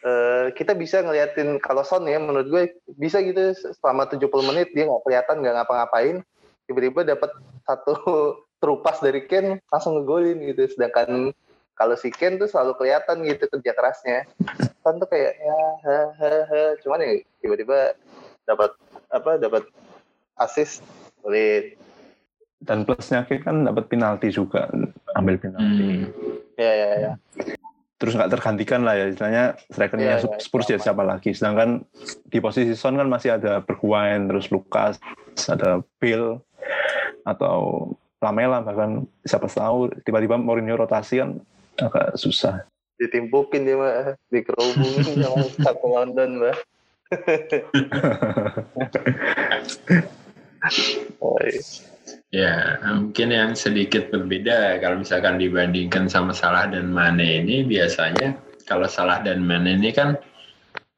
eh, 0.05 0.53
kita 0.55 0.77
bisa 0.77 1.01
ngeliatin 1.01 1.59
kalau 1.59 1.83
Son 1.83 2.07
ya 2.07 2.21
menurut 2.23 2.47
gue 2.47 2.63
bisa 2.99 3.19
gitu. 3.23 3.55
Selama 3.83 4.07
70 4.07 4.47
menit 4.47 4.71
dia 4.71 4.87
nggak 4.87 5.03
kelihatan 5.03 5.37
nggak 5.43 5.55
ngapa-ngapain. 5.63 6.17
Tiba-tiba 6.71 7.03
dapat 7.15 7.31
satu 7.67 7.95
terupas 8.63 9.03
dari 9.03 9.27
Ken 9.27 9.59
langsung 9.71 9.99
ngegolin 9.99 10.39
gitu. 10.55 10.71
Sedangkan 10.71 11.35
kalau 11.75 11.99
si 11.99 12.11
Ken 12.15 12.39
tuh 12.39 12.47
selalu 12.47 12.79
kelihatan 12.79 13.27
gitu 13.27 13.51
kerja 13.51 13.73
kerasnya 13.75 14.19
Son 14.83 14.99
tuh 15.03 15.09
kayak 15.11 15.35
ya 15.39 15.61
he, 15.83 15.97
he, 16.23 16.33
he. 16.47 16.63
cuman 16.87 17.03
ya 17.03 17.13
tiba-tiba 17.43 17.79
dapat 18.47 18.71
apa 19.11 19.31
dapat 19.39 19.63
assist 20.39 20.83
sulit 21.23 21.79
Dan 22.65 22.89
plusnya 22.89 23.29
Kane 23.29 23.45
kan 23.45 23.57
dapat 23.69 23.93
penalti 23.93 24.33
juga, 24.33 24.65
ambil 25.21 25.37
penalti. 25.37 26.09
Hmm. 26.09 26.41
ya 26.57 26.73
ya 26.73 26.91
ya 26.97 27.13
Terus 28.01 28.17
nggak 28.17 28.33
tergantikan 28.33 28.89
lah 28.89 28.97
ya, 28.97 29.13
istilahnya 29.13 29.45
strikernya 29.69 30.17
Iya, 30.17 30.25
iya, 30.25 30.41
Spurs 30.41 30.73
ya 30.73 30.81
siapa 30.81 31.05
lagi. 31.05 31.37
Sedangkan 31.37 31.85
di 32.25 32.41
posisi 32.41 32.73
Son 32.73 32.97
kan 32.97 33.05
masih 33.05 33.37
ada 33.37 33.61
Bergwijn, 33.61 34.33
terus 34.33 34.49
Lucas, 34.49 34.97
ada 35.45 35.85
Bill, 36.01 36.41
atau 37.29 37.89
Lamela 38.25 38.65
bahkan 38.65 39.05
siapa 39.29 39.45
tahu 39.53 39.93
tiba-tiba 40.01 40.41
Mourinho 40.41 40.81
rotasi 40.81 41.21
kan 41.21 41.45
agak 41.81 42.15
susah. 42.19 42.67
ditimpukin 42.95 43.67
dia 43.67 43.75
mah 43.75 44.15
dikerubungin 44.31 45.19
sama 45.19 45.45
satu 45.59 45.87
London 45.91 46.31
mbak 46.39 46.57
Oh, 51.21 51.37
iya. 51.47 51.61
Ya, 52.35 52.83
mungkin 52.83 53.31
yang 53.31 53.55
sedikit 53.55 54.11
berbeda 54.11 54.83
kalau 54.83 55.01
misalkan 55.07 55.39
dibandingkan 55.39 56.11
sama 56.11 56.35
Salah 56.35 56.67
dan 56.67 56.91
Mane 56.91 57.47
ini 57.47 57.63
biasanya 57.63 58.35
kalau 58.67 58.91
Salah 58.91 59.23
dan 59.23 59.47
Mane 59.47 59.79
ini 59.79 59.95
kan 59.95 60.19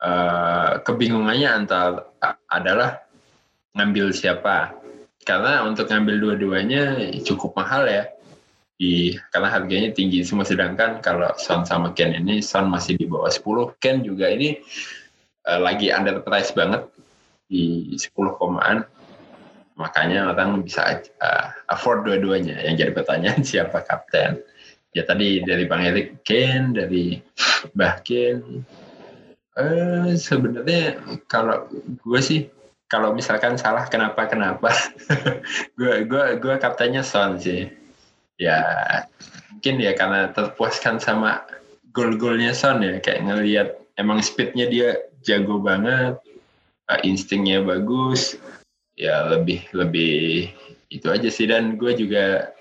eh, 0.01 0.73
kebingungannya 0.81 1.49
antara 1.51 2.09
adalah 2.49 3.05
ngambil 3.77 4.17
siapa. 4.17 4.73
Karena 5.27 5.67
untuk 5.67 5.91
ngambil 5.91 6.17
dua-duanya 6.23 7.13
cukup 7.21 7.53
mahal 7.59 7.85
ya. 7.85 8.09
Di, 8.77 9.17
karena 9.33 9.49
harganya 9.49 9.91
tinggi 9.97 10.21
semua. 10.21 10.45
Sedangkan 10.45 11.01
kalau 11.01 11.33
Son 11.41 11.65
sama 11.65 11.97
Ken 11.97 12.13
ini 12.13 12.45
Son 12.45 12.69
masih 12.69 13.01
di 13.01 13.09
bawah 13.09 13.33
10 13.33 13.81
Ken 13.81 14.05
juga 14.05 14.29
ini 14.29 14.61
eh, 15.49 15.61
lagi 15.61 15.89
underprice 15.89 16.53
banget 16.53 16.85
di 17.49 17.97
10 17.97 18.13
komaan. 18.37 18.85
Makanya 19.77 20.33
orang 20.33 20.65
bisa 20.65 20.89
uh, 21.21 21.53
afford 21.69 22.09
dua-duanya. 22.09 22.65
Yang 22.65 22.75
jadi 22.81 22.93
pertanyaan 22.97 23.41
siapa 23.49 23.85
kapten? 23.85 24.41
Ya 24.97 25.05
tadi 25.05 25.45
dari 25.45 25.69
bang 25.69 25.93
Erik 25.93 26.25
Ken 26.25 26.73
dari 26.73 27.21
Mbah 27.77 28.01
Ken. 28.01 28.65
Eh 29.57 30.17
sebenarnya 30.17 30.97
kalau 31.29 31.69
gue 31.77 32.21
sih 32.25 32.49
kalau 32.89 33.13
misalkan 33.13 33.61
salah 33.61 33.85
kenapa 33.91 34.25
kenapa 34.31 34.73
gue 35.79 36.09
gue 36.09 36.25
gue 36.41 36.55
kaptennya 36.57 37.05
Son 37.05 37.37
sih 37.37 37.69
ya 38.37 38.59
mungkin 39.53 39.81
ya 39.81 39.93
karena 39.97 40.31
terpuaskan 40.33 41.01
sama 41.01 41.45
gol-golnya 41.97 42.53
Son 42.53 42.85
ya 42.85 43.01
kayak 43.01 43.25
ngelihat 43.25 43.69
emang 43.97 44.21
speednya 44.21 44.69
dia 44.69 44.89
jago 45.25 45.59
banget 45.59 46.21
uh, 46.91 47.01
instingnya 47.03 47.63
bagus. 47.65 48.39
Ya 48.97 49.29
lebih 49.29 49.65
lebih 49.77 50.49
itu 50.89 51.07
aja 51.13 51.29
sih. 51.29 51.49
Dan 51.49 51.77
gue 51.77 51.93
juga 51.97 52.53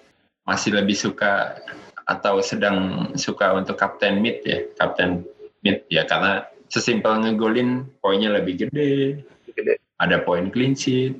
masih 0.43 0.75
lebih 0.75 0.97
suka 0.97 1.59
atau 2.05 2.37
sedang 2.43 3.09
suka 3.17 3.55
untuk 3.57 3.81
kapten 3.81 4.21
mid 4.21 4.45
ya 4.45 4.61
kapten 4.77 5.25
mid 5.65 5.81
ya 5.89 6.05
karena 6.05 6.45
sesimpel 6.69 7.23
ngegolin 7.23 7.87
poinnya 8.03 8.33
lebih 8.33 8.67
gede. 8.67 9.23
Gede. 9.55 9.79
ada 9.95 10.19
poin 10.19 10.51
clean 10.51 10.75
sheet. 10.75 11.15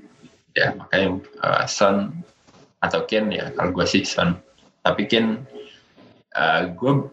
Ya 0.55 0.75
makanya 0.75 1.23
uh, 1.43 1.63
Son 1.67 2.11
atau 2.83 3.07
Ken 3.07 3.31
ya 3.31 3.51
kalau 3.55 3.71
gue 3.71 3.87
sih 3.87 4.03
Son 4.03 4.35
tapi 4.85 5.09
Ken 5.09 5.41
uh, 6.37 6.61
gue 6.69 7.09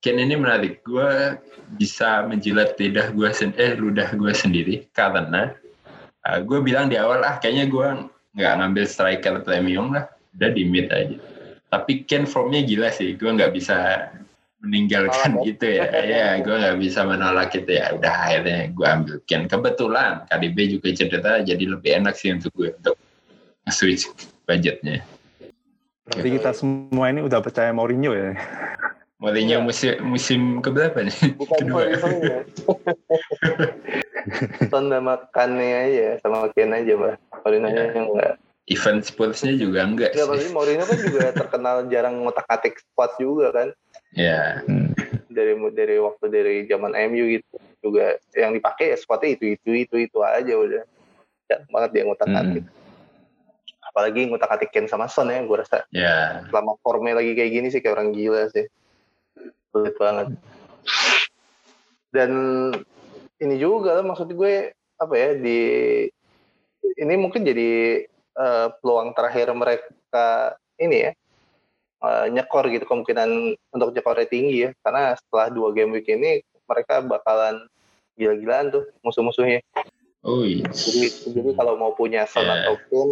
Ken 0.00 0.16
ini 0.16 0.34
menarik. 0.34 0.80
Gue 0.80 1.36
bisa 1.76 2.24
menjilat 2.24 2.74
lidah 2.80 3.12
gue 3.12 3.28
sen 3.36 3.52
eh 3.60 3.76
ludah 3.76 4.16
gue 4.16 4.32
sendiri 4.32 4.88
karena 4.96 5.52
uh, 6.24 6.40
gue 6.40 6.58
bilang 6.64 6.88
di 6.88 6.96
awal 6.96 7.20
ah 7.20 7.36
kayaknya 7.36 7.68
gue 7.68 7.88
nggak 8.32 8.52
ngambil 8.64 8.84
striker 8.88 9.44
premium 9.44 9.92
lah. 9.92 10.08
Udah 10.40 10.50
di 10.56 10.64
mid 10.64 10.88
aja. 10.88 11.20
Tapi 11.68 12.08
Ken 12.08 12.24
formnya 12.24 12.64
gila 12.64 12.88
sih. 12.88 13.12
Gue 13.20 13.28
nggak 13.28 13.52
bisa 13.52 14.08
meninggalkan 14.64 15.36
ya? 15.36 15.52
gitu 15.52 15.66
ya. 15.68 15.84
Ya 15.92 16.26
gue 16.40 16.56
nggak 16.56 16.80
bisa 16.80 17.04
menolak 17.04 17.52
itu 17.52 17.76
ya. 17.76 17.92
Udah 17.92 18.32
akhirnya 18.32 18.72
gue 18.72 18.86
ambil 18.88 19.16
Ken. 19.28 19.44
Kebetulan 19.44 20.24
KDB 20.32 20.80
juga 20.80 20.88
cedera 20.96 21.44
jadi 21.44 21.64
lebih 21.76 21.92
enak 22.00 22.16
sih 22.16 22.32
untuk 22.32 22.56
gue 22.56 22.72
untuk 22.72 22.96
switch 23.68 24.08
budgetnya 24.48 25.04
Berarti 26.02 26.28
kita 26.34 26.50
semua 26.50 27.06
ini 27.08 27.22
udah 27.22 27.38
percaya 27.38 27.70
Mourinho 27.70 28.10
ya. 28.10 28.34
Mourinho 29.22 29.54
Iya. 29.54 29.62
musim 29.62 29.92
musim 30.02 30.40
keberapa 30.58 30.98
nih? 30.98 31.14
Bukan 31.38 31.56
kedua. 31.62 31.82
Son 31.94 32.14
ya 32.18 32.38
Son 34.66 34.84
sama 34.90 35.14
Kane 35.30 35.68
aja 35.70 36.06
sama 36.18 36.50
Ken 36.50 36.74
aja 36.74 36.92
mbak. 36.94 37.14
Mourinho 37.42 37.68
Ya. 37.70 37.86
yang 37.94 38.06
enggak. 38.10 38.34
Event 38.66 39.02
Spursnya 39.02 39.54
juga 39.54 39.86
enggak 39.86 40.10
sih. 40.14 40.22
maksudnya 40.22 40.54
Mourinho 40.54 40.84
kan 40.86 40.98
juga 40.98 41.22
terkenal 41.40 41.76
jarang 41.86 42.18
ngotak-atik 42.22 42.82
squad 42.82 43.12
juga 43.18 43.46
kan. 43.54 43.68
Ya 44.14 44.58
Hmm. 44.66 44.90
dari 45.30 45.54
dari 45.72 45.96
waktu 45.96 46.24
dari 46.28 46.54
zaman 46.66 46.92
MU 47.08 47.38
gitu 47.38 47.46
juga. 47.78 48.18
Yang 48.34 48.58
dipakai 48.58 48.86
ya 48.90 48.96
squadnya 48.98 49.30
itu 49.32 49.54
itu 49.54 49.70
itu 49.86 49.96
itu 50.02 50.18
aja 50.18 50.50
udah. 50.50 50.82
Jarang 51.46 51.70
banget 51.70 51.90
dia 51.94 52.02
ngotak-atik 52.06 52.64
apalagi 53.92 54.24
ngotak-atik 54.24 54.72
Ken 54.72 54.88
sama 54.88 55.04
Son 55.04 55.28
ya 55.28 55.44
gue 55.44 55.56
rasa. 55.60 55.84
Ya. 55.92 56.48
Selama 56.48 56.80
formnya 56.80 57.20
lagi 57.20 57.36
kayak 57.36 57.52
gini 57.52 57.68
sih 57.68 57.84
kayak 57.84 58.00
orang 58.00 58.16
gila 58.16 58.48
sih. 58.48 58.64
Sulit 59.68 59.92
banget. 60.00 60.32
Dan 62.08 62.32
ini 63.36 63.54
juga 63.60 64.00
lah 64.00 64.04
maksud 64.08 64.32
gue 64.32 64.72
apa 64.96 65.12
ya 65.12 65.36
di 65.36 65.60
ini 66.96 67.14
mungkin 67.20 67.44
jadi 67.44 68.02
eh, 68.16 68.66
peluang 68.80 69.12
terakhir 69.12 69.52
mereka 69.52 70.56
ini 70.80 70.96
ya 71.04 71.12
eh, 72.00 72.26
nyekor 72.32 72.72
gitu 72.72 72.88
kemungkinan 72.88 73.60
untuk 73.76 73.92
nyekornya 73.92 74.24
tinggi 74.24 74.56
ya. 74.64 74.70
Karena 74.80 75.12
setelah 75.20 75.52
dua 75.52 75.68
game 75.76 76.00
week 76.00 76.08
ini 76.08 76.40
mereka 76.64 77.04
bakalan 77.04 77.68
gila-gilaan 78.16 78.72
tuh 78.72 78.88
musuh-musuhnya. 79.04 79.60
Oh 80.24 80.48
iya. 80.48 80.64
Jadi 80.72 81.28
jadi 81.28 81.50
kalau 81.60 81.76
mau 81.76 81.92
punya 81.92 82.24
Son 82.24 82.48
Yeah. 82.48 82.64
atau 82.64 82.76
Ken 82.88 83.10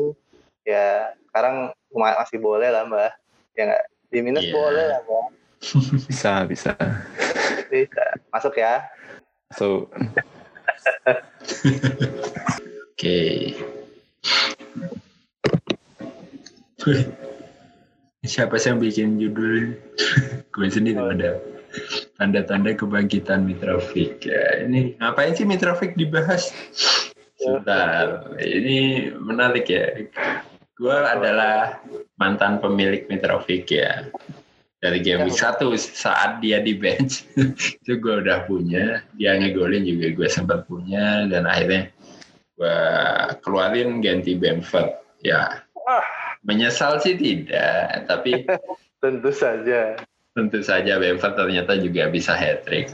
ya 0.62 1.11
sekarang 1.28 1.72
ma- 1.92 2.18
masih 2.18 2.38
boleh 2.38 2.68
lah 2.68 2.84
mbak 2.84 3.12
ya 3.54 3.62
nggak 3.66 3.84
di 4.11 4.18
minus 4.20 4.44
Yeah. 4.44 4.54
boleh 4.54 4.84
lah 4.86 5.00
mbak 5.02 5.26
Bisa, 6.08 6.32
bisa. 6.48 6.72
bisa 7.68 8.04
masuk 8.30 8.56
ya 8.56 8.80
So, 9.50 9.90
Oke. 12.94 13.18
Wih, 16.80 17.02
Siapa 18.22 18.56
sih 18.56 18.70
yang 18.70 18.78
bikin 18.78 19.18
judul? 19.18 19.74
Gue 20.52 20.68
sendiri 20.68 21.00
Oh. 21.00 21.11
ada 21.11 21.40
tanda-tanda 22.14 22.72
kebangkitan 22.72 23.42
Mitrovic. 23.42 24.22
Ya, 24.22 24.62
ini 24.62 24.94
ngapain 24.96 25.32
sih 25.32 25.42
Mitrovic 25.42 25.96
dibahas? 25.96 26.52
Sebentar, 27.34 28.30
ini 28.38 29.08
menarik 29.16 29.66
ya. 29.66 30.04
Gue 30.81 30.97
adalah 30.97 31.85
mantan 32.16 32.57
pemilik 32.57 33.05
Mitrovic 33.12 33.68
ya. 33.68 34.09
Dari 34.81 35.05
game 35.05 35.28
week 35.28 35.37
1 35.37 35.61
saat 35.76 36.41
dia 36.41 36.64
di 36.64 36.72
bench. 36.72 37.28
Itu 37.85 38.01
gue 38.01 38.24
udah 38.24 38.49
punya. 38.49 39.05
Dia 39.20 39.37
ngegolin 39.37 39.85
juga 39.85 40.09
gue 40.16 40.28
sempat 40.33 40.64
punya. 40.64 41.28
Dan 41.28 41.45
akhirnya 41.45 41.93
gue 42.57 42.78
keluarin 43.45 44.01
ganti 44.01 44.41
Bamford 44.41 44.89
ya. 45.20 45.61
Menyesal 46.41 46.97
sih 47.05 47.20
tidak 47.20 48.09
tapi 48.09 48.49
tentu 49.05 49.28
saja. 49.37 50.01
Tentu 50.33 50.64
saja 50.64 50.97
Bamford 50.97 51.37
ternyata 51.37 51.76
juga 51.76 52.09
bisa 52.09 52.33
hat 52.33 52.64
trick 52.64 52.89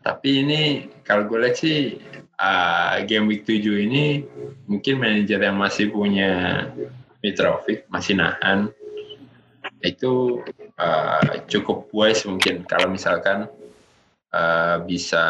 tapi 0.00 0.44
ini 0.44 0.60
kalau 1.04 1.28
gue 1.28 1.38
lihat 1.44 1.56
sih 1.60 2.00
ah, 2.40 3.00
game 3.04 3.28
week 3.28 3.44
7 3.44 3.60
ini 3.84 4.24
mungkin 4.64 4.96
manajer 4.96 5.40
yang 5.44 5.60
masih 5.60 5.92
punya 5.92 6.64
Mitrovic 7.20 7.86
masih 7.92 8.16
nahan. 8.20 8.72
Itu 9.80 10.44
ah, 10.76 11.44
cukup 11.48 11.88
wise 11.92 12.24
mungkin. 12.24 12.64
Kalau 12.64 12.88
misalkan 12.92 13.48
ah, 14.32 14.80
bisa 14.84 15.24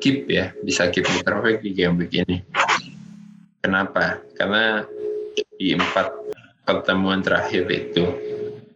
keep 0.00 0.28
ya 0.28 0.52
bisa 0.64 0.88
keep 0.88 1.04
Mitrovic 1.08 1.60
di 1.60 1.72
game 1.76 2.00
week 2.00 2.16
ini. 2.16 2.40
Kenapa? 3.62 4.18
Karena 4.34 4.82
di 5.56 5.72
empat 5.72 6.10
pertemuan 6.66 7.22
terakhir 7.22 7.70
itu 7.70 8.04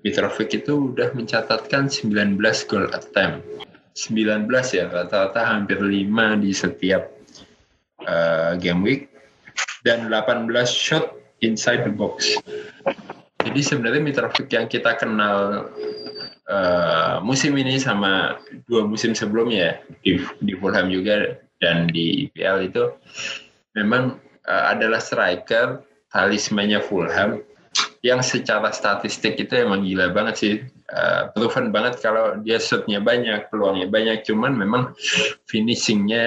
Mitrovic 0.06 0.62
itu 0.62 0.94
udah 0.94 1.10
mencatatkan 1.18 1.90
19 1.90 2.38
goal 2.70 2.86
attempt. 2.94 3.42
19 3.98 4.46
ya 4.76 4.86
rata-rata 4.86 5.56
hampir 5.56 5.82
5 5.82 6.44
di 6.44 6.54
setiap 6.54 7.10
uh, 8.06 8.54
game 8.60 8.86
week. 8.86 9.02
Dan 9.82 10.06
18 10.06 10.46
shot 10.70 11.25
inside 11.44 11.84
the 11.84 11.92
box 11.92 12.36
Jadi 13.46 13.60
sebenarnya 13.62 14.02
Mitrovic 14.02 14.50
yang 14.50 14.66
kita 14.66 14.98
kenal 14.98 15.70
uh, 16.50 17.22
musim 17.22 17.54
ini 17.54 17.78
sama 17.78 18.42
dua 18.66 18.82
musim 18.82 19.14
sebelumnya 19.14 19.78
di, 20.02 20.18
di 20.42 20.52
Fulham 20.58 20.90
juga 20.90 21.38
dan 21.62 21.86
di 21.86 22.26
IPL 22.26 22.74
itu 22.74 22.90
memang 23.78 24.18
uh, 24.50 24.64
adalah 24.74 24.98
striker 24.98 25.86
talismannya 26.10 26.82
Fulham 26.82 27.42
yang 28.00 28.22
secara 28.22 28.70
statistik 28.70 29.34
itu 29.36 29.52
emang 29.58 29.82
gila 29.82 30.14
banget 30.14 30.34
sih. 30.38 30.54
Uh, 30.86 31.26
proven 31.34 31.74
banget 31.74 31.98
kalau 31.98 32.38
dia 32.46 32.62
shootnya 32.62 33.02
banyak, 33.02 33.50
peluangnya 33.50 33.90
banyak, 33.90 34.22
cuman 34.22 34.54
memang 34.54 34.94
finishingnya 35.50 36.26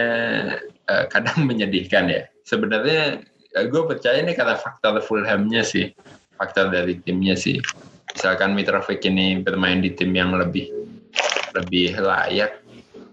uh, 0.91 1.05
kadang 1.07 1.45
menyedihkan 1.49 2.11
ya. 2.11 2.27
Sebenarnya 2.43 3.23
gue 3.53 3.83
percaya 3.89 4.21
ini 4.21 4.37
karena 4.37 4.55
faktor 4.55 5.01
Fulhamnya 5.01 5.65
sih, 5.65 5.89
faktor 6.37 6.69
dari 6.69 7.01
timnya 7.01 7.33
sih. 7.33 7.57
Misalkan 8.13 8.53
Mitrovic 8.53 9.01
ini 9.05 9.41
bermain 9.41 9.81
di 9.81 9.93
tim 9.93 10.13
yang 10.13 10.37
lebih 10.37 10.69
lebih 11.57 11.97
layak, 11.97 12.61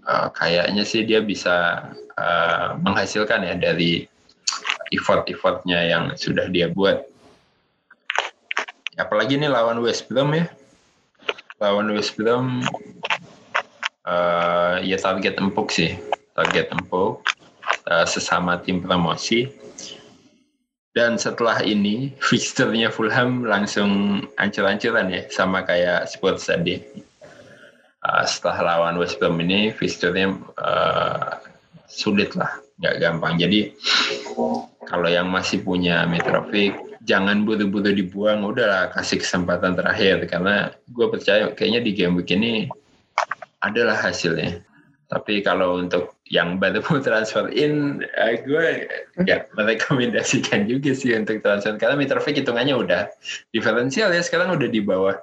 uh, 0.05 0.29
kayaknya 0.33 0.85
sih 0.85 1.05
dia 1.05 1.25
bisa 1.25 1.89
uh, 2.17 2.77
menghasilkan 2.77 3.45
ya 3.45 3.55
dari 3.57 4.05
effort-effortnya 4.93 5.89
yang 5.89 6.03
sudah 6.13 6.45
dia 6.53 6.69
buat. 6.69 7.01
Apalagi 8.97 9.37
ini 9.37 9.49
lawan 9.49 9.81
West 9.81 10.09
Brom 10.09 10.33
ya. 10.33 10.49
Lawan 11.57 11.89
West 11.93 12.13
Brom 12.17 12.61
uh, 14.05 14.77
ya 14.81 14.97
target 15.01 15.37
empuk 15.41 15.73
sih. 15.73 15.97
Target 16.37 16.69
empuk 16.73 17.25
sesama 18.05 18.59
tim 18.59 18.83
promosi 18.83 19.47
dan 20.97 21.21
setelah 21.21 21.61
ini 21.61 22.09
fixturnya 22.27 22.89
Fulham 22.89 23.45
langsung 23.45 24.21
ancur-ancuran 24.41 25.13
ya 25.13 25.21
sama 25.29 25.61
kayak 25.61 26.09
Spurs 26.09 26.49
tadi. 26.49 26.81
Uh, 28.01 28.23
setelah 28.25 28.73
lawan 28.73 28.97
West 28.97 29.21
Brom 29.21 29.37
ini 29.37 29.69
fixturnya 29.69 30.33
uh, 30.57 31.37
sulit 31.85 32.33
lah 32.33 32.49
nggak 32.81 32.97
gampang. 32.97 33.37
Jadi 33.37 33.77
kalau 34.85 35.09
yang 35.09 35.29
masih 35.29 35.61
punya 35.61 36.09
Mitrovic 36.09 36.73
jangan 37.05 37.45
buru-buru 37.45 37.93
dibuang 37.93 38.45
udahlah 38.45 38.89
kasih 38.93 39.21
kesempatan 39.21 39.77
terakhir. 39.77 40.25
Karena 40.29 40.73
gue 40.89 41.07
percaya 41.09 41.53
kayaknya 41.53 41.81
di 41.85 41.91
game 41.93 42.17
week 42.17 42.33
ini 42.33 42.69
adalah 43.61 43.97
hasilnya. 43.97 44.61
Tapi 45.07 45.41
kalau 45.41 45.79
untuk 45.79 46.16
yang 46.27 46.59
baru 46.59 46.83
mau 46.87 46.99
transfer 47.05 47.47
in 47.51 48.03
uh, 48.19 48.33
gue 48.43 48.87
ya 49.23 49.47
merekomendasikan 49.55 50.67
juga 50.67 50.91
sih 50.91 51.15
untuk 51.15 51.39
transfer. 51.43 51.75
Karena 51.79 51.95
Mitrovic 51.95 52.43
hitungannya 52.43 52.75
udah 52.75 53.01
diferensial 53.55 54.11
ya 54.11 54.21
sekarang 54.23 54.55
udah 54.55 54.67
di 54.67 54.83
bawah 54.83 55.15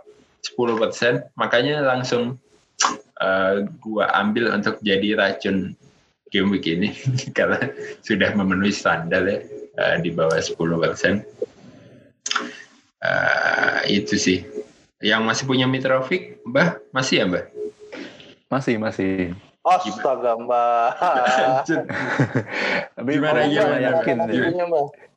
10% 0.45 1.37
makanya 1.41 1.81
langsung 1.85 2.37
uh, 3.21 3.65
gue 3.65 4.05
ambil 4.17 4.53
untuk 4.53 4.81
jadi 4.81 5.17
racun 5.17 5.77
game 6.33 6.49
week 6.51 6.67
ini. 6.69 6.93
Karena 7.39 7.61
sudah 8.05 8.33
memenuhi 8.33 8.73
standar 8.73 9.25
ya 9.29 9.39
uh, 9.81 9.97
di 10.01 10.11
bawah 10.13 10.41
10% 10.41 10.57
uh, 13.05 13.79
itu 13.89 14.17
sih. 14.17 14.41
Yang 15.05 15.23
masih 15.29 15.45
punya 15.45 15.67
Mitrovic 15.69 16.41
Mbah 16.49 16.81
masih 16.97 17.15
ya 17.21 17.25
Mbah? 17.29 17.45
Masih 18.49 18.81
masih 18.81 19.37
Astaga 19.65 20.37
mbak. 20.37 20.89
tapi 23.01 23.11
gimana 23.17 23.49
gimana 23.49 23.77
yakin 23.81 24.17
ya. 24.29 24.53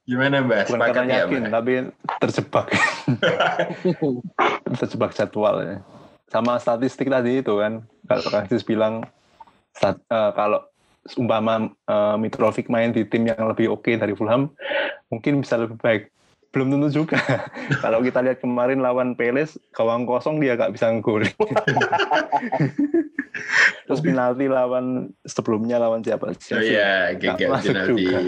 Gimana 0.07 0.35
mbak? 0.39 0.71
Bukan 0.71 0.79
Sepakat 0.79 0.95
karena 0.95 1.13
yakin, 1.27 1.41
ya, 1.43 1.51
tapi 1.51 1.71
terjebak. 2.23 2.67
terjebak 4.79 5.11
jadwal 5.11 5.83
Sama 6.31 6.55
statistik 6.63 7.11
tadi 7.11 7.43
itu 7.43 7.59
kan, 7.59 7.83
kalau 8.07 8.23
Francis 8.31 8.63
bilang 8.63 9.03
stat, 9.75 9.99
uh, 10.07 10.31
kalau 10.31 10.63
umpama 11.19 11.71
uh, 11.91 12.15
Mitrovic 12.15 12.71
main 12.71 12.95
di 12.95 13.03
tim 13.03 13.27
yang 13.27 13.51
lebih 13.51 13.67
oke 13.71 13.83
okay 13.83 13.99
dari 13.99 14.15
Fulham, 14.15 14.51
mungkin 15.11 15.43
bisa 15.43 15.59
lebih 15.59 15.75
baik 15.79 16.07
belum 16.51 16.73
tentu 16.73 17.03
juga. 17.03 17.19
Kalau 17.83 17.99
kita 18.01 18.23
lihat 18.23 18.39
kemarin 18.39 18.79
lawan 18.79 19.13
Peles, 19.13 19.59
gawang 19.75 20.07
kosong 20.07 20.39
dia 20.39 20.55
gak 20.55 20.73
bisa 20.73 20.89
ngegol. 20.91 21.27
Terus 23.87 24.01
penalti 24.03 24.49
lawan 24.49 25.13
sebelumnya 25.23 25.77
lawan 25.77 26.01
siapa? 26.03 26.33
Oh 26.33 26.61
iya, 26.63 27.13
gagal 27.15 27.61
penalti. 27.61 27.85
Juga. 27.87 28.19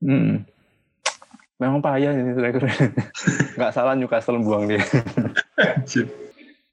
Hmm. 0.00 0.42
Memang 1.60 1.84
payah 1.84 2.16
ini 2.16 2.32
striker. 2.32 2.64
Gak 3.60 3.76
salah 3.76 3.92
Newcastle 3.92 4.40
buang 4.40 4.64
dia. 4.64 4.80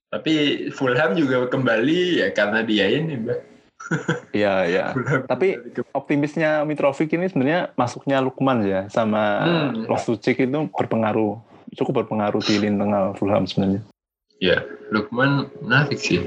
Tapi 0.07 0.33
Fulham 0.71 1.11
juga 1.19 1.43
kembali 1.51 2.23
ya 2.23 2.31
karena 2.31 2.63
dia 2.63 2.87
ini, 2.87 3.19
Mbak. 3.19 3.56
Iya, 4.35 4.53
iya. 4.71 4.85
Tapi 5.25 5.57
optimisnya 5.95 6.63
Mitrovic 6.67 7.11
ini 7.13 7.27
sebenarnya 7.31 7.71
masuknya 7.79 8.19
Lukman 8.19 8.63
ya 8.63 8.87
sama 8.91 9.43
hmm. 9.43 9.87
Loftus-Cheek 9.87 10.47
itu 10.47 10.59
berpengaruh, 10.71 11.39
cukup 11.75 12.03
berpengaruh 12.03 12.41
di 12.43 12.59
lini 12.59 12.77
tengah 12.77 13.15
Fulham 13.15 13.47
sebenarnya. 13.47 13.81
Ya, 14.37 14.61
Lukman 14.93 15.49
menarik 15.63 15.97
sih 15.97 16.21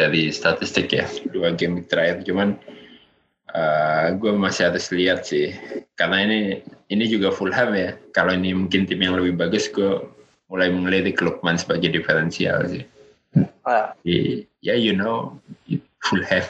dari 0.00 0.32
statistik 0.32 0.94
ya 0.94 1.04
dua 1.28 1.52
game 1.52 1.84
terakhir. 1.84 2.24
Cuman 2.24 2.56
uh, 3.52 3.60
eh, 3.60 4.06
gue 4.16 4.32
masih 4.32 4.72
harus 4.72 4.88
lihat 4.94 5.28
sih 5.28 5.52
karena 6.00 6.24
ini 6.24 6.38
ini 6.88 7.04
juga 7.10 7.28
Fulham 7.34 7.76
ya. 7.76 7.98
Kalau 8.16 8.32
ini 8.32 8.56
mungkin 8.56 8.88
tim 8.88 9.00
yang 9.04 9.20
lebih 9.20 9.36
bagus, 9.36 9.68
gue 9.68 10.00
mulai 10.48 10.72
mengelirik 10.72 11.20
Lukman 11.20 11.60
sebagai 11.60 11.92
diferensial 11.92 12.64
sih. 12.66 12.84
Ah. 13.62 13.94
Ya, 14.02 14.74
you 14.74 14.96
know, 14.96 15.38
Fulham. 16.04 16.44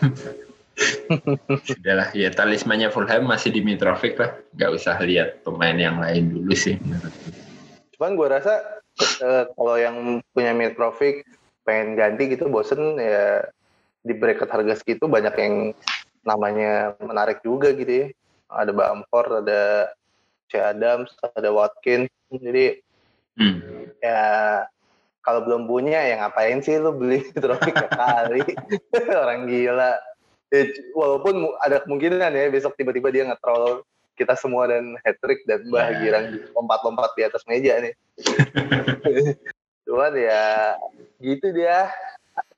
Sudahlah, 1.69 2.09
ya 2.17 2.33
talismannya 2.33 2.89
Fulham 2.89 3.29
masih 3.29 3.53
di 3.53 3.61
Mitrovic 3.61 4.17
lah. 4.17 4.33
Gak 4.57 4.71
usah 4.81 4.97
lihat 5.03 5.45
pemain 5.45 5.77
yang 5.77 6.01
lain 6.01 6.33
dulu 6.33 6.55
sih. 6.57 6.81
Cuman 7.97 8.17
gue 8.17 8.29
rasa 8.31 8.81
uh, 9.21 9.45
kalau 9.53 9.77
yang 9.77 10.25
punya 10.33 10.57
Mitrovic 10.57 11.27
pengen 11.69 11.99
ganti 12.01 12.33
gitu 12.33 12.49
bosen 12.49 12.97
ya 12.97 13.45
di 14.01 14.17
bracket 14.17 14.49
harga 14.49 14.81
segitu 14.81 15.05
banyak 15.05 15.37
yang 15.37 15.55
namanya 16.25 16.97
menarik 17.05 17.45
juga 17.45 17.77
gitu 17.77 18.07
ya. 18.07 18.07
Ada 18.51 18.73
Bamford, 18.75 19.47
ada 19.47 19.93
C. 20.51 20.59
Adams, 20.59 21.13
ada 21.23 21.53
Watkins. 21.53 22.11
Jadi 22.31 22.81
hmm. 23.39 24.01
ya 24.01 24.23
kalau 25.21 25.45
belum 25.45 25.69
punya 25.69 26.01
ya 26.01 26.15
ngapain 26.21 26.65
sih 26.65 26.81
lu 26.81 26.97
beli 26.97 27.25
trofi 27.43 27.73
kali 27.73 28.45
orang 29.23 29.49
gila. 29.49 29.93
Ya, 30.51 30.67
walaupun 30.99 31.47
ada 31.63 31.79
kemungkinan 31.87 32.35
ya 32.35 32.51
besok 32.51 32.75
tiba-tiba 32.75 33.15
dia 33.15 33.23
nge-troll 33.31 33.87
kita 34.19 34.35
semua 34.35 34.67
dan 34.67 34.99
hat 35.07 35.17
trick 35.23 35.47
dan 35.47 35.63
bah 35.71 35.95
yeah. 35.95 36.01
girang 36.03 36.27
lompat-lompat 36.53 37.15
di 37.15 37.23
atas 37.23 37.47
meja 37.47 37.79
nih. 37.79 37.95
Cuman 39.87 40.13
ya 40.19 40.75
gitu 41.23 41.55
dia. 41.55 41.89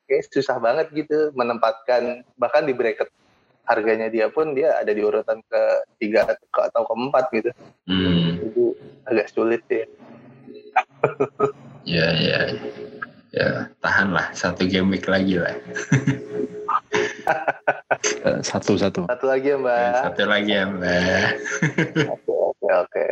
Kayak 0.08 0.28
susah 0.34 0.58
banget 0.58 0.90
gitu 0.92 1.30
menempatkan 1.32 2.26
bahkan 2.36 2.66
di 2.66 2.74
bracket 2.74 3.08
harganya 3.62 4.10
dia 4.10 4.26
pun 4.26 4.52
dia 4.52 4.74
ada 4.74 4.90
di 4.90 5.00
urutan 5.00 5.38
ke 5.46 5.62
tiga 6.02 6.26
atau 6.50 6.82
keempat 6.82 7.24
gitu. 7.30 7.50
Hmm. 7.86 8.42
itu 8.42 8.74
agak 9.06 9.30
sulit 9.30 9.62
ya 9.70 9.86
ya 11.86 12.06
ya. 12.16 12.40
Ya 13.32 13.48
tahanlah. 13.80 14.28
Satu 14.36 14.68
game 14.68 14.92
week 14.92 15.08
lagi 15.08 15.40
lah. 15.40 15.56
Satu 18.42 18.76
satu. 18.76 19.06
Satu 19.06 19.24
lagi 19.24 19.54
ya 19.54 19.56
mbak. 19.60 19.78
Ya, 19.78 19.92
satu 20.08 20.22
lagi 20.26 20.52
ya 20.52 20.64
mbak. 20.68 21.26
Oke 22.12 22.32
oke 22.34 22.68
oke. 22.68 23.06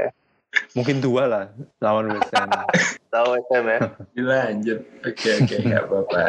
Mungkin 0.75 0.97
dua 0.99 1.23
lah 1.31 1.45
lawan 1.79 2.11
West 2.11 2.33
Ham. 2.35 2.51
Lawan 3.15 3.39
West 3.39 3.51
Ham 3.55 3.65
ya? 3.67 3.79
Dilanjut 4.13 4.81
oke 5.07 5.31
oke. 5.41 5.57
Nggak 5.63 5.85
apa-apa 5.87 6.25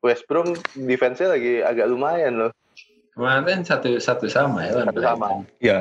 West 0.00 0.24
Brom 0.30 0.56
defense-nya 0.74 1.36
lagi 1.36 1.60
agak 1.60 1.86
lumayan 1.90 2.32
loh. 2.40 2.50
Kemarin 3.12 3.64
satu 3.64 3.96
satu 4.00 4.28
sama 4.28 4.64
ya 4.64 4.72
satu 4.88 5.00
sama. 5.04 5.26
Ya 5.60 5.78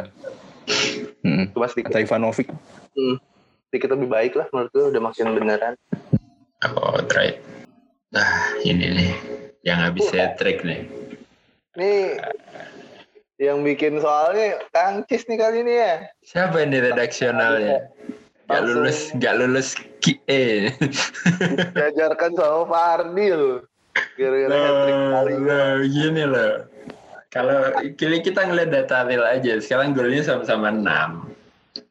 hmm. 1.24 1.56
cuma 1.56 1.68
sedikit 1.72 1.96
Ivanovic. 1.96 2.52
Hmm 2.96 3.18
sedikit 3.76 3.92
lebih 3.92 4.08
baik 4.08 4.40
lah 4.40 4.48
menurut 4.56 4.72
gue 4.72 4.88
udah 4.96 5.02
makin 5.04 5.36
beneran. 5.36 5.76
Oh, 6.64 6.96
try. 7.12 7.36
Nah, 8.16 8.56
ini 8.64 8.88
nih 8.88 9.12
yang 9.68 9.84
habis 9.84 10.08
saya 10.08 10.32
track 10.40 10.64
nih. 10.64 10.88
Nih 11.76 12.16
yang 13.36 13.68
bikin 13.68 14.00
soalnya 14.00 14.64
Kang 14.72 15.04
Cis 15.12 15.28
nih 15.28 15.36
kali 15.36 15.68
ini 15.68 15.76
ya. 15.76 16.08
Siapa 16.24 16.64
ini 16.64 16.88
redaksionalnya? 16.88 17.92
Gak 18.48 18.64
lulus, 18.64 19.12
gak 19.20 19.44
lulus 19.44 19.76
QE. 20.00 20.72
Diajarkan 21.76 22.32
sama 22.40 22.64
Fardi 22.72 23.28
loh. 23.36 23.60
Gara-gara 24.16 24.56
hat-trick 24.56 25.00
kali 25.12 25.36
loh, 25.36 25.72
gini 25.84 26.24
loh. 26.24 26.54
Kalau 27.28 27.76
kita 28.00 28.40
ngeliat 28.48 28.72
data 28.72 29.04
real 29.04 29.28
aja, 29.28 29.60
sekarang 29.60 29.92
golnya 29.92 30.24
sama-sama 30.24 30.72
6 30.72 31.35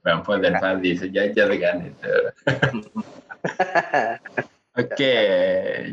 Bamford 0.04 0.44
dan 0.44 0.60
Fadli 0.60 0.96
sejajar 0.96 1.48
kan 1.60 1.76
itu. 1.84 2.14
Oke, 4.80 5.16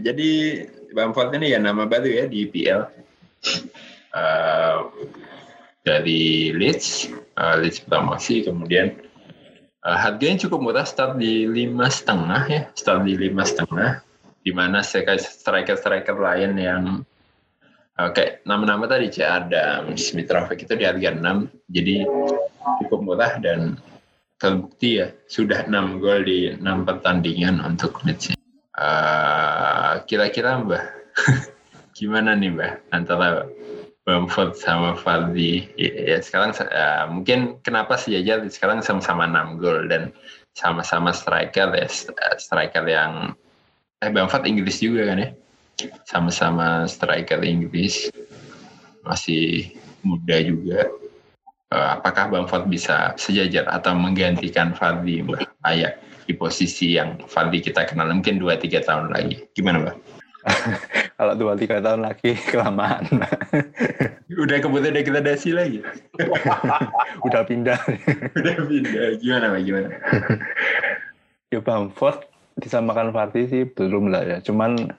jadi 0.01 0.29
Bamford 0.95 1.35
ini 1.37 1.53
ya 1.53 1.59
nama 1.61 1.85
baru 1.85 2.09
ya 2.09 2.25
di 2.27 2.49
IPL. 2.49 2.81
Uh, 4.11 4.91
dari 5.81 6.53
Leeds, 6.53 7.09
uh, 7.39 7.57
Leeds 7.57 7.81
promosi, 7.81 8.45
kemudian 8.45 8.93
uh, 9.81 9.97
harganya 9.97 10.45
cukup 10.45 10.61
murah, 10.61 10.85
start 10.85 11.17
di 11.17 11.47
lima 11.47 11.89
setengah 11.89 12.43
ya, 12.45 12.61
start 12.75 13.07
di 13.07 13.17
lima 13.17 13.47
setengah, 13.47 14.03
di 14.43 14.51
mana 14.53 14.85
striker-striker 14.85 16.17
lain 16.17 16.53
yang 16.59 16.83
Oke, 18.01 18.41
nama-nama 18.49 18.89
tadi 18.89 19.13
C. 19.13 19.21
Adams, 19.21 20.15
Mitrovic 20.17 20.65
itu 20.65 20.73
di 20.73 20.87
harga 20.87 21.13
6, 21.13 21.21
jadi 21.69 22.01
cukup 22.83 22.99
murah 23.03 23.33
dan 23.39 23.77
terbukti 24.41 25.01
ya, 25.01 25.13
sudah 25.29 25.69
6 25.69 26.01
gol 26.01 26.25
di 26.25 26.53
6 26.57 26.87
pertandingan 26.87 27.61
untuk 27.61 28.01
Leeds. 28.05 28.33
Uh, 28.73 30.01
kira-kira 30.09 30.57
Mbak, 30.63 30.85
gimana 31.97 32.33
nih 32.33 32.49
Mbak, 32.49 32.73
antara 32.89 33.45
Bamford 34.01 34.57
sama 34.57 34.97
Fardi? 34.97 35.69
Ya, 35.77 36.17
ya 36.17 36.17
sekarang 36.23 36.57
uh, 36.57 37.05
mungkin 37.11 37.61
kenapa 37.61 37.99
sejajar 38.01 38.41
sekarang 38.49 38.81
sama-sama 38.81 39.29
6 39.29 39.61
gol 39.61 39.85
dan 39.85 40.09
sama-sama 40.57 41.13
striker 41.13 41.69
ya, 41.77 41.87
striker 42.41 42.85
yang 42.89 43.37
eh 44.01 44.09
Bamford 44.09 44.49
Inggris 44.49 44.81
juga 44.81 45.13
kan 45.13 45.21
ya? 45.21 45.31
sama-sama 46.05 46.85
striker 46.85 47.41
Inggris 47.41 48.11
masih 49.01 49.73
muda 50.05 50.37
juga 50.41 50.89
uh, 51.71 51.99
apakah 51.99 52.29
Bamford 52.29 52.67
bisa 52.67 53.15
sejajar 53.15 53.67
atau 53.71 53.95
menggantikan 53.95 54.75
Fardi 54.75 55.23
Mbak 55.23 55.47
Ayak 55.67 55.99
di 56.29 56.37
posisi 56.37 56.95
yang 56.95 57.17
Fardi 57.25 57.59
kita 57.63 57.87
kenal 57.89 58.11
mungkin 58.11 58.37
2-3 58.37 58.87
tahun 58.87 59.05
lagi 59.11 59.47
gimana 59.55 59.89
Mbak? 59.89 59.97
Kalau 61.21 61.33
dua 61.37 61.53
tiga 61.53 61.77
tahun 61.77 62.01
lagi 62.01 62.33
kelamaan. 62.51 63.05
Udah 64.33 64.57
kebutuhan 64.57 64.97
degradasi 64.97 65.53
lagi. 65.53 65.79
Udah 67.27 67.41
pindah. 67.45 67.77
Udah 68.33 68.55
pindah. 68.65 69.21
Gimana 69.21 69.53
Mbak? 69.53 69.61
Gimana? 69.61 69.89
ya 71.51 71.59
Bamford 71.59 72.25
disamakan 72.57 73.13
Fardi 73.13 73.45
sih 73.45 73.63
belum 73.69 74.09
lah 74.09 74.23
ya. 74.25 74.37
Cuman 74.41 74.89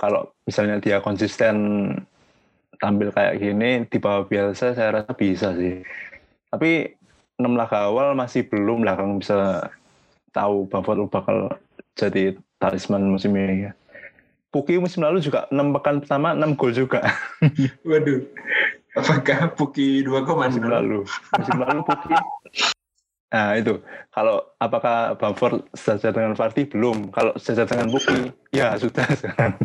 kalau 0.00 0.34
misalnya 0.50 0.82
dia 0.82 0.98
konsisten 0.98 1.54
tampil 2.82 3.14
kayak 3.14 3.38
gini 3.38 3.86
di 3.86 3.98
bawah 4.02 4.26
biasa 4.26 4.74
saya 4.74 4.90
rasa 4.90 5.14
bisa 5.14 5.54
sih. 5.54 5.86
Tapi 6.50 6.98
enam 7.38 7.54
laga 7.54 7.86
awal 7.86 8.18
masih 8.18 8.50
belum 8.50 8.82
lah 8.82 8.98
kalau 8.98 9.22
bisa 9.22 9.70
tahu 10.34 10.66
Bamford 10.66 11.06
bakal 11.06 11.54
jadi 11.94 12.34
talisman 12.58 13.06
musim 13.06 13.38
ini 13.38 13.70
ya. 13.70 13.72
Puki 14.50 14.82
musim 14.82 15.06
lalu 15.06 15.22
juga 15.22 15.46
enam 15.54 15.70
pekan 15.78 16.02
pertama 16.02 16.34
enam 16.34 16.58
gol 16.58 16.74
juga. 16.74 17.06
Waduh. 17.88 18.26
Apakah 18.92 19.54
Puki 19.54 20.02
dua 20.04 20.26
koma 20.26 20.50
musim 20.50 20.66
lalu? 20.66 21.06
Musim 21.38 21.56
lalu 21.62 21.80
Puki 21.86 22.12
Nah 23.32 23.56
itu, 23.56 23.80
kalau 24.12 24.44
apakah 24.60 25.16
Bamford 25.16 25.64
sejajar 25.72 26.12
dengan 26.12 26.36
Vardy? 26.36 26.68
Belum. 26.68 27.08
Kalau 27.08 27.32
sejajar 27.40 27.64
dengan 27.64 27.88
Buki, 27.88 28.28
ya 28.52 28.76
sudah 28.76 29.08
sekarang. 29.24 29.56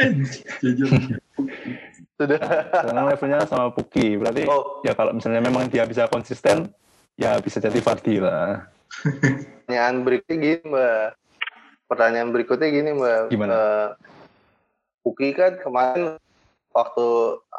sudah. 2.20 2.40
Sekarang 2.68 3.06
levelnya 3.08 3.38
sama 3.48 3.72
Buki. 3.72 4.20
Berarti 4.20 4.44
oh. 4.44 4.84
ya 4.84 4.92
kalau 4.92 5.16
misalnya 5.16 5.40
memang 5.40 5.72
dia 5.72 5.88
bisa 5.88 6.04
konsisten, 6.12 6.68
ya 7.16 7.40
bisa 7.40 7.56
jadi 7.56 7.80
Vardy 7.80 8.20
lah. 8.20 8.68
Pertanyaan 9.64 9.96
berikutnya 10.04 10.36
gini 10.36 10.58
Mbak. 10.66 11.06
Pertanyaan 11.88 12.28
berikutnya 12.34 12.68
gini 12.68 12.90
Mbak. 12.92 13.20
Gimana? 13.32 13.52
Uh, 13.54 13.86
Puki 15.00 15.32
kan 15.32 15.56
kemarin 15.56 16.20
waktu 16.70 17.06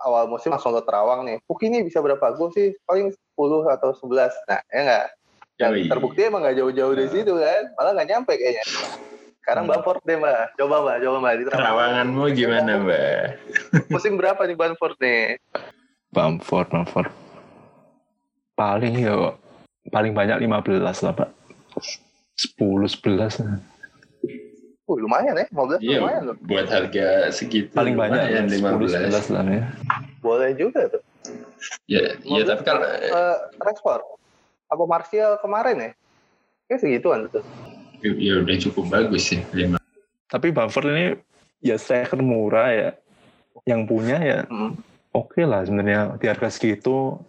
awal 0.05 0.29
musim 0.29 0.53
langsung 0.53 0.77
ke 0.77 0.83
Terawang 0.85 1.25
nih. 1.25 1.41
Puki 1.49 1.67
ini 1.73 1.81
bisa 1.81 1.99
berapa 1.99 2.21
gol 2.37 2.53
sih? 2.53 2.77
Paling 2.85 3.11
10 3.11 3.73
atau 3.73 3.89
11. 3.97 4.29
Nah, 4.45 4.61
ya 4.69 4.79
enggak? 4.83 5.05
Yang 5.61 5.73
terbukti 5.93 6.19
emang 6.25 6.41
nggak 6.41 6.57
jauh-jauh 6.57 6.93
dari 6.93 7.09
situ 7.09 7.33
kan. 7.37 7.63
Malah 7.77 7.91
nggak 7.97 8.09
nyampe 8.09 8.33
kayaknya. 8.37 8.65
Sekarang 9.41 9.65
hmm. 9.65 9.73
Bamford 9.73 10.01
deh 10.05 10.17
mbak. 10.21 10.53
Coba 10.55 10.75
mbak, 10.85 10.97
coba 11.01 11.17
mbak. 11.17 11.33
Di 11.33 11.43
Terawanganmu 11.49 12.23
gimana 12.37 12.71
mbak? 12.77 13.21
Musim 13.89 14.13
berapa 14.15 14.41
nih 14.45 14.57
Bamford 14.57 14.95
nih? 15.01 15.41
Bamford, 16.13 16.69
Bamford. 16.69 17.09
Paling 18.53 18.93
ya, 19.01 19.33
paling 19.89 20.13
banyak 20.13 20.45
15 20.45 20.77
lah 20.77 21.13
pak. 21.17 21.29
10, 22.37 22.57
11. 22.57 23.61
Uh, 24.85 24.97
lumayan 24.99 25.33
ya, 25.33 25.47
15 25.49 25.81
iya, 25.81 25.97
lumayan 26.03 26.21
loh. 26.29 26.35
Buat 26.45 26.67
harga 26.69 27.33
segitu. 27.33 27.73
Paling 27.73 27.97
banyak 27.97 28.21
ya, 28.29 28.45
10, 28.45 28.61
11 28.61 29.33
lah 29.33 29.43
ya. 29.49 29.65
Boleh 30.21 30.53
juga 30.53 30.85
tuh. 30.85 31.01
Ya, 31.89 32.17
ya 32.21 32.43
tapi 32.45 32.61
kalau... 32.61 32.85
Uh, 32.85 33.37
Rashford 33.57 34.05
apa 34.71 34.83
Martial 34.87 35.35
kemarin 35.43 35.75
ya? 35.77 35.91
Kayak 36.71 36.79
segituan 36.79 37.27
tuh. 37.27 37.43
Ya, 38.01 38.41
udah 38.41 38.57
cukup 38.57 38.85
bagus 38.89 39.29
sih 39.29 39.41
lima. 39.53 39.77
Tapi 40.25 40.49
Bamford 40.49 40.89
ini 40.89 41.05
ya 41.61 41.77
striker 41.77 42.17
murah 42.21 42.69
ya. 42.73 42.89
Yang 43.69 43.81
punya 43.85 44.17
ya 44.17 44.39
hmm. 44.49 44.73
oke 45.13 45.37
okay 45.37 45.45
lah 45.45 45.61
sebenarnya 45.61 46.17
di 46.17 46.25
harga 46.25 46.49
segitu 46.49 47.21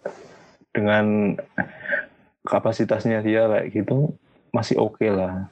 dengan 0.73 1.37
kapasitasnya 2.41 3.21
dia 3.21 3.45
kayak 3.45 3.69
gitu 3.69 4.17
masih 4.49 4.81
oke 4.81 4.97
okay 4.97 5.13
lah. 5.13 5.49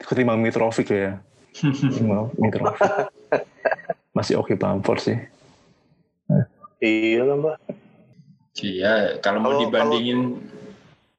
Ketimbang 0.00 0.40
Mitrovic 0.40 0.88
ya. 0.88 1.20
Mitrovic. 2.40 2.80
Masih 4.16 4.40
oke 4.40 4.52
okay 4.52 4.56
Bamford 4.56 5.00
sih. 5.04 5.18
Iya 6.80 7.24
lah 7.24 7.36
mbak. 7.40 7.56
Iya, 8.56 9.20
kalau 9.20 9.44
mau 9.44 9.60
dibandingin 9.60 10.40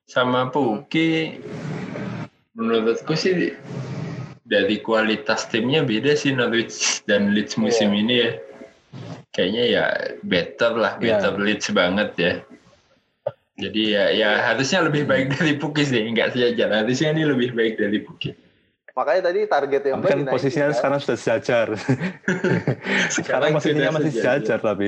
sama 0.09 0.49
Puki 0.49 1.37
menurutku 2.57 3.13
sih 3.13 3.53
dari 4.41 4.81
kualitas 4.81 5.45
timnya 5.45 5.85
beda 5.85 6.17
sih 6.17 6.33
Norwich 6.33 7.05
dan 7.05 7.31
Leeds 7.37 7.55
musim 7.61 7.93
yeah. 7.93 8.01
ini 8.01 8.13
ya 8.17 8.31
kayaknya 9.29 9.63
ya 9.69 9.85
better 10.25 10.73
lah 10.73 10.97
iya. 10.97 11.21
better 11.21 11.33
yeah. 11.37 11.45
Leeds 11.45 11.67
banget 11.69 12.09
ya 12.17 12.33
jadi 13.57 13.81
ya 13.85 14.03
ya 14.13 14.29
harusnya 14.53 14.81
lebih 14.89 15.05
baik 15.05 15.37
dari 15.37 15.53
Puki 15.61 15.85
sih 15.85 16.01
nggak 16.01 16.33
sejajar 16.33 16.69
harusnya 16.73 17.13
ini 17.13 17.23
lebih 17.29 17.53
baik 17.53 17.77
dari 17.77 18.01
Puki 18.01 18.33
makanya 18.97 19.29
tadi 19.29 19.39
target 19.45 19.81
yang 19.93 20.01
kan 20.01 20.25
posisinya 20.25 20.73
kan? 20.73 20.77
sekarang 20.81 20.99
sudah 21.05 21.17
sejajar 21.21 21.67
sekarang, 21.77 23.13
sekarang 23.13 23.49
posisinya 23.53 23.91
masih 23.93 24.11
sejajar, 24.17 24.57
sejajar 24.57 24.59
tapi 24.65 24.85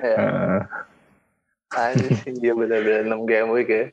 ya. 0.00 0.16
Anjing, 1.76 2.40
dia 2.40 2.56
benar-benar 2.56 3.04
6 3.04 3.28
game 3.28 3.48
week 3.52 3.68
ya. 3.68 3.84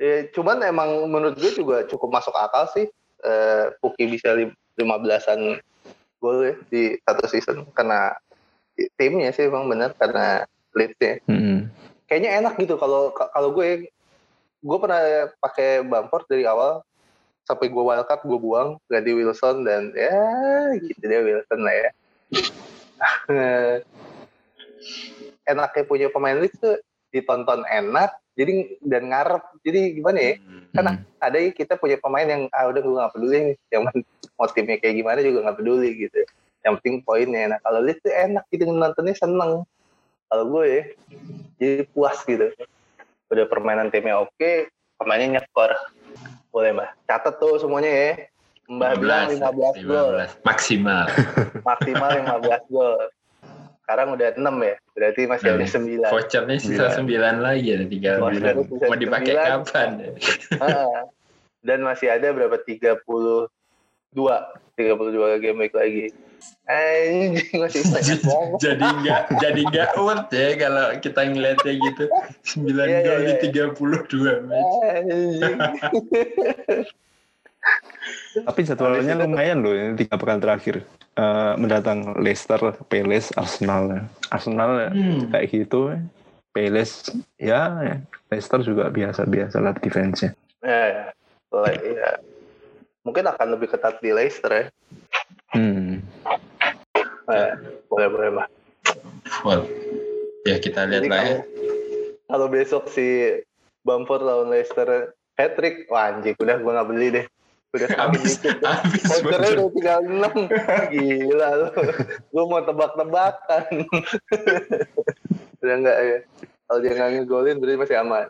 Ya. 0.00 0.24
ya. 0.24 0.32
Cuman 0.32 0.64
emang 0.64 1.04
menurut 1.06 1.36
gue 1.36 1.52
juga 1.52 1.84
cukup 1.84 2.08
masuk 2.08 2.32
akal 2.32 2.64
sih. 2.72 2.88
Uh, 3.20 3.68
Puki 3.84 4.08
bisa 4.08 4.32
15-an 4.80 5.60
gol 6.24 6.36
ya 6.40 6.54
di 6.72 6.96
satu 7.04 7.28
season. 7.28 7.68
Karena 7.76 8.16
timnya 8.96 9.28
sih 9.36 9.52
emang 9.52 9.68
benar 9.68 9.92
karena 10.00 10.48
leadsnya. 10.72 11.20
Mm 11.28 11.36
-hmm. 11.36 11.58
Kayaknya 12.08 12.30
enak 12.40 12.54
gitu 12.58 12.80
kalau 12.80 13.12
kalau 13.12 13.52
gue 13.52 13.92
gue 14.60 14.78
pernah 14.80 15.28
pakai 15.40 15.84
bumper 15.84 16.24
dari 16.28 16.44
awal 16.44 16.84
sampai 17.48 17.66
gue 17.72 17.82
wildcard 17.82 18.22
gue 18.22 18.38
buang 18.38 18.78
ganti 18.86 19.10
Wilson 19.10 19.64
dan 19.64 19.90
ya 19.96 20.14
gitu 20.78 21.02
deh 21.02 21.20
Wilson 21.24 21.60
lah 21.64 21.74
ya 21.74 21.90
enaknya 25.50 25.82
punya 25.88 26.06
pemain 26.12 26.38
tuh 26.60 26.78
ditonton 27.10 27.66
enak 27.66 28.14
jadi 28.40 28.52
dan 28.80 29.02
ngarep. 29.12 29.44
Jadi 29.60 29.80
gimana 30.00 30.18
ya? 30.18 30.34
Hmm. 30.40 30.64
karena 30.70 30.92
ada 31.18 31.38
kita 31.50 31.74
punya 31.76 31.98
pemain 31.98 32.24
yang 32.24 32.42
ah 32.54 32.70
udah 32.70 32.80
gue 32.80 32.94
gak 32.96 33.12
peduli 33.12 33.38
nih. 33.52 33.56
Yang 33.68 33.82
mau 34.38 34.48
timnya 34.48 34.76
kayak 34.80 34.96
gimana 34.96 35.18
juga 35.20 35.38
gak 35.50 35.58
peduli 35.60 35.88
gitu. 36.08 36.20
Yang 36.64 36.72
penting 36.80 36.96
poinnya. 37.04 37.42
Nah 37.52 37.58
kalau 37.60 37.84
lead 37.84 38.00
tuh 38.00 38.14
enak 38.14 38.44
gitu 38.48 38.64
nontonnya 38.64 39.14
seneng. 39.18 39.68
Kalau 40.30 40.44
gue 40.48 40.64
ya 40.64 40.82
jadi 41.60 41.84
puas 41.92 42.16
gitu. 42.24 42.48
Udah 43.28 43.44
permainan 43.44 43.92
timnya 43.92 44.24
oke 44.24 44.72
pemainnya 44.96 45.42
nyekor. 45.42 45.76
Boleh 46.48 46.72
mbak 46.72 46.96
catat 47.04 47.36
tuh 47.36 47.60
semuanya 47.60 47.92
ya. 47.92 48.12
Mbak 48.70 48.92
bilang 49.02 49.26
15 49.34 49.90
gol. 49.90 50.14
Maksimal. 50.46 51.04
Maksimal 51.68 52.10
15 52.46 52.72
gol 52.72 53.10
sekarang 53.90 54.14
udah 54.14 54.28
6 54.38 54.70
ya 54.70 54.76
berarti 54.94 55.20
masih 55.26 55.48
ada 55.50 55.66
9 55.66 56.14
vouchernya 56.14 56.56
sisa 56.62 56.94
9 56.94 57.42
lagi 57.42 57.68
ada 57.74 57.84
tinggal 57.90 58.14
mau 58.22 58.94
dipakai 58.94 59.34
kapan? 59.34 60.14
Dan 61.60 61.82
masih 61.82 62.08
ada 62.14 62.30
berapa? 62.30 62.54
30 62.54 63.02
dua. 64.14 64.36
32 64.78 65.42
game 65.42 65.58
week 65.60 65.74
lagi. 65.74 66.08
Anjing 66.70 67.58
masih 67.60 67.84
banyak 67.92 68.20
banget. 68.24 68.58
jadi 68.64 68.86
nggak 69.02 69.22
jadi 69.44 69.60
nggak 69.60 69.90
worth 70.00 70.32
ya 70.32 70.56
kalau 70.56 70.86
kita 71.02 71.20
ngeliatnya 71.28 71.72
gitu. 71.76 72.04
9 72.08 72.64
Iya, 72.70 72.84
iya, 72.86 72.98
gol 73.04 73.18
di 73.20 73.34
iya. 73.50 73.66
32 73.76 74.48
match 74.48 74.76
Tapi 78.46 78.60
jadwalnya 78.64 79.14
lumayan 79.20 79.60
loh 79.60 79.74
ini 79.74 79.98
tiga 79.98 80.16
pekan 80.16 80.40
terakhir. 80.40 80.86
Eh, 81.18 81.54
mendatang 81.58 82.16
Leicester, 82.22 82.58
Palace, 82.86 83.34
Arsenal. 83.36 84.08
Arsenal 84.30 84.94
Hmm. 84.94 85.28
kayak 85.28 85.50
gitu. 85.52 85.92
Palace 86.50 87.14
ya, 87.38 87.70
ya. 87.82 87.96
Leicester 88.30 88.62
juga 88.62 88.90
biasa-biasa 88.90 89.58
lah 89.58 89.74
defense-nya. 89.78 90.34
ya, 90.62 90.82
ya. 90.86 91.04
ya. 91.82 92.10
mungkin 93.00 93.24
akan 93.26 93.58
lebih 93.58 93.74
ketat 93.74 93.98
di 93.98 94.12
Leicester 94.14 94.52
ya 94.52 94.66
Hmm. 95.50 95.98
Eh, 97.26 97.52
boleh 97.90 98.06
boleh 98.06 98.28
bah 98.38 98.46
Well, 99.42 99.66
ya 100.46 100.62
kita 100.62 100.86
lihat 100.86 101.02
Jadi 101.02 101.10
lah 101.10 101.18
ya 101.18 101.26
kalau, 101.26 101.42
kalau 102.30 102.46
besok 102.46 102.86
si 102.86 103.34
Bamford 103.82 104.22
lawan 104.22 104.54
Leicester 104.54 105.10
hat-trick, 105.34 105.90
wah 105.90 106.14
anjing, 106.14 106.38
udah 106.38 106.60
gue 106.62 106.70
gak 106.70 106.88
beli 106.90 107.08
deh. 107.10 107.26
Udah 107.70 107.86
semakin 107.88 108.00
habis 108.00 108.32
dikit. 108.36 108.56
habis 108.60 109.02
Vouchernya 109.04 109.38
bener. 109.38 109.52
udah 109.56 109.68
tinggal 109.70 110.00
6. 110.02 110.50
Gila 110.92 111.48
lu. 111.54 111.68
Gue 112.26 112.44
mau 112.44 112.60
tebak-tebakan. 112.60 113.64
udah 115.56 115.74
enggak 115.76 115.98
ya. 116.00 116.18
Kalau 116.64 116.78
dia 116.80 116.92
nggak 116.92 117.08
ngegolin 117.16 117.56
berarti 117.56 117.78
masih 117.78 117.96
aman. 117.98 118.26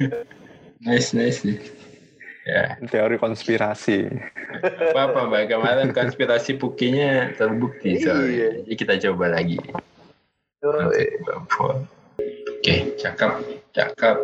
nice 0.80 1.12
nice 1.12 1.42
sih 1.42 1.60
ya 2.40 2.80
Teori 2.82 3.20
konspirasi. 3.20 4.08
apa 4.88 5.12
apa 5.12 5.20
mbak 5.28 5.44
kemarin 5.46 5.92
konspirasi 5.92 6.56
pukinya 6.56 7.36
terbukti 7.36 8.00
soalnya 8.00 8.24
Iya. 8.26 8.48
jadi 8.64 8.72
kita 8.74 8.94
coba 9.04 9.26
lagi 9.30 9.60
Oh, 10.60 10.88
oke 12.50 12.74
cakep 12.96 13.32
cakep 13.70 14.16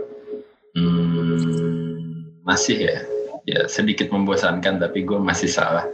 hmm, 0.73 2.41
masih 2.41 2.77
ya 2.83 2.99
ya 3.47 3.71
sedikit 3.71 4.11
membosankan 4.11 4.83
tapi 4.83 5.07
gue 5.07 5.17
masih 5.17 5.49
salah. 5.49 5.87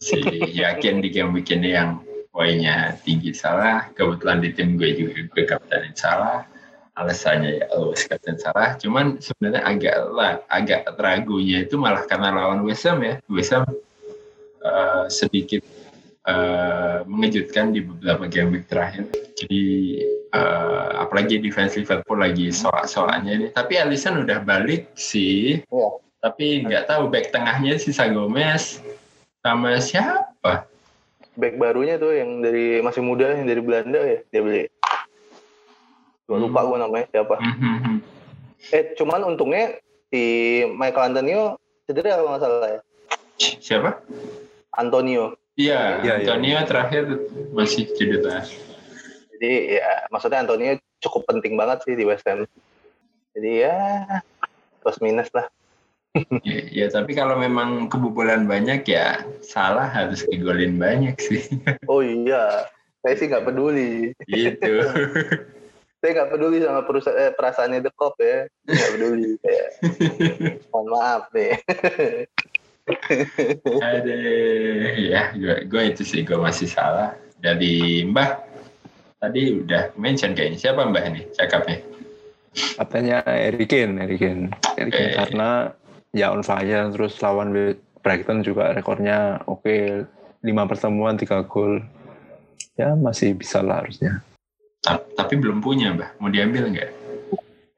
Si 0.00 0.20
yakin 0.60 1.00
di 1.00 1.08
game 1.12 1.32
week 1.32 1.48
ini 1.52 1.76
yang 1.76 2.04
poinnya 2.30 2.94
tinggi 3.02 3.32
salah. 3.32 3.88
Kebetulan 3.96 4.44
di 4.44 4.52
tim 4.52 4.76
gue 4.76 4.92
juga 4.94 5.24
gue 5.24 5.44
kaptenin 5.48 5.96
salah. 5.96 6.44
Alasannya 7.00 7.64
ya 7.64 7.66
always 7.72 8.04
kapten 8.04 8.36
salah. 8.36 8.76
Cuman 8.76 9.16
sebenarnya 9.24 9.64
agak 9.64 9.96
lah 10.12 10.32
agak 10.52 10.84
ragunya 11.00 11.64
itu 11.64 11.80
malah 11.80 12.04
karena 12.04 12.28
lawan 12.28 12.60
West 12.60 12.84
Ham 12.84 13.00
ya. 13.00 13.16
West 13.32 13.56
Ham 13.56 13.64
eh, 14.60 15.04
sedikit 15.08 15.64
eh, 16.28 16.98
mengejutkan 17.08 17.72
di 17.72 17.80
beberapa 17.80 18.28
game 18.28 18.60
week 18.60 18.68
terakhir. 18.68 19.08
Jadi 19.36 19.64
eh, 20.28 20.90
apalagi 21.00 21.40
defense 21.40 21.80
Liverpool 21.80 22.20
lagi 22.20 22.52
soak-soaknya 22.52 23.32
ini. 23.32 23.46
Tapi 23.48 23.80
Alisson 23.80 24.20
udah 24.20 24.44
balik 24.44 24.92
sih. 24.92 25.64
Iya. 25.64 26.09
Tapi 26.20 26.62
nggak 26.68 26.86
tahu 26.86 27.08
back 27.08 27.32
tengahnya 27.32 27.80
sisa 27.80 28.08
Gomez 28.12 28.84
sama 29.40 29.80
siapa 29.80 30.68
Back 31.38 31.56
barunya 31.56 31.96
tuh 31.96 32.12
yang 32.12 32.42
dari 32.44 32.82
masih 32.84 33.00
muda 33.00 33.32
yang 33.32 33.46
dari 33.46 33.62
Belanda 33.62 34.02
ya 34.02 34.18
dia 34.28 34.40
beli. 34.42 34.64
Gua 36.26 36.36
lupa 36.42 36.66
gue 36.66 36.76
namanya 36.76 37.06
siapa. 37.08 37.38
Mhm. 37.38 37.96
Eh 38.74 38.84
cuman 38.98 39.24
untungnya 39.24 39.78
si 40.10 40.22
Michael 40.74 41.14
Antonio 41.14 41.56
cedera 41.86 42.18
kalau 42.18 42.36
nggak 42.36 42.42
salah 42.44 42.68
ya. 42.68 42.80
siapa 43.40 44.04
Antonio. 44.76 45.32
Iya, 45.56 46.04
iya. 46.04 46.12
Antonio 46.20 46.60
terakhir 46.68 47.02
masih 47.56 47.88
cedera. 47.96 48.44
Jadi 49.32 49.80
ya 49.80 50.10
maksudnya 50.12 50.44
Antonio 50.44 50.76
cukup 51.00 51.24
penting 51.30 51.56
banget 51.56 51.88
sih 51.88 51.94
di 51.96 52.04
West 52.04 52.26
Ham. 52.28 52.44
Jadi 53.32 53.50
ya 53.64 54.04
plus 54.82 54.98
minus 55.00 55.30
lah. 55.32 55.48
Ya, 56.42 56.58
ya, 56.66 56.86
tapi 56.90 57.14
kalau 57.14 57.38
memang 57.38 57.86
kebobolan 57.86 58.50
banyak 58.50 58.82
ya 58.82 59.22
salah 59.46 59.86
harus 59.86 60.26
digolin 60.26 60.74
banyak 60.74 61.14
sih. 61.22 61.38
Oh 61.86 62.02
iya, 62.02 62.66
saya 62.98 63.14
sih 63.14 63.30
nggak 63.30 63.46
peduli. 63.46 64.10
gitu. 64.26 64.74
Saya 66.00 66.16
nggak 66.16 66.30
peduli 66.32 66.64
sama 66.64 66.80
perusahaan 66.88 67.12
eh, 67.12 67.28
perasaannya 67.36 67.84
The 67.84 67.92
Cop 67.92 68.16
ya. 68.24 68.48
Nggak 68.64 68.90
peduli. 68.96 69.30
Kayak, 69.44 69.68
mohon 70.72 70.86
maaf 70.96 71.28
nih. 71.36 71.52
Ada 73.84 74.14
ya, 74.96 75.22
gue, 75.36 75.56
gue 75.68 75.82
itu 75.92 76.02
sih 76.02 76.24
gue 76.24 76.40
masih 76.40 76.72
salah. 76.72 77.12
Dari 77.36 78.00
Mbah 78.08 78.40
tadi 79.20 79.60
udah 79.60 79.92
mention 80.00 80.32
kayaknya 80.32 80.56
siapa 80.58 80.88
Mbah 80.88 81.04
ini 81.12 81.28
cakapnya? 81.36 81.84
Katanya 82.80 83.20
Harry 83.28 83.68
Kane. 83.68 84.00
Harry 84.00 84.16
Kane 84.16 84.48
Eh. 84.80 85.12
karena 85.14 85.76
ya 86.10 86.34
on 86.34 86.42
fire 86.42 86.90
terus 86.90 87.18
lawan 87.20 87.54
Brighton 88.00 88.40
juga 88.40 88.72
rekornya 88.72 89.44
oke 89.44 90.06
5 90.40 90.70
pertemuan 90.70 91.14
3 91.14 91.44
gol. 91.44 91.84
Ya 92.74 92.96
masih 92.96 93.36
bisa 93.36 93.60
lah 93.60 93.84
harusnya. 93.84 94.24
Ta- 94.80 95.04
Tapi 95.12 95.36
belum 95.36 95.60
punya 95.60 95.92
Mbah, 95.92 96.16
mau 96.16 96.32
diambil 96.32 96.72
nggak? 96.72 96.90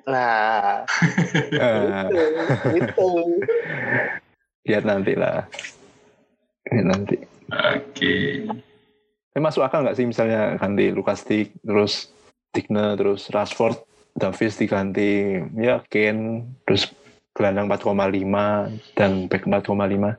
Nah, 0.07 0.87
Eh, 1.59 2.07
itu. 2.07 2.23
itu. 2.79 3.11
lihat 4.63 4.87
nanti 4.87 5.19
lah. 5.19 5.43
Lihat 6.71 6.87
nanti. 6.87 7.17
Oke. 7.51 8.15
Tapi 9.35 9.41
masuk 9.43 9.67
akal 9.67 9.83
nggak 9.83 9.99
sih 9.99 10.07
misalnya 10.07 10.55
ganti 10.55 10.95
Lucas 10.95 11.27
Dick, 11.27 11.51
terus 11.67 12.15
Digne, 12.55 12.95
terus 12.95 13.27
Rashford, 13.33 13.83
Davis 14.15 14.55
diganti 14.55 15.41
ya 15.59 15.83
Kane, 15.91 16.47
terus 16.63 16.95
gelandang 17.33 17.69
4,5 17.69 18.97
dan 18.97 19.27
back 19.29 19.45
4,5 19.49 20.17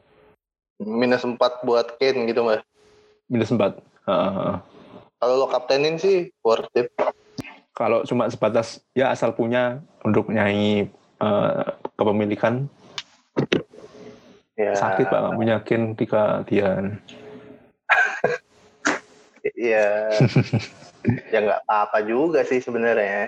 Minus 0.81 1.23
4 1.23 1.37
buat 1.63 1.95
Kane 2.01 2.27
gitu 2.27 2.43
mbak. 2.43 2.65
minus 3.29 3.53
4. 3.53 3.79
Heeh. 4.09 4.53
Kalau 5.21 5.33
lo 5.39 5.47
kaptenin 5.47 5.95
sih 5.95 6.33
worth 6.43 6.67
it. 6.75 6.91
kalau 7.73 8.05
cuma 8.05 8.29
sebatas 8.29 8.85
ya 8.93 9.09
asal 9.09 9.33
punya 9.33 9.81
untuk 10.05 10.29
nyanyi 10.29 10.93
eh, 11.17 11.65
kepemilikan 11.97 12.69
Ya, 14.53 14.77
sakit 14.77 15.09
pak 15.09 15.17
nggak 15.17 15.37
punya 15.37 15.55
Kane 15.65 15.97
ketika 15.97 16.45
dia 16.45 16.77
Ya, 19.59 20.07
ya 21.33 21.37
nggak 21.43 21.67
apa-apa 21.67 21.99
juga 22.07 22.47
sih 22.47 22.63
sebenarnya. 22.63 23.27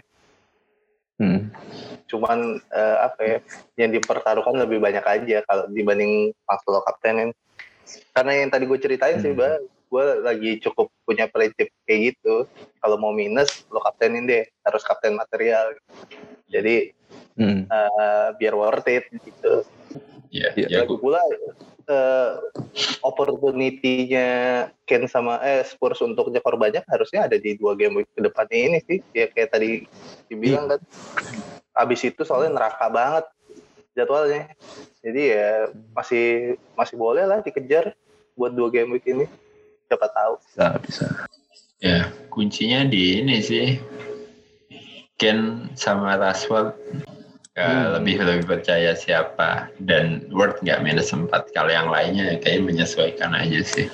Hmm. 1.21 1.39
Cuman 2.05 2.59
eh, 2.59 2.97
apa 3.01 3.21
ya, 3.25 3.37
yang 3.81 3.91
dipertaruhkan 3.95 4.55
lebih 4.55 4.79
banyak 4.79 5.03
aja 5.03 5.41
kalau 5.47 5.65
dibanding 5.71 6.31
lo 6.69 6.79
kaptenin. 6.85 7.33
Karena 8.13 8.31
yang 8.45 8.49
tadi 8.49 8.65
gue 8.65 8.79
ceritain 8.81 9.21
sih, 9.21 9.33
Hmm. 9.33 9.39
Mbak, 9.39 9.55
gue 9.91 10.05
lagi 10.25 10.51
cukup 10.61 10.89
punya 11.05 11.29
prinsip 11.29 11.69
kayak 11.85 12.13
gitu. 12.13 12.49
Kalau 12.81 12.97
mau 12.97 13.13
minus, 13.13 13.65
lo 13.69 13.81
kaptenin 13.81 14.25
deh, 14.25 14.45
harus 14.65 14.81
kapten 14.81 15.17
material. 15.17 15.73
Jadi 16.49 16.93
Hmm. 17.35 17.67
eh, 17.67 18.27
biar 18.39 18.55
worth 18.55 18.87
it 18.87 19.11
gitu. 19.11 19.67
Ya, 20.35 20.51
Iya, 20.51 20.67
ya, 20.67 20.77
Lagi 20.83 20.95
pula 20.99 21.23
eh, 21.87 22.31
opportunity-nya 22.99 24.27
Ken 24.83 25.07
sama 25.07 25.39
eh 25.39 25.63
Spurs 25.63 26.03
untuk 26.03 26.27
nyekor 26.27 26.59
banyak 26.59 26.83
harusnya 26.91 27.23
ada 27.23 27.39
di 27.39 27.55
dua 27.55 27.79
game 27.79 28.03
week 28.03 28.11
ke 28.11 28.19
depan 28.19 28.43
ini 28.51 28.83
sih. 28.83 28.99
Ya 29.15 29.31
kayak 29.31 29.55
tadi 29.55 29.87
dibilang 30.27 30.75
kan. 30.75 30.79
Abis 31.71 32.03
itu 32.03 32.27
soalnya 32.27 32.59
neraka 32.59 32.91
banget 32.91 33.25
jadwalnya. 33.95 34.51
Jadi 34.99 35.21
ya 35.31 35.71
masih 35.95 36.59
masih 36.75 36.95
boleh 36.99 37.23
lah 37.23 37.39
dikejar 37.39 37.95
buat 38.35 38.51
dua 38.51 38.67
game 38.67 38.99
week 38.99 39.07
ini. 39.07 39.31
Siapa 39.87 40.11
tahu. 40.11 40.35
bisa 40.43 40.67
bisa 40.83 41.07
ya, 41.79 42.11
kuncinya 42.27 42.83
di 42.83 43.23
ini 43.23 43.39
sih. 43.39 43.79
Ken 45.15 45.71
sama 45.79 46.19
Rashford 46.19 46.75
ya, 47.55 47.63
Hmm. 47.65 47.87
lebih 47.99 48.19
lebih 48.19 48.45
percaya 48.45 48.91
siapa 48.93 49.71
dan 49.79 50.27
Word 50.29 50.59
nggak 50.59 50.83
minus 50.83 51.09
sempat 51.09 51.47
kalau 51.55 51.71
yang 51.71 51.87
lainnya 51.87 52.35
kayak 52.43 52.67
menyesuaikan 52.67 53.31
aja 53.31 53.63
sih. 53.63 53.87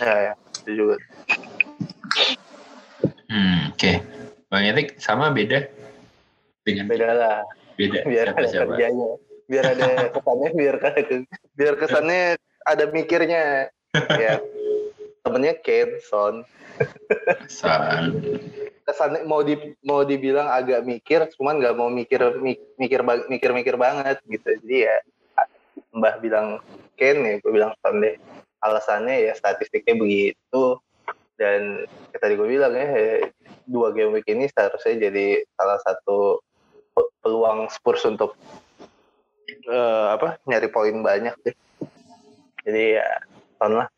Ya, 0.00 0.32
ya. 0.32 0.34
Itu 0.64 0.70
juga. 0.72 0.96
Hmm, 3.28 3.74
Oke, 3.74 4.00
Bang 4.48 4.64
Erik 4.64 4.96
sama 4.96 5.28
beda 5.28 5.68
dengan 6.64 6.88
Beda 6.88 7.12
lah. 7.12 7.40
beda 7.76 8.00
Biar 8.08 8.26
siapa 8.32 8.40
ada 8.40 8.48
siapa? 8.48 8.72
kerjanya. 8.74 9.08
Biar 9.46 9.64
ada 9.76 9.88
kesannya, 10.10 10.48
biar 10.56 10.76
biar 11.58 11.74
kesannya 11.76 12.22
ada 12.64 12.84
mikirnya. 12.90 13.44
Ya. 14.20 14.36
Temennya 15.24 15.56
Ken, 15.64 15.88
Son. 16.04 16.44
San. 18.94 19.10
kesannya 19.14 19.26
mau 19.26 19.42
di 19.42 19.58
mau 19.82 20.06
dibilang 20.06 20.46
agak 20.46 20.86
mikir 20.86 21.26
cuman 21.34 21.58
nggak 21.58 21.74
mau 21.74 21.90
mikir 21.90 22.38
mik- 22.38 22.78
mikir 22.78 23.00
mikir 23.26 23.50
mikir 23.50 23.74
banget 23.74 24.22
gitu. 24.30 24.46
Jadi 24.62 24.76
ya 24.86 24.96
Mbah 25.96 26.22
bilang 26.22 26.62
Ken 26.94 27.20
ya 27.26 27.42
gue 27.42 27.50
bilang 27.50 27.74
deh. 27.82 28.14
Alasannya 28.62 29.26
ya 29.26 29.32
statistiknya 29.34 29.98
begitu. 29.98 30.78
Dan 31.36 31.84
kayak 32.14 32.20
tadi 32.22 32.34
gue 32.38 32.48
bilang 32.48 32.72
ya 32.72 33.26
dua 33.66 33.92
game 33.92 34.14
week 34.16 34.30
ini 34.30 34.48
seharusnya 34.48 35.10
jadi 35.10 35.44
salah 35.58 35.76
satu 35.82 36.40
pe- 36.94 37.12
peluang 37.20 37.68
Spurs 37.68 38.06
untuk 38.06 38.38
eh, 39.48 40.06
apa 40.14 40.38
nyari 40.46 40.68
poin 40.70 40.96
banyak 41.02 41.34
deh. 41.44 41.56
Jadi 42.64 42.84
ya 42.96 43.08
Son 43.58 43.72
lah 43.76 43.88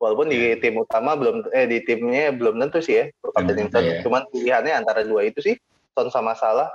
walaupun 0.00 0.32
di 0.32 0.56
tim 0.58 0.80
utama 0.80 1.14
belum 1.14 1.46
eh 1.52 1.68
di 1.68 1.84
timnya 1.84 2.32
belum 2.32 2.56
tentu 2.56 2.80
sih 2.80 3.04
ya 3.04 3.04
Son 3.20 3.44
ya. 3.46 4.00
cuman 4.00 4.24
pilihannya 4.32 4.72
antara 4.72 5.04
dua 5.04 5.28
itu 5.28 5.44
sih 5.44 5.56
Son 5.92 6.08
sama 6.08 6.32
Salah 6.34 6.72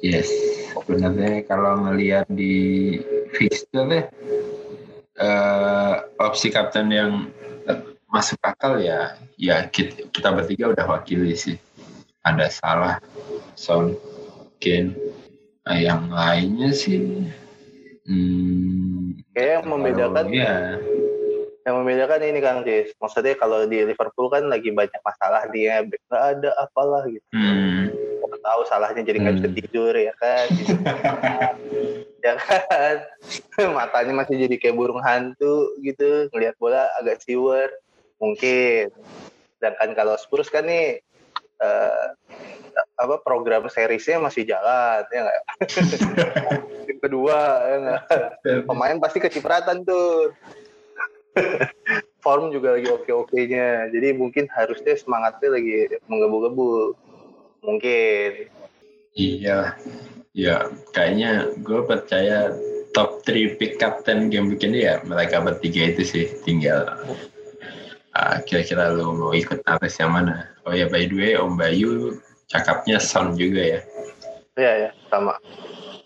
Yes, 0.00 0.32
sebenarnya 0.72 1.44
kalau 1.44 1.84
ngelihat 1.84 2.24
di 2.32 2.96
fixture 3.36 3.84
ya, 3.84 4.08
eh, 5.20 5.94
opsi 6.16 6.48
kapten 6.48 6.88
yang 6.88 7.28
masuk 8.08 8.40
akal 8.40 8.80
ya, 8.80 9.20
ya 9.36 9.68
kita, 9.68 10.08
kita 10.08 10.32
bertiga 10.32 10.72
udah 10.72 10.88
wakili 10.88 11.36
sih. 11.36 11.60
Ada 12.24 12.48
Salah, 12.48 12.96
Son, 13.52 13.92
Kane, 14.56 14.96
Nah, 15.70 15.78
yang 15.78 16.08
lainnya 16.10 16.72
sih. 16.72 17.30
Hmm, 18.08 19.22
kayak 19.36 19.62
yang 19.62 19.66
membedakan 19.68 20.26
ya, 20.32 20.80
yang 21.68 21.74
membedakan 21.76 22.24
ini 22.24 22.40
Kang 22.40 22.64
Cis. 22.64 22.96
Maksudnya 22.96 23.36
kalau 23.36 23.68
di 23.68 23.84
Liverpool 23.84 24.32
kan 24.32 24.48
lagi 24.48 24.72
banyak 24.72 25.00
masalah 25.04 25.44
dia 25.52 25.84
nggak 25.84 26.22
ada 26.40 26.50
apalah 26.56 27.04
gitu. 27.04 27.24
Hmm, 27.36 27.92
Nggak 28.24 28.40
tahu 28.40 28.60
salahnya 28.64 29.02
jadi 29.04 29.18
nggak 29.20 29.36
bisa 29.36 29.48
Hmm. 29.52 29.58
tidur 29.60 29.92
ya 29.92 30.14
kan? 30.16 30.46
Tidur. 30.48 30.78
ya 32.26 32.34
kan? 32.40 32.96
Matanya 33.76 34.12
masih 34.24 34.36
jadi 34.48 34.56
kayak 34.56 34.76
burung 34.76 35.04
hantu 35.04 35.76
gitu 35.84 36.32
ngelihat 36.32 36.56
bola 36.56 36.88
agak 36.96 37.20
siwer. 37.20 37.68
Mungkin. 38.16 38.88
Sedangkan 39.60 39.92
kalau 39.92 40.16
Spurs 40.16 40.48
kan 40.48 40.64
nih 40.64 41.04
eh, 41.60 42.06
apa 42.96 43.20
program 43.20 43.68
seriesnya 43.68 44.16
masih 44.16 44.48
jalan 44.48 45.04
ya 45.12 45.28
nggak? 45.28 45.42
Kedua 47.04 47.38
ya 47.68 47.76
nggak? 47.84 48.02
Pemain 48.64 48.96
pasti 48.96 49.20
kecipratan 49.20 49.84
tuh 49.84 50.32
form 52.24 52.52
juga 52.52 52.76
lagi 52.76 52.88
oke-okenya. 52.88 53.90
Jadi 53.90 54.08
mungkin 54.14 54.46
harusnya 54.52 54.94
semangatnya 54.96 55.48
lagi 55.56 56.00
menggebu-gebu. 56.06 56.94
Mungkin. 57.60 58.30
Iya, 59.10 59.74
ya 60.32 60.70
kayaknya 60.94 61.50
gue 61.60 61.80
percaya 61.84 62.54
top 62.94 63.26
3 63.26 63.58
pick 63.58 63.78
kapten 63.78 64.30
game 64.30 64.54
begini 64.54 64.86
ya 64.86 65.02
mereka 65.02 65.42
bertiga 65.42 65.90
itu 65.90 66.02
sih 66.06 66.26
tinggal 66.46 66.86
ah, 68.14 68.38
kira-kira 68.42 68.94
lu 68.94 69.14
mau 69.14 69.34
ikut 69.34 69.62
atas 69.66 69.98
yang 69.98 70.14
mana? 70.14 70.50
Oh 70.66 70.74
ya 70.74 70.86
by 70.86 71.06
the 71.10 71.16
way 71.18 71.32
Om 71.34 71.58
Bayu 71.58 72.18
cakapnya 72.50 72.98
Son 72.98 73.34
juga 73.38 73.78
ya. 73.78 73.80
Ya 74.58 74.72
ya 74.88 74.90
sama. 75.10 75.34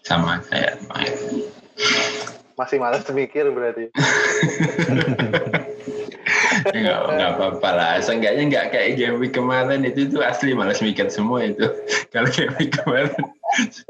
Sama 0.05 0.41
kayak 0.49 0.81
masih 2.55 2.79
malas 2.79 3.03
mikir 3.11 3.51
berarti. 3.51 3.91
Nggak 6.65 6.99
nggak 7.19 7.31
apa-apa 7.37 7.71
lah. 7.75 7.93
Seenggaknya 8.01 8.43
nggak 8.49 8.67
kayak 8.73 8.91
game 8.97 9.17
week 9.19 9.35
kemarin 9.35 9.85
itu 9.85 10.09
tuh 10.09 10.23
asli 10.23 10.55
malas 10.55 10.81
mikir 10.81 11.11
semua 11.11 11.45
itu. 11.45 11.67
Kalau 12.15 12.31
game 12.31 12.55
week 12.59 12.73
kemarin 12.79 13.11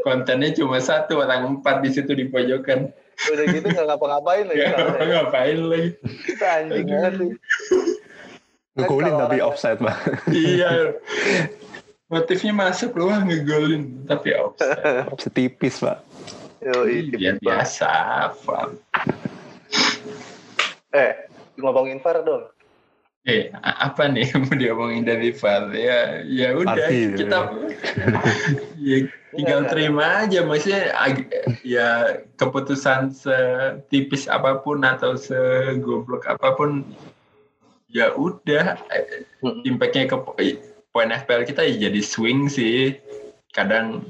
kontennya 0.04 0.52
cuma 0.56 0.80
satu 0.80 1.20
orang 1.24 1.58
empat 1.60 1.84
di 1.84 1.90
situ 1.92 2.12
di 2.16 2.28
pojokan. 2.28 2.88
Udah 3.30 3.44
gitu 3.46 3.66
nggak 3.68 3.86
ngapa-ngapain 3.86 4.44
lagi. 4.50 4.58
Nggak 4.64 4.74
soalnya. 4.74 5.06
ngapain 5.22 5.60
lagi. 5.70 5.90
Kita 6.26 6.46
anjing 6.60 6.86
banget 6.90 7.12
sih. 7.14 7.30
Ngegolin 8.74 9.06
Kalau 9.06 9.20
tapi 9.22 9.36
offside 9.38 9.78
mah. 9.78 9.96
iya. 10.34 10.70
Motifnya 12.10 12.52
masuk 12.52 12.98
loh 12.98 13.14
ngegolin. 13.22 14.02
Tapi 14.10 14.34
offside. 14.34 15.14
Setipis 15.22 15.78
pak. 15.78 16.02
Iya 16.64 17.36
biasa 17.38 17.92
Fam. 18.40 18.80
eh 20.94 21.12
ngomongin 21.60 22.00
VAR 22.00 22.24
dong 22.24 22.54
Eh, 23.24 23.48
apa 23.64 24.04
nih 24.04 24.28
yang 24.28 24.44
mau 24.44 24.52
diomongin 24.52 25.08
dari 25.08 25.32
VAR? 25.32 25.72
Ya, 25.72 26.20
ya 26.28 26.52
udah 26.60 26.76
Arti, 26.76 27.16
kita 27.16 27.56
ya, 28.76 29.08
tinggal 29.32 29.64
terima 29.72 30.28
aja. 30.28 30.44
Maksudnya 30.44 30.92
ya 31.64 32.20
keputusan 32.36 33.16
setipis 33.16 34.28
apa 34.28 34.60
pun 34.60 34.84
atau 34.84 35.16
segoblok 35.16 36.28
apa 36.28 36.52
pun 36.52 36.84
ya 37.88 38.12
udah 38.12 38.76
impactnya 39.64 40.04
ke 40.04 40.16
poin 40.92 41.08
FPL 41.08 41.48
kita 41.48 41.64
ya 41.64 41.88
jadi 41.88 42.00
swing 42.04 42.52
sih. 42.52 43.00
Kadang 43.56 44.04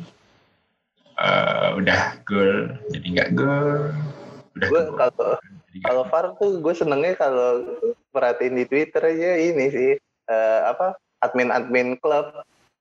eh, 1.24 1.68
udah 1.80 2.00
gol 2.28 2.52
jadi 2.92 3.06
nggak 3.16 3.30
gol. 3.34 3.90
Udah 4.54 4.68
gue 4.68 4.82
kalau 4.94 5.28
kalau 5.82 6.02
VAR 6.06 6.24
tuh 6.38 6.62
gue 6.62 6.74
senengnya 6.76 7.18
kalau 7.18 7.64
perhatiin 8.14 8.54
di 8.60 8.64
Twitter 8.68 9.02
aja 9.02 9.30
ini 9.40 9.66
sih 9.72 9.90
eh, 10.28 10.60
apa 10.62 10.94
admin-admin 11.24 11.96
klub 11.98 12.30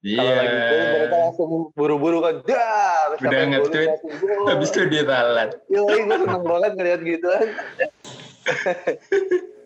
Iya. 0.03 0.19
kalau 0.19 0.35
lagi 0.35 0.57
mereka 0.91 1.15
langsung 1.15 1.51
buru-buru 1.79 2.19
kan 2.19 2.35
siapa 2.43 3.23
Udah 3.23 3.41
nge-tweet. 3.55 3.91
Habis 4.51 4.69
itu 4.75 4.81
dia 4.91 5.07
ralat. 5.07 5.55
Yoi, 5.71 6.03
gue 6.03 6.17
seneng 6.19 6.43
banget 6.43 6.71
ngeliat 6.75 7.01
gituan. 7.07 7.47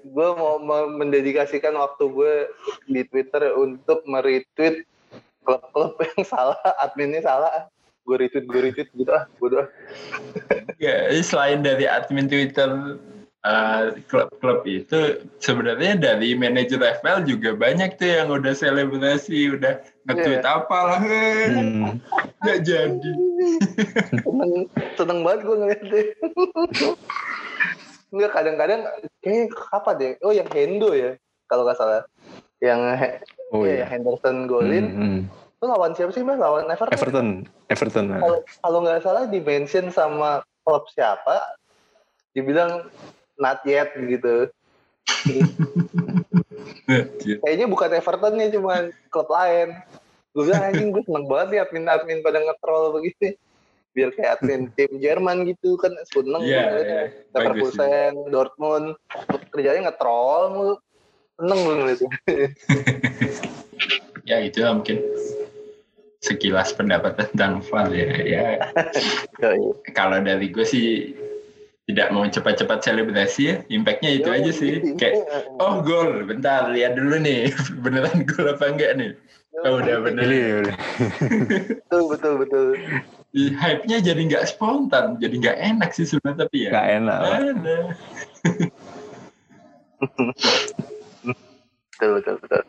gue 0.08 0.28
mau 0.38 0.62
mau 0.62 0.86
mendedikasikan 0.94 1.74
waktu 1.74 2.04
gue 2.14 2.34
di 2.86 3.02
Twitter 3.10 3.50
untuk 3.58 4.06
meretweet 4.06 4.86
klub-klub 5.42 5.98
yang 6.06 6.22
salah, 6.22 6.62
adminnya 6.86 7.26
salah. 7.26 7.66
Gue 8.08 8.16
retweet, 8.24 8.48
gue 8.48 8.62
retweet 8.72 8.90
gitu 8.96 9.12
ah, 9.12 9.28
bodoh. 9.36 9.68
ah. 9.68 9.70
Ya, 10.80 11.12
selain 11.20 11.60
dari 11.60 11.84
admin 11.84 12.32
Twitter 12.32 12.96
uh, 13.44 13.84
klub-klub 14.08 14.64
itu, 14.64 15.28
sebenarnya 15.44 16.00
dari 16.00 16.32
manajer 16.32 16.80
FPL 16.80 17.28
juga 17.28 17.52
banyak 17.60 18.00
tuh 18.00 18.08
yang 18.08 18.32
udah 18.32 18.56
selebrasi, 18.56 19.60
udah 19.60 19.84
nge-tweet 20.08 20.40
Iya. 20.40 20.56
apalah, 20.56 21.04
eh, 21.04 21.52
Hmm. 21.52 22.00
nggak 22.48 22.60
jadi. 22.64 23.12
seneng, 24.24 24.54
seneng 24.96 25.20
banget 25.28 25.42
gue 25.44 25.56
ngeliatnya. 25.60 26.04
Enggak, 28.08 28.32
kadang-kadang 28.40 28.82
kayak 29.20 29.52
apa 29.76 29.92
deh? 30.00 30.16
Oh, 30.24 30.32
yang 30.32 30.48
Hendo 30.48 30.96
ya, 30.96 31.20
kalau 31.52 31.68
nggak 31.68 31.76
salah. 31.76 32.08
Yang 32.64 32.80
Oh 33.52 33.64
iya, 33.64 33.84
iya. 33.84 33.86
Henderson 33.88 34.48
golin. 34.48 34.86
Hmm, 34.92 35.00
hmm. 35.00 35.20
Itu 35.58 35.66
lawan 35.66 35.98
siapa 35.98 36.14
sih, 36.14 36.22
Mas? 36.22 36.38
Lawan 36.38 36.70
Everton. 36.70 36.94
Everton. 36.94 37.28
Everton. 37.74 38.06
nah. 38.14 38.22
kalau 38.22 38.40
kalau 38.62 38.80
nggak 38.86 39.02
salah 39.02 39.26
di 39.26 39.42
mention 39.42 39.90
sama 39.90 40.46
klub 40.62 40.86
siapa 40.94 41.58
dibilang 42.38 42.86
not 43.42 43.66
yet 43.66 43.90
gitu 43.98 44.46
kayaknya 47.42 47.66
bukan 47.66 47.90
Everton 47.96 48.38
nya 48.38 48.54
cuma 48.54 48.92
klub 49.10 49.26
lain 49.32 49.74
gue 50.38 50.44
bilang 50.46 50.70
anjing 50.70 50.94
gue 50.94 51.02
seneng 51.02 51.26
banget 51.26 51.48
nih 51.50 51.60
admin 51.66 51.90
admin 51.90 52.20
pada 52.22 52.38
nge-troll 52.44 52.94
begini 52.94 53.34
biar 53.98 54.14
kayak 54.14 54.38
admin 54.38 54.70
tim 54.78 54.92
Jerman 55.02 55.50
gitu 55.50 55.74
kan 55.82 55.90
seneng 56.14 56.46
Iya, 56.46 56.54
iya. 56.54 56.66
ngeliatnya. 56.70 57.02
Bagus 57.34 57.34
Leverkusen 57.34 58.14
Dortmund 58.30 58.88
kerjanya 59.50 59.90
nge-troll 59.90 60.44
mulu 60.54 60.76
seneng 61.42 61.60
gue 61.66 61.74
ngeliatnya 61.74 62.10
ya 64.30 64.38
itu 64.46 64.62
lah 64.62 64.78
mungkin 64.78 65.02
sekilas 66.22 66.74
pendapat 66.74 67.18
tentang 67.22 67.62
VAR 67.70 67.94
ya. 67.94 68.10
ya 68.26 68.46
kalau 69.98 70.18
dari 70.22 70.50
gue 70.50 70.66
sih 70.66 71.14
tidak 71.88 72.12
mau 72.12 72.28
cepat-cepat 72.28 72.84
selebrasi 72.84 73.42
ya, 73.48 73.56
impactnya 73.72 74.20
itu 74.20 74.28
aja 74.28 74.52
sih. 74.52 74.84
Kayak 75.00 75.24
oh 75.64 75.80
gol, 75.80 76.28
bentar 76.28 76.68
lihat 76.76 77.00
dulu 77.00 77.16
nih 77.16 77.48
beneran 77.84 78.28
gol 78.28 78.52
apa 78.52 78.66
enggak 78.68 78.92
nih? 79.00 79.12
Oh, 79.66 79.82
udah 79.82 80.06
bener. 80.06 80.22
Ini 80.22 80.40
udah. 80.62 80.76
betul 81.90 82.04
betul 82.14 82.34
betul 82.46 82.68
Di 83.34 83.50
hype-nya 83.58 83.98
jadi 84.06 84.22
nggak 84.30 84.46
spontan, 84.54 85.18
jadi 85.18 85.34
nggak 85.34 85.58
enak 85.58 85.90
sih 85.98 86.06
sebenarnya 86.06 86.46
tapi 86.46 86.58
ya. 86.68 86.70
Gak 86.76 86.88
enak. 87.02 87.22
Betul 91.98 92.10
betul 92.22 92.36
betul 92.38 92.62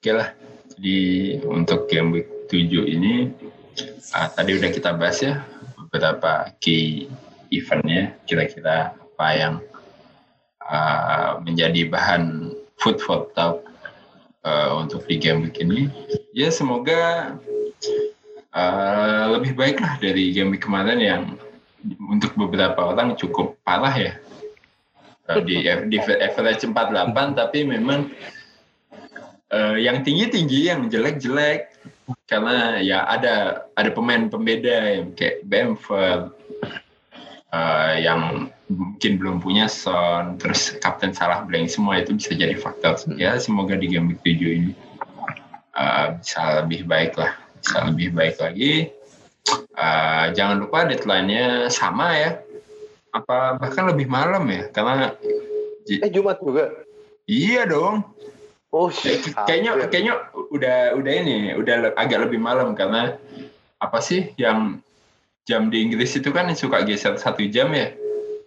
Oke 0.00 0.10
lah. 0.14 0.28
Jadi 0.74 1.00
untuk 1.46 1.86
game 1.86 2.20
week 2.20 2.28
7 2.50 2.94
ini 2.98 3.30
ah, 4.14 4.28
tadi 4.30 4.58
udah 4.58 4.70
kita 4.70 4.94
bahas 4.98 5.22
ya 5.22 5.42
beberapa 5.78 6.50
key 6.58 7.06
eventnya 7.54 8.18
kira-kira 8.26 8.98
apa 8.98 9.28
yang 9.34 9.54
ah, 10.58 11.38
menjadi 11.38 11.86
bahan 11.86 12.50
food 12.82 12.98
for 12.98 13.30
thought 13.38 13.62
ah, 14.42 14.74
untuk 14.82 15.06
di 15.06 15.16
game 15.16 15.46
week 15.46 15.62
ini. 15.62 15.86
Ya 16.34 16.50
semoga 16.50 17.34
ah, 18.50 19.30
lebih 19.30 19.54
baik 19.54 19.78
lah 19.78 19.94
dari 20.02 20.34
game 20.34 20.50
week 20.50 20.66
kemarin 20.66 20.98
yang 20.98 21.22
untuk 22.10 22.32
beberapa 22.34 22.90
orang 22.90 23.14
cukup 23.14 23.54
parah 23.62 23.94
ya. 23.94 24.14
Uh, 25.24 25.40
di, 25.40 25.64
di 25.88 25.96
average 25.96 26.68
48 26.68 26.76
tapi 27.32 27.64
memang 27.64 28.12
uh, 29.52 29.76
yang 29.76 30.00
tinggi-tinggi 30.06 30.70
yang 30.72 30.88
jelek-jelek. 30.88 31.74
Karena 32.28 32.80
ya 32.80 33.04
ada 33.08 33.68
ada 33.76 33.90
pemain 33.92 34.28
pembeda 34.28 35.00
yang 35.00 35.16
kayak 35.16 35.44
Bamford 35.48 36.32
uh, 37.52 37.94
yang 37.96 38.52
mungkin 38.68 39.20
belum 39.20 39.36
punya 39.44 39.68
Son 39.68 40.40
terus 40.40 40.76
Kapten 40.80 41.12
Salah 41.12 41.44
Blank 41.44 41.72
semua 41.72 42.00
itu 42.00 42.16
bisa 42.16 42.32
jadi 42.36 42.56
faktor. 42.56 42.96
Ya 43.16 43.36
semoga 43.40 43.76
di 43.76 43.88
game 43.88 44.16
7 44.20 44.24
ini 44.40 44.72
uh, 45.76 46.16
bisa 46.20 46.64
lebih 46.64 46.84
baik 46.84 47.16
lah 47.16 47.32
bisa 47.60 47.88
lebih 47.88 48.08
baik 48.12 48.36
lagi. 48.40 48.92
Uh, 49.76 50.32
jangan 50.32 50.64
lupa 50.64 50.88
deadline-nya 50.88 51.68
sama 51.68 52.16
ya. 52.16 52.30
Apa 53.16 53.60
bahkan 53.60 53.88
lebih 53.88 54.10
malam 54.10 54.44
ya 54.48 54.68
karena 54.72 55.14
eh 55.88 56.10
Jumat 56.12 56.40
juga? 56.40 56.84
Iya 57.24 57.64
dong 57.64 58.04
oh 58.74 58.90
kayaknya 59.46 59.86
kayaknya 59.86 60.14
udah 60.50 60.98
udah 60.98 61.12
ini 61.14 61.54
udah 61.54 61.94
agak 61.94 62.26
lebih 62.26 62.42
malam 62.42 62.74
karena 62.74 63.14
apa 63.78 64.02
sih 64.02 64.34
yang 64.34 64.82
jam 65.44 65.68
di 65.68 65.84
Inggris 65.84 66.16
itu 66.16 66.32
kan 66.32 66.48
suka 66.56 66.82
geser 66.82 67.14
satu 67.20 67.44
jam 67.46 67.70
ya? 67.76 67.92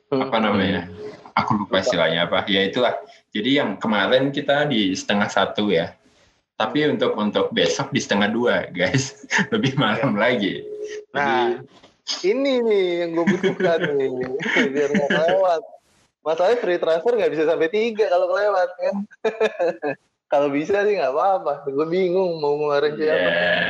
Apa 0.09 0.37
namanya? 0.41 0.89
Aku 1.37 1.53
lupa 1.53 1.79
istilahnya 1.79 2.25
apa. 2.25 2.49
Ya 2.49 2.65
itulah. 2.65 2.97
Jadi 3.29 3.61
yang 3.61 3.77
kemarin 3.77 4.33
kita 4.33 4.65
di 4.65 4.97
setengah 4.97 5.29
satu 5.29 5.69
ya. 5.69 5.93
Tapi 6.57 6.89
untuk 6.89 7.13
untuk 7.13 7.53
besok 7.53 7.93
di 7.93 8.01
setengah 8.01 8.33
dua 8.33 8.55
guys. 8.73 9.13
Lebih 9.53 9.77
malam 9.77 10.17
ya. 10.17 10.19
lagi. 10.19 10.65
Nah 11.13 11.61
Jadi, 12.01 12.33
ini 12.33 12.53
nih 12.65 12.85
yang 13.05 13.09
gue 13.13 13.25
butuhkan 13.37 13.79
nih. 13.93 14.09
Biar 14.73 14.89
nggak 14.89 15.09
kelewat. 15.13 15.61
Masalahnya 16.25 16.57
free 16.59 16.81
transfer 16.81 17.13
nggak 17.13 17.31
bisa 17.31 17.43
sampai 17.45 17.69
tiga 17.71 18.09
kalau 18.11 18.27
kelewat 18.27 18.69
kan 18.75 18.95
kalau 20.27 20.51
bisa 20.51 20.83
sih 20.83 20.99
nggak 20.99 21.13
apa-apa. 21.15 21.67
Gue 21.71 21.87
bingung 21.87 22.39
mau 22.43 22.59
ngeluarin 22.59 22.93
siapa. 22.99 23.15
Yeah. 23.15 23.67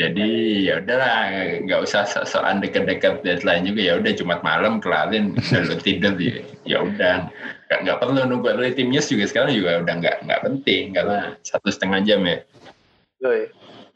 jadi 0.00 0.30
ya 0.66 0.74
udahlah 0.82 1.14
nggak 1.62 1.80
usah 1.84 2.08
soal 2.26 2.58
deket-deket 2.58 3.22
deadline 3.22 3.68
juga. 3.68 3.80
Ya 3.84 3.94
udah 4.00 4.12
jumat 4.16 4.40
malam 4.42 4.80
kelarin 4.82 5.36
udah 5.36 5.78
tidur 5.78 6.16
ya 6.18 6.42
ya 6.64 6.82
udah. 6.82 7.28
Nggak 7.70 7.98
perlu 8.00 8.24
nunggu 8.26 8.56
dari 8.56 8.82
news 8.88 9.06
juga 9.12 9.28
sekarang 9.28 9.52
juga 9.54 9.84
udah 9.84 9.94
nggak 10.00 10.16
nggak 10.26 10.42
penting. 10.42 10.96
Karena 10.96 11.36
satu 11.44 11.68
setengah 11.68 12.00
jam 12.02 12.24
ya. 12.24 12.42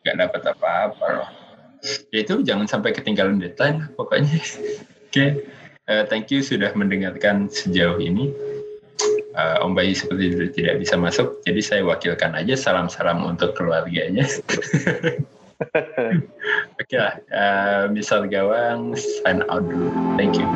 Nggak 0.04 0.16
dapat 0.28 0.42
apa-apa 0.54 1.06
loh. 1.10 1.30
Ya 2.12 2.22
itu 2.22 2.44
jangan 2.44 2.68
sampai 2.68 2.94
ketinggalan 2.94 3.40
deadline 3.40 3.90
pokoknya. 3.96 4.30
Oke. 4.36 5.10
Okay. 5.10 5.28
uh, 5.88 6.02
eh, 6.02 6.04
thank 6.06 6.28
you 6.30 6.44
sudah 6.44 6.70
mendengarkan 6.76 7.48
sejauh 7.50 7.98
ini 7.98 8.30
uh, 9.36 9.64
Om 9.64 9.76
Bayi 9.76 9.92
seperti 9.94 10.24
itu 10.32 10.44
tidak 10.52 10.82
bisa 10.82 10.94
masuk, 10.96 11.40
jadi 11.44 11.60
saya 11.60 11.82
wakilkan 11.84 12.34
aja 12.34 12.54
salam-salam 12.56 13.24
untuk 13.24 13.54
keluarganya. 13.54 14.26
Oke 15.56 16.84
okay 16.84 16.98
lah, 17.00 17.14
uh, 17.32 17.84
misal 17.88 18.28
gawang 18.28 18.92
sign 18.96 19.40
out 19.48 19.64
dulu. 19.64 19.88
Thank 20.20 20.36
you. 20.36 20.46